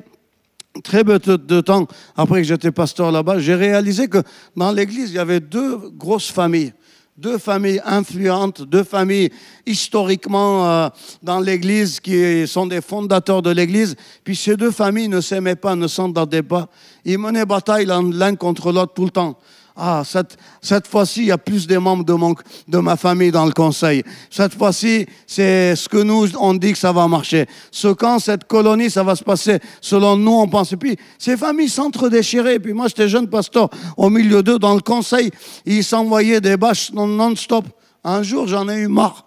très 0.83 1.03
peu 1.03 1.19
de 1.19 1.61
temps 1.61 1.87
après 2.15 2.41
que 2.41 2.47
j'étais 2.47 2.71
pasteur 2.71 3.11
là-bas, 3.11 3.39
j'ai 3.39 3.55
réalisé 3.55 4.07
que 4.07 4.21
dans 4.55 4.71
l'église, 4.71 5.09
il 5.09 5.15
y 5.15 5.19
avait 5.19 5.39
deux 5.39 5.89
grosses 5.89 6.29
familles 6.29 6.73
deux 7.17 7.39
familles 7.39 7.81
influentes, 7.83 8.61
deux 8.61 8.83
familles 8.83 9.31
historiquement 9.65 10.69
euh, 10.69 10.89
dans 11.23 11.39
l'Église 11.39 11.99
qui 11.99 12.47
sont 12.47 12.67
des 12.67 12.81
fondateurs 12.81 13.41
de 13.41 13.49
l'Église. 13.49 13.95
Puis 14.23 14.35
ces 14.35 14.55
deux 14.55 14.71
familles 14.71 15.09
ne 15.09 15.19
s'aimaient 15.19 15.55
pas, 15.55 15.75
ne 15.75 15.87
s'entendaient 15.87 16.43
pas. 16.43 16.67
Ils 17.05 17.17
menaient 17.17 17.45
bataille 17.45 17.85
l'un 17.85 18.35
contre 18.35 18.71
l'autre 18.71 18.93
tout 18.93 19.05
le 19.05 19.11
temps. 19.11 19.37
Ah, 19.79 20.01
cette, 20.03 20.37
cette 20.59 20.87
fois-ci, 20.87 21.21
il 21.21 21.27
y 21.27 21.31
a 21.31 21.37
plus 21.37 21.67
de 21.67 21.77
membres 21.77 22.03
de, 22.03 22.13
mon, 22.13 22.33
de 22.67 22.77
ma 22.79 22.97
famille 22.97 23.29
dans 23.29 23.45
le 23.45 23.51
conseil. 23.51 24.03
Cette 24.31 24.55
fois-ci, 24.55 25.05
c'est 25.27 25.75
ce 25.75 25.87
que 25.87 25.97
nous, 25.97 26.35
on 26.39 26.55
dit 26.55 26.71
que 26.71 26.79
ça 26.79 26.91
va 26.91 27.07
marcher. 27.07 27.45
Ce 27.69 27.89
camp, 27.89 28.17
cette 28.17 28.45
colonie, 28.45 28.89
ça 28.89 29.03
va 29.03 29.15
se 29.15 29.23
passer 29.23 29.59
selon 29.79 30.17
nous, 30.17 30.31
on 30.31 30.47
pense. 30.47 30.73
Et 30.73 30.77
puis, 30.77 30.97
ces 31.19 31.37
familles 31.37 31.69
s'entre-déchiraient. 31.69 32.57
Puis 32.57 32.73
moi, 32.73 32.87
j'étais 32.87 33.07
jeune 33.07 33.27
pasteur 33.27 33.69
au 33.97 34.09
milieu 34.09 34.41
d'eux, 34.41 34.57
dans 34.57 34.73
le 34.73 34.81
conseil. 34.81 35.29
Ils 35.63 35.83
s'envoyaient 35.83 36.41
des 36.41 36.57
bâches 36.57 36.91
non-stop. 36.91 37.65
Un 38.03 38.23
jour, 38.23 38.47
j'en 38.47 38.67
ai 38.69 38.77
eu 38.77 38.87
marre. 38.87 39.26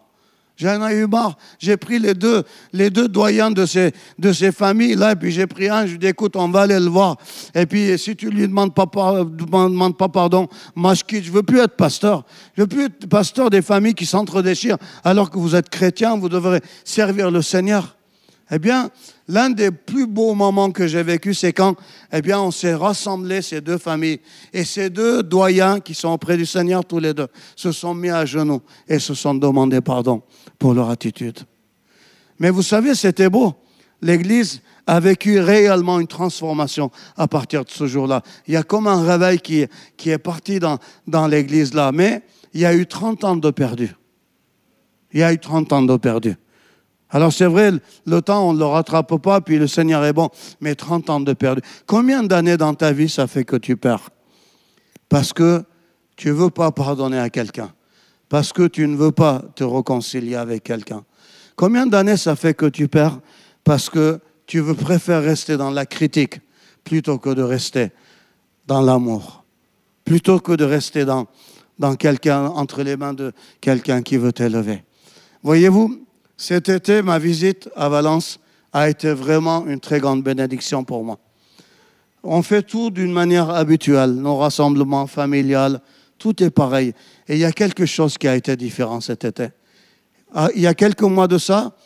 J'en 0.60 0.86
ai 0.86 0.94
eu 0.94 1.06
marre. 1.06 1.36
J'ai 1.58 1.76
pris 1.76 1.98
les 1.98 2.14
deux, 2.14 2.42
les 2.72 2.90
deux 2.90 3.08
doyens 3.08 3.50
de 3.50 3.64
ces, 3.64 3.92
de 4.18 4.32
ces 4.32 4.52
familles-là, 4.52 5.12
et 5.12 5.16
puis 5.16 5.32
j'ai 5.32 5.46
pris 5.46 5.68
un, 5.68 5.86
je 5.86 5.92
lui 5.92 5.96
ai 5.96 5.98
dit, 5.98 6.06
écoute, 6.08 6.36
on 6.36 6.48
va 6.48 6.62
aller 6.62 6.78
le 6.78 6.90
voir. 6.90 7.16
Et 7.54 7.64
puis, 7.64 7.98
si 7.98 8.14
tu 8.14 8.28
lui 8.30 8.46
demandes 8.46 8.74
pas, 8.74 8.86
demande 9.24 9.96
pas 9.96 10.08
pardon, 10.08 10.48
moi 10.74 10.94
je 10.94 11.02
je 11.20 11.30
veux 11.30 11.42
plus 11.42 11.60
être 11.60 11.76
pasteur. 11.76 12.24
Je 12.56 12.62
veux 12.62 12.68
plus 12.68 12.84
être 12.84 13.08
pasteur 13.08 13.50
des 13.50 13.62
familles 13.62 13.94
qui 13.94 14.06
s'entre-déchirent, 14.06 14.78
alors 15.02 15.30
que 15.30 15.38
vous 15.38 15.54
êtes 15.54 15.70
chrétien, 15.70 16.16
vous 16.16 16.28
devrez 16.28 16.60
servir 16.84 17.30
le 17.30 17.42
Seigneur. 17.42 17.96
Eh 18.50 18.58
bien, 18.58 18.90
l'un 19.30 19.50
des 19.50 19.70
plus 19.70 20.06
beaux 20.06 20.34
moments 20.34 20.70
que 20.70 20.86
j'ai 20.86 21.02
vécu, 21.02 21.34
c'est 21.34 21.52
quand, 21.52 21.76
eh 22.12 22.20
bien, 22.20 22.40
on 22.40 22.50
s'est 22.50 22.74
rassemblés, 22.74 23.42
ces 23.42 23.60
deux 23.60 23.78
familles, 23.78 24.20
et 24.52 24.64
ces 24.64 24.90
deux 24.90 25.22
doyens 25.22 25.80
qui 25.80 25.94
sont 25.94 26.08
auprès 26.08 26.36
du 26.36 26.44
Seigneur, 26.44 26.84
tous 26.84 26.98
les 26.98 27.14
deux, 27.14 27.28
se 27.54 27.70
sont 27.72 27.94
mis 27.94 28.10
à 28.10 28.26
genoux 28.26 28.60
et 28.88 28.98
se 28.98 29.14
sont 29.14 29.34
demandé 29.34 29.80
pardon 29.80 30.22
pour 30.58 30.74
leur 30.74 30.90
attitude. 30.90 31.38
Mais 32.38 32.50
vous 32.50 32.62
savez, 32.62 32.94
c'était 32.94 33.30
beau. 33.30 33.54
L'Église 34.02 34.62
a 34.86 34.98
vécu 34.98 35.38
réellement 35.38 36.00
une 36.00 36.08
transformation 36.08 36.90
à 37.16 37.28
partir 37.28 37.64
de 37.64 37.70
ce 37.70 37.86
jour-là. 37.86 38.22
Il 38.48 38.54
y 38.54 38.56
a 38.56 38.64
comme 38.64 38.88
un 38.88 39.04
réveil 39.04 39.38
qui, 39.38 39.60
est 40.10 40.18
parti 40.18 40.58
dans, 40.58 40.78
dans 41.06 41.28
l'Église 41.28 41.74
là, 41.74 41.92
mais 41.92 42.22
il 42.52 42.62
y 42.62 42.66
a 42.66 42.74
eu 42.74 42.86
30 42.86 43.24
ans 43.24 43.36
de 43.36 43.50
perdu. 43.50 43.94
Il 45.12 45.20
y 45.20 45.22
a 45.22 45.32
eu 45.32 45.38
30 45.38 45.72
ans 45.72 45.82
de 45.82 45.96
perdu. 45.96 46.36
Alors 47.10 47.32
c'est 47.32 47.46
vrai, 47.46 47.72
le 48.06 48.22
temps, 48.22 48.48
on 48.48 48.52
ne 48.52 48.58
le 48.58 48.66
rattrape 48.66 49.16
pas, 49.20 49.40
puis 49.40 49.58
le 49.58 49.66
Seigneur 49.66 50.04
est 50.04 50.12
bon, 50.12 50.28
mais 50.60 50.74
30 50.74 51.10
ans 51.10 51.20
de 51.20 51.32
perdu. 51.32 51.60
Combien 51.86 52.22
d'années 52.22 52.56
dans 52.56 52.74
ta 52.74 52.92
vie 52.92 53.08
ça 53.08 53.26
fait 53.26 53.44
que 53.44 53.56
tu 53.56 53.76
perds? 53.76 54.10
Parce 55.08 55.32
que 55.32 55.64
tu 56.16 56.28
ne 56.28 56.34
veux 56.34 56.50
pas 56.50 56.70
pardonner 56.70 57.18
à 57.18 57.28
quelqu'un. 57.30 57.72
Parce 58.28 58.52
que 58.52 58.68
tu 58.68 58.86
ne 58.86 58.96
veux 58.96 59.10
pas 59.10 59.42
te 59.56 59.64
réconcilier 59.64 60.36
avec 60.36 60.62
quelqu'un. 60.62 61.04
Combien 61.56 61.86
d'années 61.86 62.16
ça 62.16 62.36
fait 62.36 62.54
que 62.54 62.66
tu 62.66 62.86
perds? 62.86 63.18
Parce 63.64 63.90
que 63.90 64.20
tu 64.46 64.60
veux 64.60 64.74
préférer 64.74 65.26
rester 65.26 65.56
dans 65.56 65.70
la 65.70 65.86
critique 65.86 66.40
plutôt 66.84 67.18
que 67.18 67.30
de 67.30 67.42
rester 67.42 67.90
dans 68.66 68.80
l'amour. 68.80 69.44
Plutôt 70.04 70.38
que 70.38 70.52
de 70.52 70.64
rester 70.64 71.04
dans, 71.04 71.26
dans 71.78 71.96
quelqu'un, 71.96 72.46
entre 72.46 72.82
les 72.82 72.96
mains 72.96 73.14
de 73.14 73.32
quelqu'un 73.60 74.02
qui 74.02 74.16
veut 74.16 74.32
t'élever. 74.32 74.84
Voyez-vous, 75.42 76.06
cet 76.40 76.70
été, 76.70 77.02
ma 77.02 77.18
visite 77.18 77.68
à 77.76 77.90
Valence 77.90 78.40
a 78.72 78.88
été 78.88 79.12
vraiment 79.12 79.66
une 79.66 79.78
très 79.78 80.00
grande 80.00 80.22
bénédiction 80.22 80.84
pour 80.84 81.04
moi. 81.04 81.18
On 82.22 82.42
fait 82.42 82.62
tout 82.62 82.88
d'une 82.88 83.12
manière 83.12 83.50
habituelle, 83.50 84.12
nos 84.12 84.38
rassemblements 84.38 85.06
familiales, 85.06 85.82
tout 86.16 86.42
est 86.42 86.48
pareil. 86.48 86.94
Et 87.28 87.34
il 87.34 87.40
y 87.40 87.44
a 87.44 87.52
quelque 87.52 87.84
chose 87.84 88.16
qui 88.16 88.26
a 88.26 88.34
été 88.34 88.56
différent 88.56 89.02
cet 89.02 89.26
été. 89.26 89.48
Ah, 90.34 90.48
il 90.54 90.62
y 90.62 90.66
a 90.66 90.72
quelques 90.72 91.02
mois 91.02 91.28
de 91.28 91.36
ça, 91.36 91.76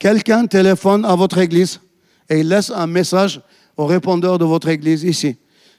quelqu'un 0.00 0.46
téléphone 0.46 1.04
à 1.04 1.14
votre 1.14 1.38
église 1.38 1.80
et 2.28 2.40
il 2.40 2.48
laisse 2.48 2.70
un 2.70 2.88
message 2.88 3.40
au 3.76 3.86
répondeur 3.86 4.36
de 4.36 4.44
votre 4.44 4.66
église 4.66 5.04
ici, 5.04 5.36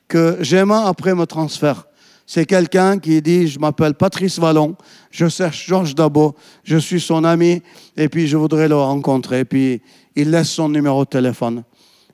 que 0.08 0.38
j'aime 0.40 0.72
après 0.72 1.14
me 1.14 1.26
transfert 1.26 1.88
c'est 2.26 2.46
quelqu'un 2.46 3.00
qui 3.00 3.22
dit, 3.22 3.48
je 3.48 3.60
m'appelle 3.60 3.94
Patrice 3.94 4.40
Vallon, 4.40 4.76
je 5.12 5.28
cherche 5.28 5.66
Georges 5.68 5.94
Dabo, 5.94 6.36
je 6.64 6.78
suis 6.78 7.02
son 7.02 7.24
ami, 7.24 7.62
et 7.98 8.10
puis 8.10 8.28
je 8.28 8.38
voudrais 8.38 8.68
le 8.68 8.76
rencontrer. 8.76 9.40
Et 9.40 9.46
puis 9.46 9.82
il 10.16 10.32
laisse 10.32 10.50
son 10.50 10.70
numéro 10.70 11.04
de 11.04 11.10
téléphone. 11.10 11.64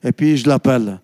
Et 0.03 0.11
puis 0.11 0.37
je 0.37 0.47
l'appelle. 0.47 0.99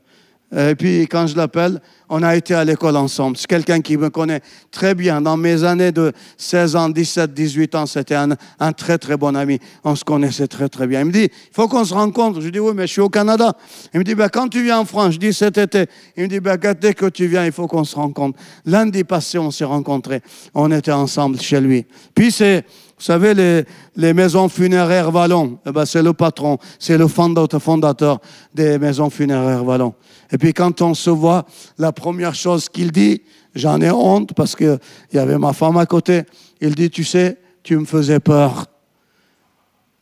Et 0.56 0.76
puis 0.76 1.02
quand 1.08 1.28
je 1.28 1.36
l'appelle, 1.36 1.82
on 2.10 2.24
a 2.24 2.36
été 2.36 2.54
à 2.54 2.64
l'école 2.64 2.96
ensemble. 2.98 3.36
C'est 3.38 3.48
quelqu'un 3.48 3.82
qui 3.82 3.98
me 3.98 4.10
connaît 4.10 4.42
très 4.72 4.96
bien. 4.96 5.22
Dans 5.22 5.38
mes 5.38 5.64
années 5.64 5.92
de 5.92 6.12
16 6.38 6.76
ans, 6.76 6.90
17, 6.90 7.34
18 7.34 7.76
ans, 7.76 7.86
c'était 7.86 8.16
un, 8.16 8.72
très 8.74 8.98
très 8.98 9.18
bon 9.18 9.36
ami. 9.36 9.60
On 9.84 9.96
se 9.96 10.04
connaissait 10.04 10.48
très 10.48 10.70
très 10.70 10.88
bien. 10.88 11.02
Il 11.02 11.08
me 11.08 11.12
dit, 11.12 11.24
il 11.24 11.54
faut 11.54 11.68
qu'on 11.68 11.84
se 11.84 11.94
rencontre. 11.94 12.42
Je 12.42 12.50
dis, 12.50 12.60
oui, 12.60 12.74
mais 12.76 12.88
je 12.88 12.94
suis 12.94 13.02
au 13.02 13.10
Canada. 13.10 13.54
Il 13.94 14.00
me 14.00 14.04
dit, 14.04 14.16
ben, 14.16 14.30
quand 14.30 14.48
tu 14.48 14.64
viens 14.64 14.80
en 14.80 14.86
France, 14.86 15.14
je 15.14 15.20
dis 15.20 15.34
cet 15.34 15.58
été. 15.58 15.88
Il 16.16 16.24
me 16.24 16.28
dit, 16.28 16.40
ben, 16.40 16.58
dès 16.80 16.94
que 16.94 17.08
tu 17.08 17.28
viens, 17.28 17.46
il 17.46 17.52
faut 17.52 17.68
qu'on 17.68 17.84
se 17.84 17.96
rencontre. 17.96 18.38
Lundi 18.66 19.04
passé, 19.04 19.38
on 19.38 19.52
s'est 19.52 19.66
rencontrés. 19.66 20.22
On 20.54 20.72
était 20.72 20.92
ensemble 20.92 21.40
chez 21.40 21.60
lui. 21.60 21.86
Puis 22.14 22.32
c'est, 22.32 22.66
vous 22.98 23.04
savez, 23.04 23.34
les, 23.34 23.64
les 23.96 24.14
maisons 24.14 24.48
funéraires 24.48 25.12
Vallon, 25.12 25.58
eh 25.66 25.72
ben, 25.72 25.86
c'est 25.86 26.04
le 26.04 26.14
patron, 26.14 26.58
c'est 26.80 26.98
le 26.98 27.08
fondateur 27.08 28.20
des 28.54 28.78
maisons 28.78 29.10
funéraires 29.10 29.64
Vallon. 29.64 29.94
Et 30.32 30.38
puis 30.38 30.54
quand 30.54 30.82
on 30.82 30.94
se 30.94 31.10
voit, 31.10 31.46
la 31.78 31.92
première 31.92 32.36
chose 32.36 32.70
qu'il 32.70 32.92
dit, 32.92 33.22
j'en 33.54 33.80
ai 33.82 33.92
honte 33.92 34.34
parce 34.34 34.56
qu'il 34.56 34.80
y 35.14 35.18
avait 35.18 35.38
ma 35.38 35.54
femme 35.54 35.78
à 35.78 35.86
côté, 35.86 36.24
il 36.62 36.76
dit, 36.76 36.90
tu 36.90 37.04
sais, 37.04 37.38
tu 37.64 37.78
me 37.78 37.86
faisais 37.86 38.20
peur. 38.20 38.66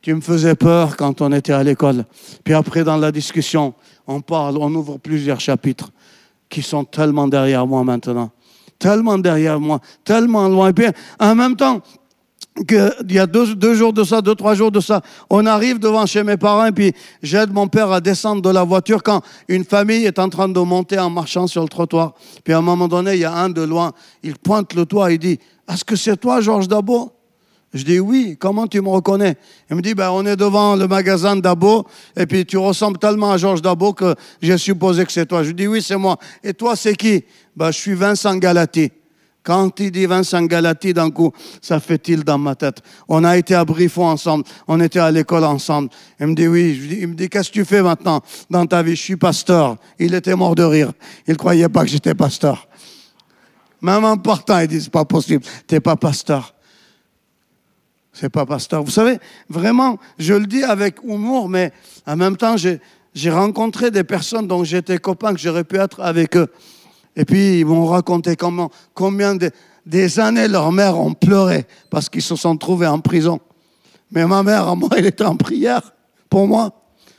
Tu 0.02 0.14
me 0.14 0.22
faisais 0.22 0.56
peur 0.56 0.98
quand 0.98 1.22
on 1.22 1.32
était 1.32 1.54
à 1.54 1.64
l'école. 1.64 2.04
Puis 2.44 2.54
après, 2.54 2.84
dans 2.84 2.98
la 2.98 3.12
discussion, 3.12 3.74
on 4.06 4.20
parle, 4.20 4.58
on 4.58 4.74
ouvre 4.76 4.98
plusieurs 4.98 5.40
chapitres 5.40 5.92
qui 6.50 6.62
sont 6.62 6.84
tellement 6.84 7.28
derrière 7.28 7.66
moi 7.66 7.84
maintenant. 7.84 8.32
Tellement 8.78 9.18
derrière 9.18 9.60
moi, 9.60 9.80
tellement 10.04 10.50
loin. 10.50 10.70
Et 10.70 10.74
puis, 10.74 10.88
en 11.20 11.36
même 11.36 11.56
temps, 11.56 11.82
il 12.58 13.12
y 13.12 13.20
a 13.20 13.26
deux, 13.26 13.74
jours 13.74 13.94
de 13.94 14.04
ça, 14.04 14.22
deux, 14.22 14.36
trois 14.36 14.54
jours 14.54 14.72
de 14.72 14.80
ça, 14.80 15.02
on 15.30 15.46
arrive 15.46 15.80
devant 15.80 16.06
chez 16.06 16.24
mes 16.24 16.38
parents 16.38 16.72
puis 16.72 16.94
j'aide 17.22 17.52
mon 17.52 17.68
père 17.68 17.92
à 17.92 18.00
descendre 18.00 18.42
de 18.42 18.50
la 18.50 18.64
voiture 18.64 19.02
quand 19.02 19.22
une 19.48 19.64
famille 19.64 20.06
est 20.06 20.20
en 20.20 20.30
train 20.30 20.48
de 20.48 20.60
monter 20.60 21.00
en 21.00 21.10
marchant 21.10 21.48
sur 21.48 21.64
le 21.64 21.68
trottoir. 21.68 22.14
Puis 22.44 22.54
à 22.54 22.60
un 22.60 22.62
moment 22.62 22.88
donné, 22.88 23.14
il 23.14 23.22
y 23.22 23.26
a 23.26 23.34
un 23.34 23.50
de 23.50 23.62
loin, 23.62 23.92
il 24.22 24.36
pointe 24.38 24.74
le 24.76 24.86
toit 24.86 25.12
et 25.12 25.16
il 25.16 25.20
dit 25.20 25.40
Est-ce 25.72 25.84
que 25.84 25.96
c'est 25.96 26.18
toi, 26.18 26.42
Georges 26.42 26.68
Dabo? 26.68 27.12
Je 27.74 27.84
dis 27.84 28.00
Oui, 28.00 28.38
comment 28.40 28.68
tu 28.68 28.82
me 28.82 28.90
reconnais? 28.90 29.36
Il 29.70 29.76
me 29.76 29.82
dit 29.82 29.96
ben, 29.96 30.12
On 30.12 30.24
est 30.26 30.36
devant 30.36 30.76
le 30.76 30.88
magasin 30.88 31.36
Dabo 31.36 31.88
et 32.16 32.28
puis 32.28 32.46
tu 32.46 32.58
ressembles 32.58 33.00
tellement 33.00 33.32
à 33.32 33.38
Georges 33.38 33.64
Dabo 33.64 33.94
que 33.94 34.14
j'ai 34.42 34.60
supposé 34.60 35.06
que 35.06 35.12
c'est 35.12 35.26
toi. 35.26 35.44
Je 35.44 35.52
dis 35.52 35.66
Oui, 35.66 35.82
c'est 35.82 35.98
moi. 35.98 36.18
Et 36.44 36.54
toi, 36.54 36.76
c'est 36.76 36.96
qui? 36.96 37.24
Ben, 37.56 37.72
Je 37.72 37.80
suis 37.80 37.96
Vincent 37.96 38.36
Galati. 38.36 38.92
Quand 39.44 39.78
il 39.82 39.92
dit 39.92 40.06
Vincent 40.06 40.44
Galati, 40.44 40.94
d'un 40.94 41.12
coup, 41.12 41.34
ça 41.62 41.82
fait-il 41.82 42.24
dans 42.24 42.38
ma 42.38 42.56
tête? 42.56 42.82
On 43.10 43.26
a 43.26 43.38
été 43.38 43.54
à 43.54 43.66
Brifon 43.66 44.06
ensemble, 44.06 44.46
on 44.68 44.80
était 44.80 45.00
à 45.00 45.12
l'école 45.12 45.44
ensemble. 45.44 45.90
Il 46.20 46.28
me 46.28 46.34
dit 46.34 46.48
oui, 46.48 46.98
il 47.02 47.08
me 47.10 47.14
dit 47.14 47.28
qu'est-ce 47.28 47.50
que 47.50 47.56
tu 47.56 47.66
fais 47.66 47.82
maintenant 47.82 48.22
dans 48.50 48.66
ta 48.66 48.82
vie? 48.82 48.96
Je 48.96 49.02
suis 49.02 49.18
pasteur. 49.18 49.76
Il 50.00 50.14
était 50.14 50.36
mort 50.36 50.56
de 50.56 50.64
rire. 50.64 50.94
Il 51.28 51.36
croyait 51.36 51.68
pas 51.68 51.84
que 51.84 51.90
j'étais 51.90 52.16
pasteur. 52.16 52.70
Même 53.82 54.06
en 54.06 54.16
partant, 54.16 54.60
il 54.60 54.68
dit 54.70 54.82
c'est 54.82 54.90
pas 54.90 55.04
possible, 55.04 55.44
t'es 55.68 55.82
pas 55.82 55.98
pasteur. 55.98 56.56
C'est 58.14 58.30
pas 58.30 58.46
pasteur. 58.46 58.82
Vous 58.82 58.92
savez, 58.92 59.18
vraiment, 59.50 59.98
je 60.18 60.36
le 60.36 60.46
dis 60.46 60.64
avec 60.64 61.04
humour, 61.04 61.50
mais 61.50 61.74
en 62.08 62.16
même 62.16 62.38
temps, 62.38 62.56
j'ai 62.58 63.30
rencontré 63.30 63.92
des 63.92 64.06
personnes 64.06 64.48
dont 64.48 64.64
j'étais 64.64 65.00
copain, 65.00 65.34
que 65.34 65.40
j'aurais 65.40 65.66
pu 65.66 65.76
être 65.78 66.00
avec 66.00 66.38
eux. 66.38 66.48
Et 67.16 67.26
puis, 67.26 67.60
ils 67.60 67.66
m'ont 67.66 67.86
raconté 67.86 68.36
comment, 68.36 68.72
combien 68.94 69.36
de, 69.36 69.52
des 69.86 70.20
années 70.20 70.48
leurs 70.48 70.72
mères 70.72 70.98
ont 70.98 71.14
pleuré 71.14 71.66
parce 71.90 72.10
qu'ils 72.10 72.22
se 72.22 72.36
sont 72.36 72.58
trouvés 72.58 72.88
en 72.88 73.00
prison. 73.00 73.40
Mais 74.12 74.26
ma 74.26 74.44
mère, 74.44 74.76
moi, 74.76 74.90
elle 74.98 75.06
était 75.06 75.26
en 75.26 75.36
prière 75.36 75.94
pour 76.30 76.48
moi, 76.48 76.72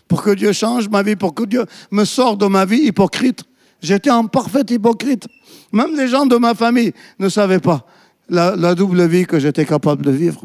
pour 0.08 0.22
que 0.22 0.30
Dieu 0.30 0.52
change 0.52 0.88
ma 0.88 1.02
vie, 1.02 1.16
pour 1.16 1.34
que 1.34 1.44
Dieu 1.44 1.64
me 1.90 2.04
sorte 2.04 2.38
de 2.40 2.46
ma 2.46 2.64
vie 2.64 2.86
hypocrite. 2.86 3.44
J'étais 3.80 4.10
en 4.10 4.26
parfaite 4.26 4.70
hypocrite. 4.70 5.28
Même 5.72 5.96
les 5.96 6.08
gens 6.08 6.26
de 6.26 6.36
ma 6.36 6.54
famille 6.54 6.92
ne 7.18 7.28
savaient 7.28 7.60
pas 7.60 7.86
la, 8.28 8.56
la 8.56 8.74
double 8.74 9.06
vie 9.06 9.26
que 9.26 9.38
j'étais 9.38 9.64
capable 9.64 10.04
de 10.04 10.10
vivre. 10.10 10.44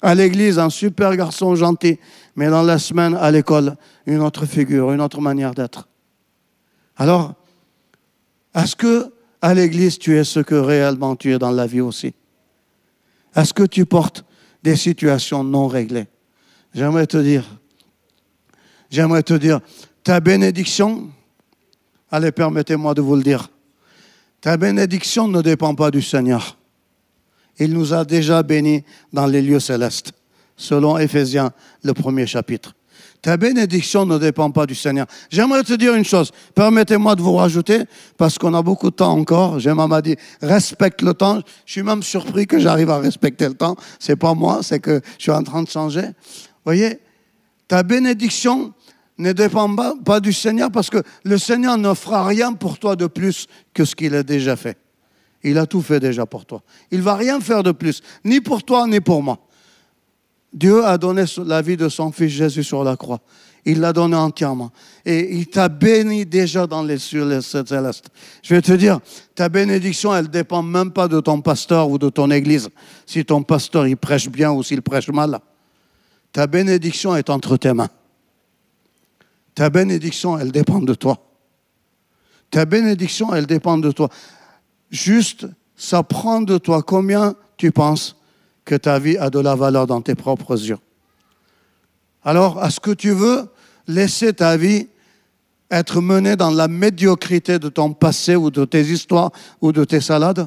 À 0.00 0.14
l'église, 0.14 0.58
un 0.58 0.70
super 0.70 1.14
garçon 1.16 1.54
gentil, 1.54 1.98
mais 2.36 2.48
dans 2.48 2.62
la 2.62 2.78
semaine, 2.78 3.14
à 3.16 3.30
l'école, 3.30 3.76
une 4.06 4.20
autre 4.20 4.46
figure, 4.46 4.92
une 4.92 5.00
autre 5.00 5.20
manière 5.20 5.54
d'être. 5.54 5.88
Alors, 6.96 7.34
est-ce 8.54 8.76
que 8.76 9.12
à 9.40 9.54
l'église 9.54 9.98
tu 9.98 10.16
es 10.16 10.24
ce 10.24 10.40
que 10.40 10.54
réellement 10.54 11.16
tu 11.16 11.32
es 11.32 11.38
dans 11.38 11.50
la 11.50 11.66
vie 11.66 11.80
aussi? 11.80 12.14
Est-ce 13.34 13.54
que 13.54 13.64
tu 13.64 13.86
portes 13.86 14.24
des 14.62 14.76
situations 14.76 15.44
non 15.44 15.68
réglées? 15.68 16.06
J'aimerais 16.74 17.06
te 17.06 17.18
dire, 17.18 17.44
j'aimerais 18.90 19.22
te 19.22 19.34
dire, 19.34 19.60
ta 20.02 20.20
bénédiction, 20.20 21.10
Allez, 22.10 22.32
permettez-moi 22.32 22.94
de 22.94 23.02
vous 23.02 23.16
le 23.16 23.22
dire. 23.22 23.50
Ta 24.40 24.56
bénédiction 24.56 25.28
ne 25.28 25.42
dépend 25.42 25.74
pas 25.74 25.90
du 25.90 26.00
Seigneur. 26.00 26.56
Il 27.58 27.74
nous 27.74 27.92
a 27.92 28.04
déjà 28.04 28.42
bénis 28.42 28.84
dans 29.12 29.26
les 29.26 29.42
lieux 29.42 29.60
célestes, 29.60 30.12
selon 30.56 30.96
Éphésiens, 30.96 31.52
le 31.82 31.92
premier 31.92 32.26
chapitre. 32.26 32.74
Ta 33.28 33.36
bénédiction 33.36 34.06
ne 34.06 34.16
dépend 34.16 34.50
pas 34.50 34.64
du 34.64 34.74
Seigneur. 34.74 35.04
J'aimerais 35.28 35.62
te 35.62 35.74
dire 35.74 35.94
une 35.94 36.04
chose. 36.06 36.30
Permettez-moi 36.54 37.14
de 37.14 37.20
vous 37.20 37.34
rajouter, 37.34 37.80
parce 38.16 38.38
qu'on 38.38 38.54
a 38.54 38.62
beaucoup 38.62 38.88
de 38.88 38.94
temps 38.94 39.12
encore. 39.12 39.60
J'ai 39.60 39.74
m'a 39.74 40.00
dit, 40.00 40.16
respecte 40.40 41.02
le 41.02 41.12
temps. 41.12 41.42
Je 41.66 41.72
suis 41.72 41.82
même 41.82 42.02
surpris 42.02 42.46
que 42.46 42.58
j'arrive 42.58 42.88
à 42.88 42.98
respecter 42.98 43.46
le 43.46 43.52
temps. 43.52 43.76
C'est 43.98 44.16
pas 44.16 44.32
moi, 44.32 44.60
c'est 44.62 44.80
que 44.80 45.02
je 45.18 45.24
suis 45.24 45.30
en 45.30 45.42
train 45.42 45.62
de 45.62 45.68
changer. 45.68 46.06
Voyez, 46.64 47.00
ta 47.68 47.82
bénédiction 47.82 48.72
ne 49.18 49.32
dépend 49.32 49.68
pas, 50.06 50.20
du 50.20 50.32
Seigneur 50.32 50.70
parce 50.70 50.88
que 50.88 51.02
le 51.22 51.36
Seigneur 51.36 51.76
ne 51.76 51.92
fera 51.92 52.26
rien 52.26 52.54
pour 52.54 52.78
toi 52.78 52.96
de 52.96 53.08
plus 53.08 53.46
que 53.74 53.84
ce 53.84 53.94
qu'il 53.94 54.14
a 54.14 54.22
déjà 54.22 54.56
fait. 54.56 54.78
Il 55.42 55.58
a 55.58 55.66
tout 55.66 55.82
fait 55.82 56.00
déjà 56.00 56.24
pour 56.24 56.46
toi. 56.46 56.62
Il 56.90 57.02
va 57.02 57.14
rien 57.14 57.42
faire 57.42 57.62
de 57.62 57.72
plus, 57.72 58.00
ni 58.24 58.40
pour 58.40 58.62
toi, 58.62 58.86
ni 58.86 59.00
pour 59.00 59.22
moi. 59.22 59.38
Dieu 60.52 60.84
a 60.84 60.96
donné 60.96 61.24
la 61.44 61.62
vie 61.62 61.76
de 61.76 61.88
son 61.88 62.10
Fils 62.10 62.30
Jésus 62.30 62.64
sur 62.64 62.82
la 62.84 62.96
croix. 62.96 63.20
Il 63.64 63.80
l'a 63.80 63.92
donné 63.92 64.16
entièrement. 64.16 64.70
Et 65.04 65.34
il 65.36 65.48
t'a 65.48 65.68
béni 65.68 66.24
déjà 66.24 66.66
dans 66.66 66.82
les 66.82 66.98
cieux 66.98 67.40
célestes. 67.40 68.06
Je 68.42 68.54
vais 68.54 68.62
te 68.62 68.72
dire, 68.72 69.00
ta 69.34 69.48
bénédiction, 69.48 70.14
elle 70.14 70.24
ne 70.24 70.30
dépend 70.30 70.62
même 70.62 70.90
pas 70.90 71.06
de 71.06 71.20
ton 71.20 71.40
pasteur 71.42 71.90
ou 71.90 71.98
de 71.98 72.08
ton 72.08 72.30
église. 72.30 72.70
Si 73.04 73.24
ton 73.24 73.42
pasteur, 73.42 73.86
il 73.86 73.96
prêche 73.96 74.28
bien 74.28 74.50
ou 74.52 74.62
s'il 74.62 74.80
prêche 74.80 75.08
mal. 75.08 75.38
Ta 76.32 76.46
bénédiction 76.46 77.14
est 77.14 77.28
entre 77.28 77.56
tes 77.56 77.74
mains. 77.74 77.90
Ta 79.54 79.68
bénédiction, 79.70 80.38
elle 80.38 80.52
dépend 80.52 80.80
de 80.80 80.94
toi. 80.94 81.18
Ta 82.50 82.64
bénédiction, 82.64 83.34
elle 83.34 83.46
dépend 83.46 83.76
de 83.76 83.90
toi. 83.90 84.08
Juste, 84.90 85.46
ça 85.76 86.02
prend 86.02 86.40
de 86.40 86.56
toi 86.56 86.82
combien 86.82 87.34
tu 87.56 87.70
penses 87.70 88.17
que 88.68 88.74
ta 88.74 88.98
vie 88.98 89.16
a 89.16 89.30
de 89.30 89.38
la 89.38 89.54
valeur 89.54 89.86
dans 89.86 90.02
tes 90.02 90.14
propres 90.14 90.68
yeux. 90.68 90.78
Alors, 92.22 92.62
est-ce 92.62 92.80
que 92.80 92.90
tu 92.90 93.12
veux 93.12 93.46
laisser 93.86 94.34
ta 94.34 94.58
vie 94.58 94.88
être 95.70 96.02
menée 96.02 96.36
dans 96.36 96.50
la 96.50 96.68
médiocrité 96.68 97.58
de 97.58 97.70
ton 97.70 97.94
passé 97.94 98.36
ou 98.36 98.50
de 98.50 98.66
tes 98.66 98.82
histoires 98.82 99.30
ou 99.62 99.72
de 99.72 99.84
tes 99.84 100.02
salades 100.02 100.46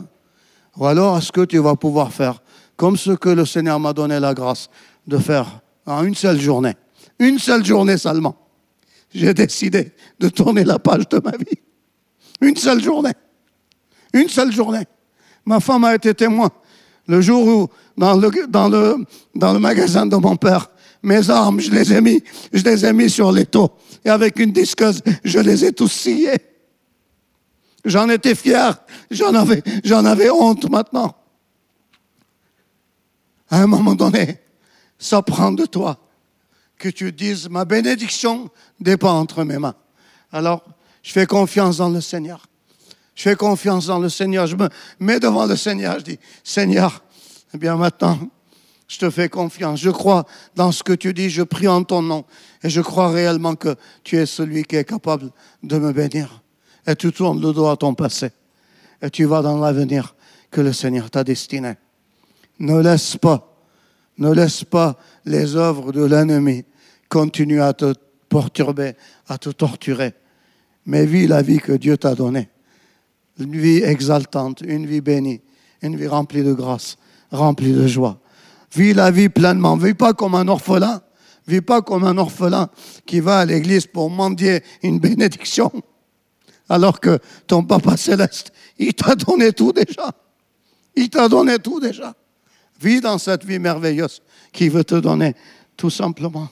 Ou 0.77 0.85
alors 0.85 1.17
est-ce 1.17 1.31
que 1.31 1.45
tu 1.45 1.57
vas 1.57 1.75
pouvoir 1.75 2.13
faire 2.13 2.43
comme 2.75 2.95
ce 2.95 3.11
que 3.11 3.29
le 3.29 3.45
Seigneur 3.45 3.79
m'a 3.79 3.93
donné 3.93 4.19
la 4.19 4.35
grâce 4.35 4.69
de 5.07 5.17
faire 5.17 5.59
en 5.87 6.03
une 6.03 6.15
seule 6.15 6.39
journée 6.39 6.75
Une 7.17 7.39
seule 7.39 7.65
journée 7.65 7.97
seulement 7.97 8.35
j'ai 9.13 9.33
décidé 9.33 9.91
de 10.19 10.29
tourner 10.29 10.63
la 10.63 10.79
page 10.79 11.07
de 11.09 11.19
ma 11.19 11.31
vie. 11.31 11.59
Une 12.39 12.55
seule 12.55 12.81
journée. 12.81 13.13
Une 14.13 14.29
seule 14.29 14.51
journée. 14.51 14.85
Ma 15.45 15.59
femme 15.59 15.83
a 15.83 15.95
été 15.95 16.13
témoin. 16.13 16.49
Le 17.07 17.19
jour 17.21 17.45
où, 17.45 17.67
dans 17.97 18.15
le, 18.15 18.47
dans 18.47 18.69
le, 18.69 19.05
dans 19.35 19.53
le 19.53 19.59
magasin 19.59 20.05
de 20.05 20.15
mon 20.15 20.35
père, 20.35 20.69
mes 21.03 21.29
armes, 21.29 21.59
je 21.59 21.71
les 21.71 21.93
ai 21.93 22.01
mis, 22.01 22.23
je 22.53 22.63
les 22.63 22.85
ai 22.85 22.93
mis 22.93 23.09
sur 23.09 23.31
les 23.31 23.45
taux. 23.45 23.71
Et 24.05 24.09
avec 24.09 24.39
une 24.39 24.51
disqueuse, 24.51 25.01
je 25.23 25.39
les 25.39 25.65
ai 25.65 25.71
tous 25.71 25.91
sciés. 25.91 26.37
J'en 27.85 28.09
étais 28.09 28.35
fier. 28.35 28.77
J'en 29.09 29.33
avais, 29.33 29.63
j'en 29.83 30.05
avais 30.05 30.29
honte 30.29 30.69
maintenant. 30.69 31.15
À 33.49 33.61
un 33.61 33.67
moment 33.67 33.95
donné, 33.95 34.39
ça 34.97 35.21
prend 35.21 35.51
de 35.51 35.65
toi 35.65 35.97
que 36.77 36.89
tu 36.89 37.11
dises, 37.11 37.49
ma 37.49 37.65
bénédiction 37.65 38.49
dépend 38.79 39.19
entre 39.19 39.43
mes 39.43 39.57
mains. 39.57 39.75
Alors, 40.31 40.63
je 41.03 41.11
fais 41.11 41.25
confiance 41.25 41.77
dans 41.77 41.89
le 41.89 42.01
Seigneur. 42.01 42.45
Je 43.15 43.23
fais 43.23 43.35
confiance 43.35 43.87
dans 43.87 43.99
le 43.99 44.09
Seigneur. 44.09 44.47
Je 44.47 44.55
me 44.55 44.69
mets 44.99 45.19
devant 45.19 45.45
le 45.45 45.55
Seigneur. 45.55 45.99
Je 45.99 46.05
dis, 46.05 46.19
Seigneur, 46.43 47.03
eh 47.53 47.57
bien 47.57 47.75
maintenant, 47.75 48.17
je 48.87 48.97
te 48.97 49.09
fais 49.09 49.29
confiance. 49.29 49.79
Je 49.79 49.89
crois 49.89 50.25
dans 50.55 50.71
ce 50.71 50.83
que 50.83 50.93
tu 50.93 51.13
dis. 51.13 51.29
Je 51.29 51.43
prie 51.43 51.67
en 51.67 51.83
ton 51.83 52.01
nom. 52.01 52.25
Et 52.63 52.69
je 52.69 52.81
crois 52.81 53.09
réellement 53.09 53.55
que 53.55 53.75
tu 54.03 54.17
es 54.17 54.25
celui 54.25 54.63
qui 54.63 54.75
est 54.75 54.83
capable 54.83 55.31
de 55.63 55.77
me 55.77 55.93
bénir. 55.93 56.41
Et 56.85 56.95
tu 56.95 57.11
tournes 57.11 57.41
le 57.41 57.53
dos 57.53 57.67
à 57.67 57.77
ton 57.77 57.93
passé. 57.93 58.31
Et 59.01 59.09
tu 59.09 59.25
vas 59.25 59.41
dans 59.41 59.59
l'avenir 59.59 60.15
que 60.49 60.61
le 60.61 60.73
Seigneur 60.73 61.09
t'a 61.09 61.23
destiné. 61.23 61.75
Ne 62.59 62.79
laisse 62.81 63.17
pas, 63.17 63.55
ne 64.17 64.31
laisse 64.31 64.63
pas 64.63 64.97
les 65.25 65.55
œuvres 65.55 65.91
de 65.91 66.03
l'ennemi 66.03 66.65
continue 67.11 67.61
à 67.61 67.73
te 67.73 67.93
perturber, 68.29 68.93
à 69.27 69.37
te 69.37 69.49
torturer. 69.49 70.13
Mais 70.85 71.05
vis 71.05 71.27
la 71.27 71.41
vie 71.41 71.59
que 71.59 71.73
Dieu 71.73 71.97
t'a 71.97 72.15
donnée. 72.15 72.49
Une 73.37 73.55
vie 73.55 73.83
exaltante, 73.83 74.61
une 74.61 74.85
vie 74.85 75.01
bénie, 75.01 75.41
une 75.81 75.97
vie 75.97 76.07
remplie 76.07 76.43
de 76.43 76.53
grâce, 76.53 76.97
remplie 77.31 77.73
de 77.73 77.87
joie. 77.87 78.19
Vis 78.73 78.93
la 78.93 79.11
vie 79.11 79.29
pleinement. 79.29 79.77
Vis 79.77 79.93
pas 79.93 80.13
comme 80.13 80.35
un 80.35 80.47
orphelin. 80.47 81.01
Vis 81.47 81.61
pas 81.61 81.81
comme 81.81 82.03
un 82.03 82.17
orphelin 82.17 82.69
qui 83.05 83.19
va 83.19 83.39
à 83.39 83.45
l'église 83.45 83.87
pour 83.87 84.09
mendier 84.09 84.63
une 84.83 84.99
bénédiction. 84.99 85.71
Alors 86.69 86.99
que 86.99 87.19
ton 87.47 87.63
papa 87.63 87.97
céleste, 87.97 88.53
il 88.77 88.93
t'a 88.93 89.15
donné 89.15 89.51
tout 89.51 89.73
déjà. 89.73 90.11
Il 90.95 91.09
t'a 91.09 91.27
donné 91.27 91.59
tout 91.59 91.79
déjà. 91.79 92.13
Vis 92.79 93.01
dans 93.01 93.17
cette 93.17 93.43
vie 93.43 93.59
merveilleuse 93.59 94.21
qu'il 94.51 94.71
veut 94.71 94.83
te 94.83 94.95
donner, 94.95 95.35
tout 95.75 95.89
simplement. 95.89 96.49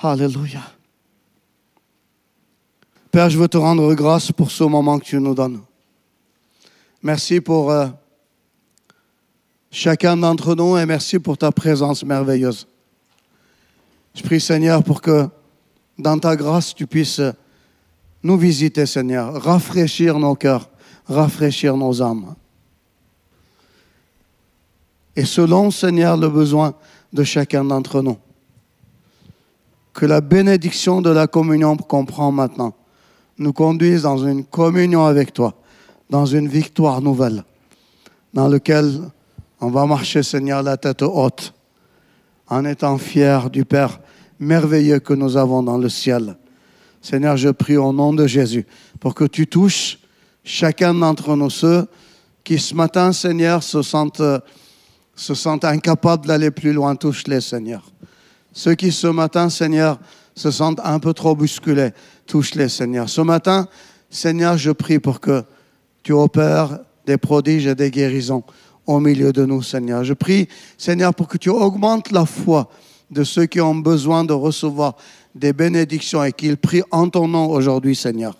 Alléluia. 0.00 0.62
Père, 3.10 3.30
je 3.30 3.38
veux 3.38 3.48
te 3.48 3.56
rendre 3.56 3.94
grâce 3.94 4.30
pour 4.32 4.50
ce 4.50 4.64
moment 4.64 4.98
que 4.98 5.04
tu 5.04 5.18
nous 5.18 5.34
donnes. 5.34 5.60
Merci 7.02 7.40
pour 7.40 7.70
euh, 7.70 7.86
chacun 9.70 10.16
d'entre 10.16 10.56
nous 10.56 10.76
et 10.76 10.84
merci 10.84 11.20
pour 11.20 11.38
ta 11.38 11.52
présence 11.52 12.04
merveilleuse. 12.04 12.66
Je 14.14 14.22
prie, 14.22 14.40
Seigneur, 14.40 14.82
pour 14.82 15.00
que 15.00 15.28
dans 15.96 16.18
ta 16.18 16.34
grâce, 16.34 16.74
tu 16.74 16.88
puisses 16.88 17.20
nous 18.22 18.36
visiter, 18.36 18.84
Seigneur, 18.84 19.40
rafraîchir 19.40 20.18
nos 20.18 20.34
cœurs, 20.34 20.68
rafraîchir 21.06 21.76
nos 21.76 22.02
âmes. 22.02 22.34
Et 25.14 25.24
selon, 25.24 25.70
Seigneur, 25.70 26.16
le 26.16 26.28
besoin 26.28 26.74
de 27.12 27.22
chacun 27.22 27.64
d'entre 27.64 28.02
nous 28.02 28.18
que 29.94 30.06
la 30.06 30.20
bénédiction 30.20 31.00
de 31.00 31.10
la 31.10 31.28
communion 31.28 31.76
qu'on 31.76 32.04
prend 32.04 32.30
maintenant 32.32 32.74
nous 33.36 33.52
conduise 33.52 34.02
dans 34.02 34.18
une 34.18 34.44
communion 34.44 35.04
avec 35.04 35.32
toi, 35.32 35.54
dans 36.10 36.26
une 36.26 36.48
victoire 36.48 37.00
nouvelle, 37.00 37.44
dans 38.32 38.48
laquelle 38.48 39.00
on 39.60 39.70
va 39.70 39.86
marcher, 39.86 40.22
Seigneur, 40.22 40.62
la 40.62 40.76
tête 40.76 41.02
haute, 41.02 41.52
en 42.48 42.64
étant 42.64 42.96
fiers 42.98 43.50
du 43.52 43.64
Père 43.64 44.00
merveilleux 44.38 45.00
que 45.00 45.14
nous 45.14 45.36
avons 45.36 45.62
dans 45.62 45.78
le 45.78 45.88
ciel. 45.88 46.36
Seigneur, 47.02 47.36
je 47.36 47.48
prie 47.48 47.76
au 47.76 47.92
nom 47.92 48.12
de 48.12 48.26
Jésus 48.26 48.66
pour 49.00 49.14
que 49.14 49.24
tu 49.24 49.46
touches 49.46 49.98
chacun 50.44 50.94
d'entre 50.94 51.36
nous, 51.36 51.50
ceux 51.50 51.86
qui 52.42 52.58
ce 52.58 52.74
matin, 52.74 53.12
Seigneur, 53.12 53.62
se 53.62 53.82
sentent, 53.82 54.22
se 55.14 55.34
sentent 55.34 55.64
incapables 55.64 56.26
d'aller 56.26 56.50
plus 56.50 56.72
loin. 56.72 56.96
Touche-les, 56.96 57.40
Seigneur. 57.40 57.82
Ceux 58.52 58.74
qui 58.74 58.90
ce 58.90 59.06
matin, 59.06 59.50
Seigneur, 59.50 59.98
se 60.34 60.50
sentent 60.50 60.80
un 60.82 60.98
peu 60.98 61.12
trop 61.12 61.34
bousculés, 61.34 61.90
touche-les, 62.26 62.68
Seigneur. 62.68 63.08
Ce 63.08 63.20
matin, 63.20 63.68
Seigneur, 64.08 64.56
je 64.56 64.70
prie 64.70 64.98
pour 64.98 65.20
que 65.20 65.44
tu 66.02 66.12
opères 66.12 66.80
des 67.06 67.16
prodiges 67.16 67.66
et 67.66 67.74
des 67.74 67.90
guérisons 67.90 68.44
au 68.86 69.00
milieu 69.00 69.32
de 69.32 69.44
nous, 69.44 69.62
Seigneur. 69.62 70.04
Je 70.04 70.14
prie, 70.14 70.48
Seigneur, 70.76 71.14
pour 71.14 71.28
que 71.28 71.36
tu 71.36 71.50
augmentes 71.50 72.10
la 72.10 72.24
foi 72.24 72.70
de 73.10 73.24
ceux 73.24 73.46
qui 73.46 73.60
ont 73.60 73.74
besoin 73.74 74.24
de 74.24 74.32
recevoir 74.32 74.96
des 75.34 75.52
bénédictions 75.52 76.24
et 76.24 76.32
qu'ils 76.32 76.56
prient 76.56 76.82
en 76.90 77.08
ton 77.08 77.28
nom 77.28 77.50
aujourd'hui, 77.50 77.94
Seigneur, 77.94 78.36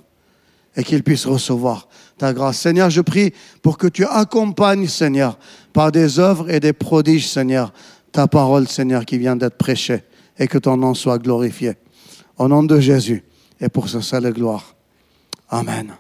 et 0.77 0.83
qu'ils 0.83 1.03
puissent 1.03 1.27
recevoir 1.27 1.89
ta 2.17 2.33
grâce. 2.33 2.59
Seigneur, 2.59 2.91
je 2.91 3.01
prie 3.01 3.33
pour 3.63 3.79
que 3.79 3.87
tu 3.87 4.05
accompagnes, 4.05 4.89
Seigneur, 4.89 5.39
par 5.73 5.93
des 5.93 6.19
œuvres 6.19 6.51
et 6.51 6.61
des 6.61 6.73
prodiges, 6.73 7.29
Seigneur, 7.29 7.73
ta 8.13 8.27
parole, 8.27 8.69
Seigneur, 8.69 9.05
qui 9.05 9.19
vient 9.19 9.37
d'être 9.37 9.57
prêchée 9.57 10.03
et 10.39 10.49
que 10.49 10.59
ton 10.59 10.77
nom 10.77 10.95
soit 10.95 11.19
glorifié. 11.19 11.75
Au 12.37 12.49
nom 12.49 12.63
de 12.63 12.81
Jésus 12.81 13.25
et 13.61 13.69
pour 13.69 13.89
ce 13.89 14.01
seul 14.01 14.33
gloire. 14.33 14.75
Amen. 15.51 15.95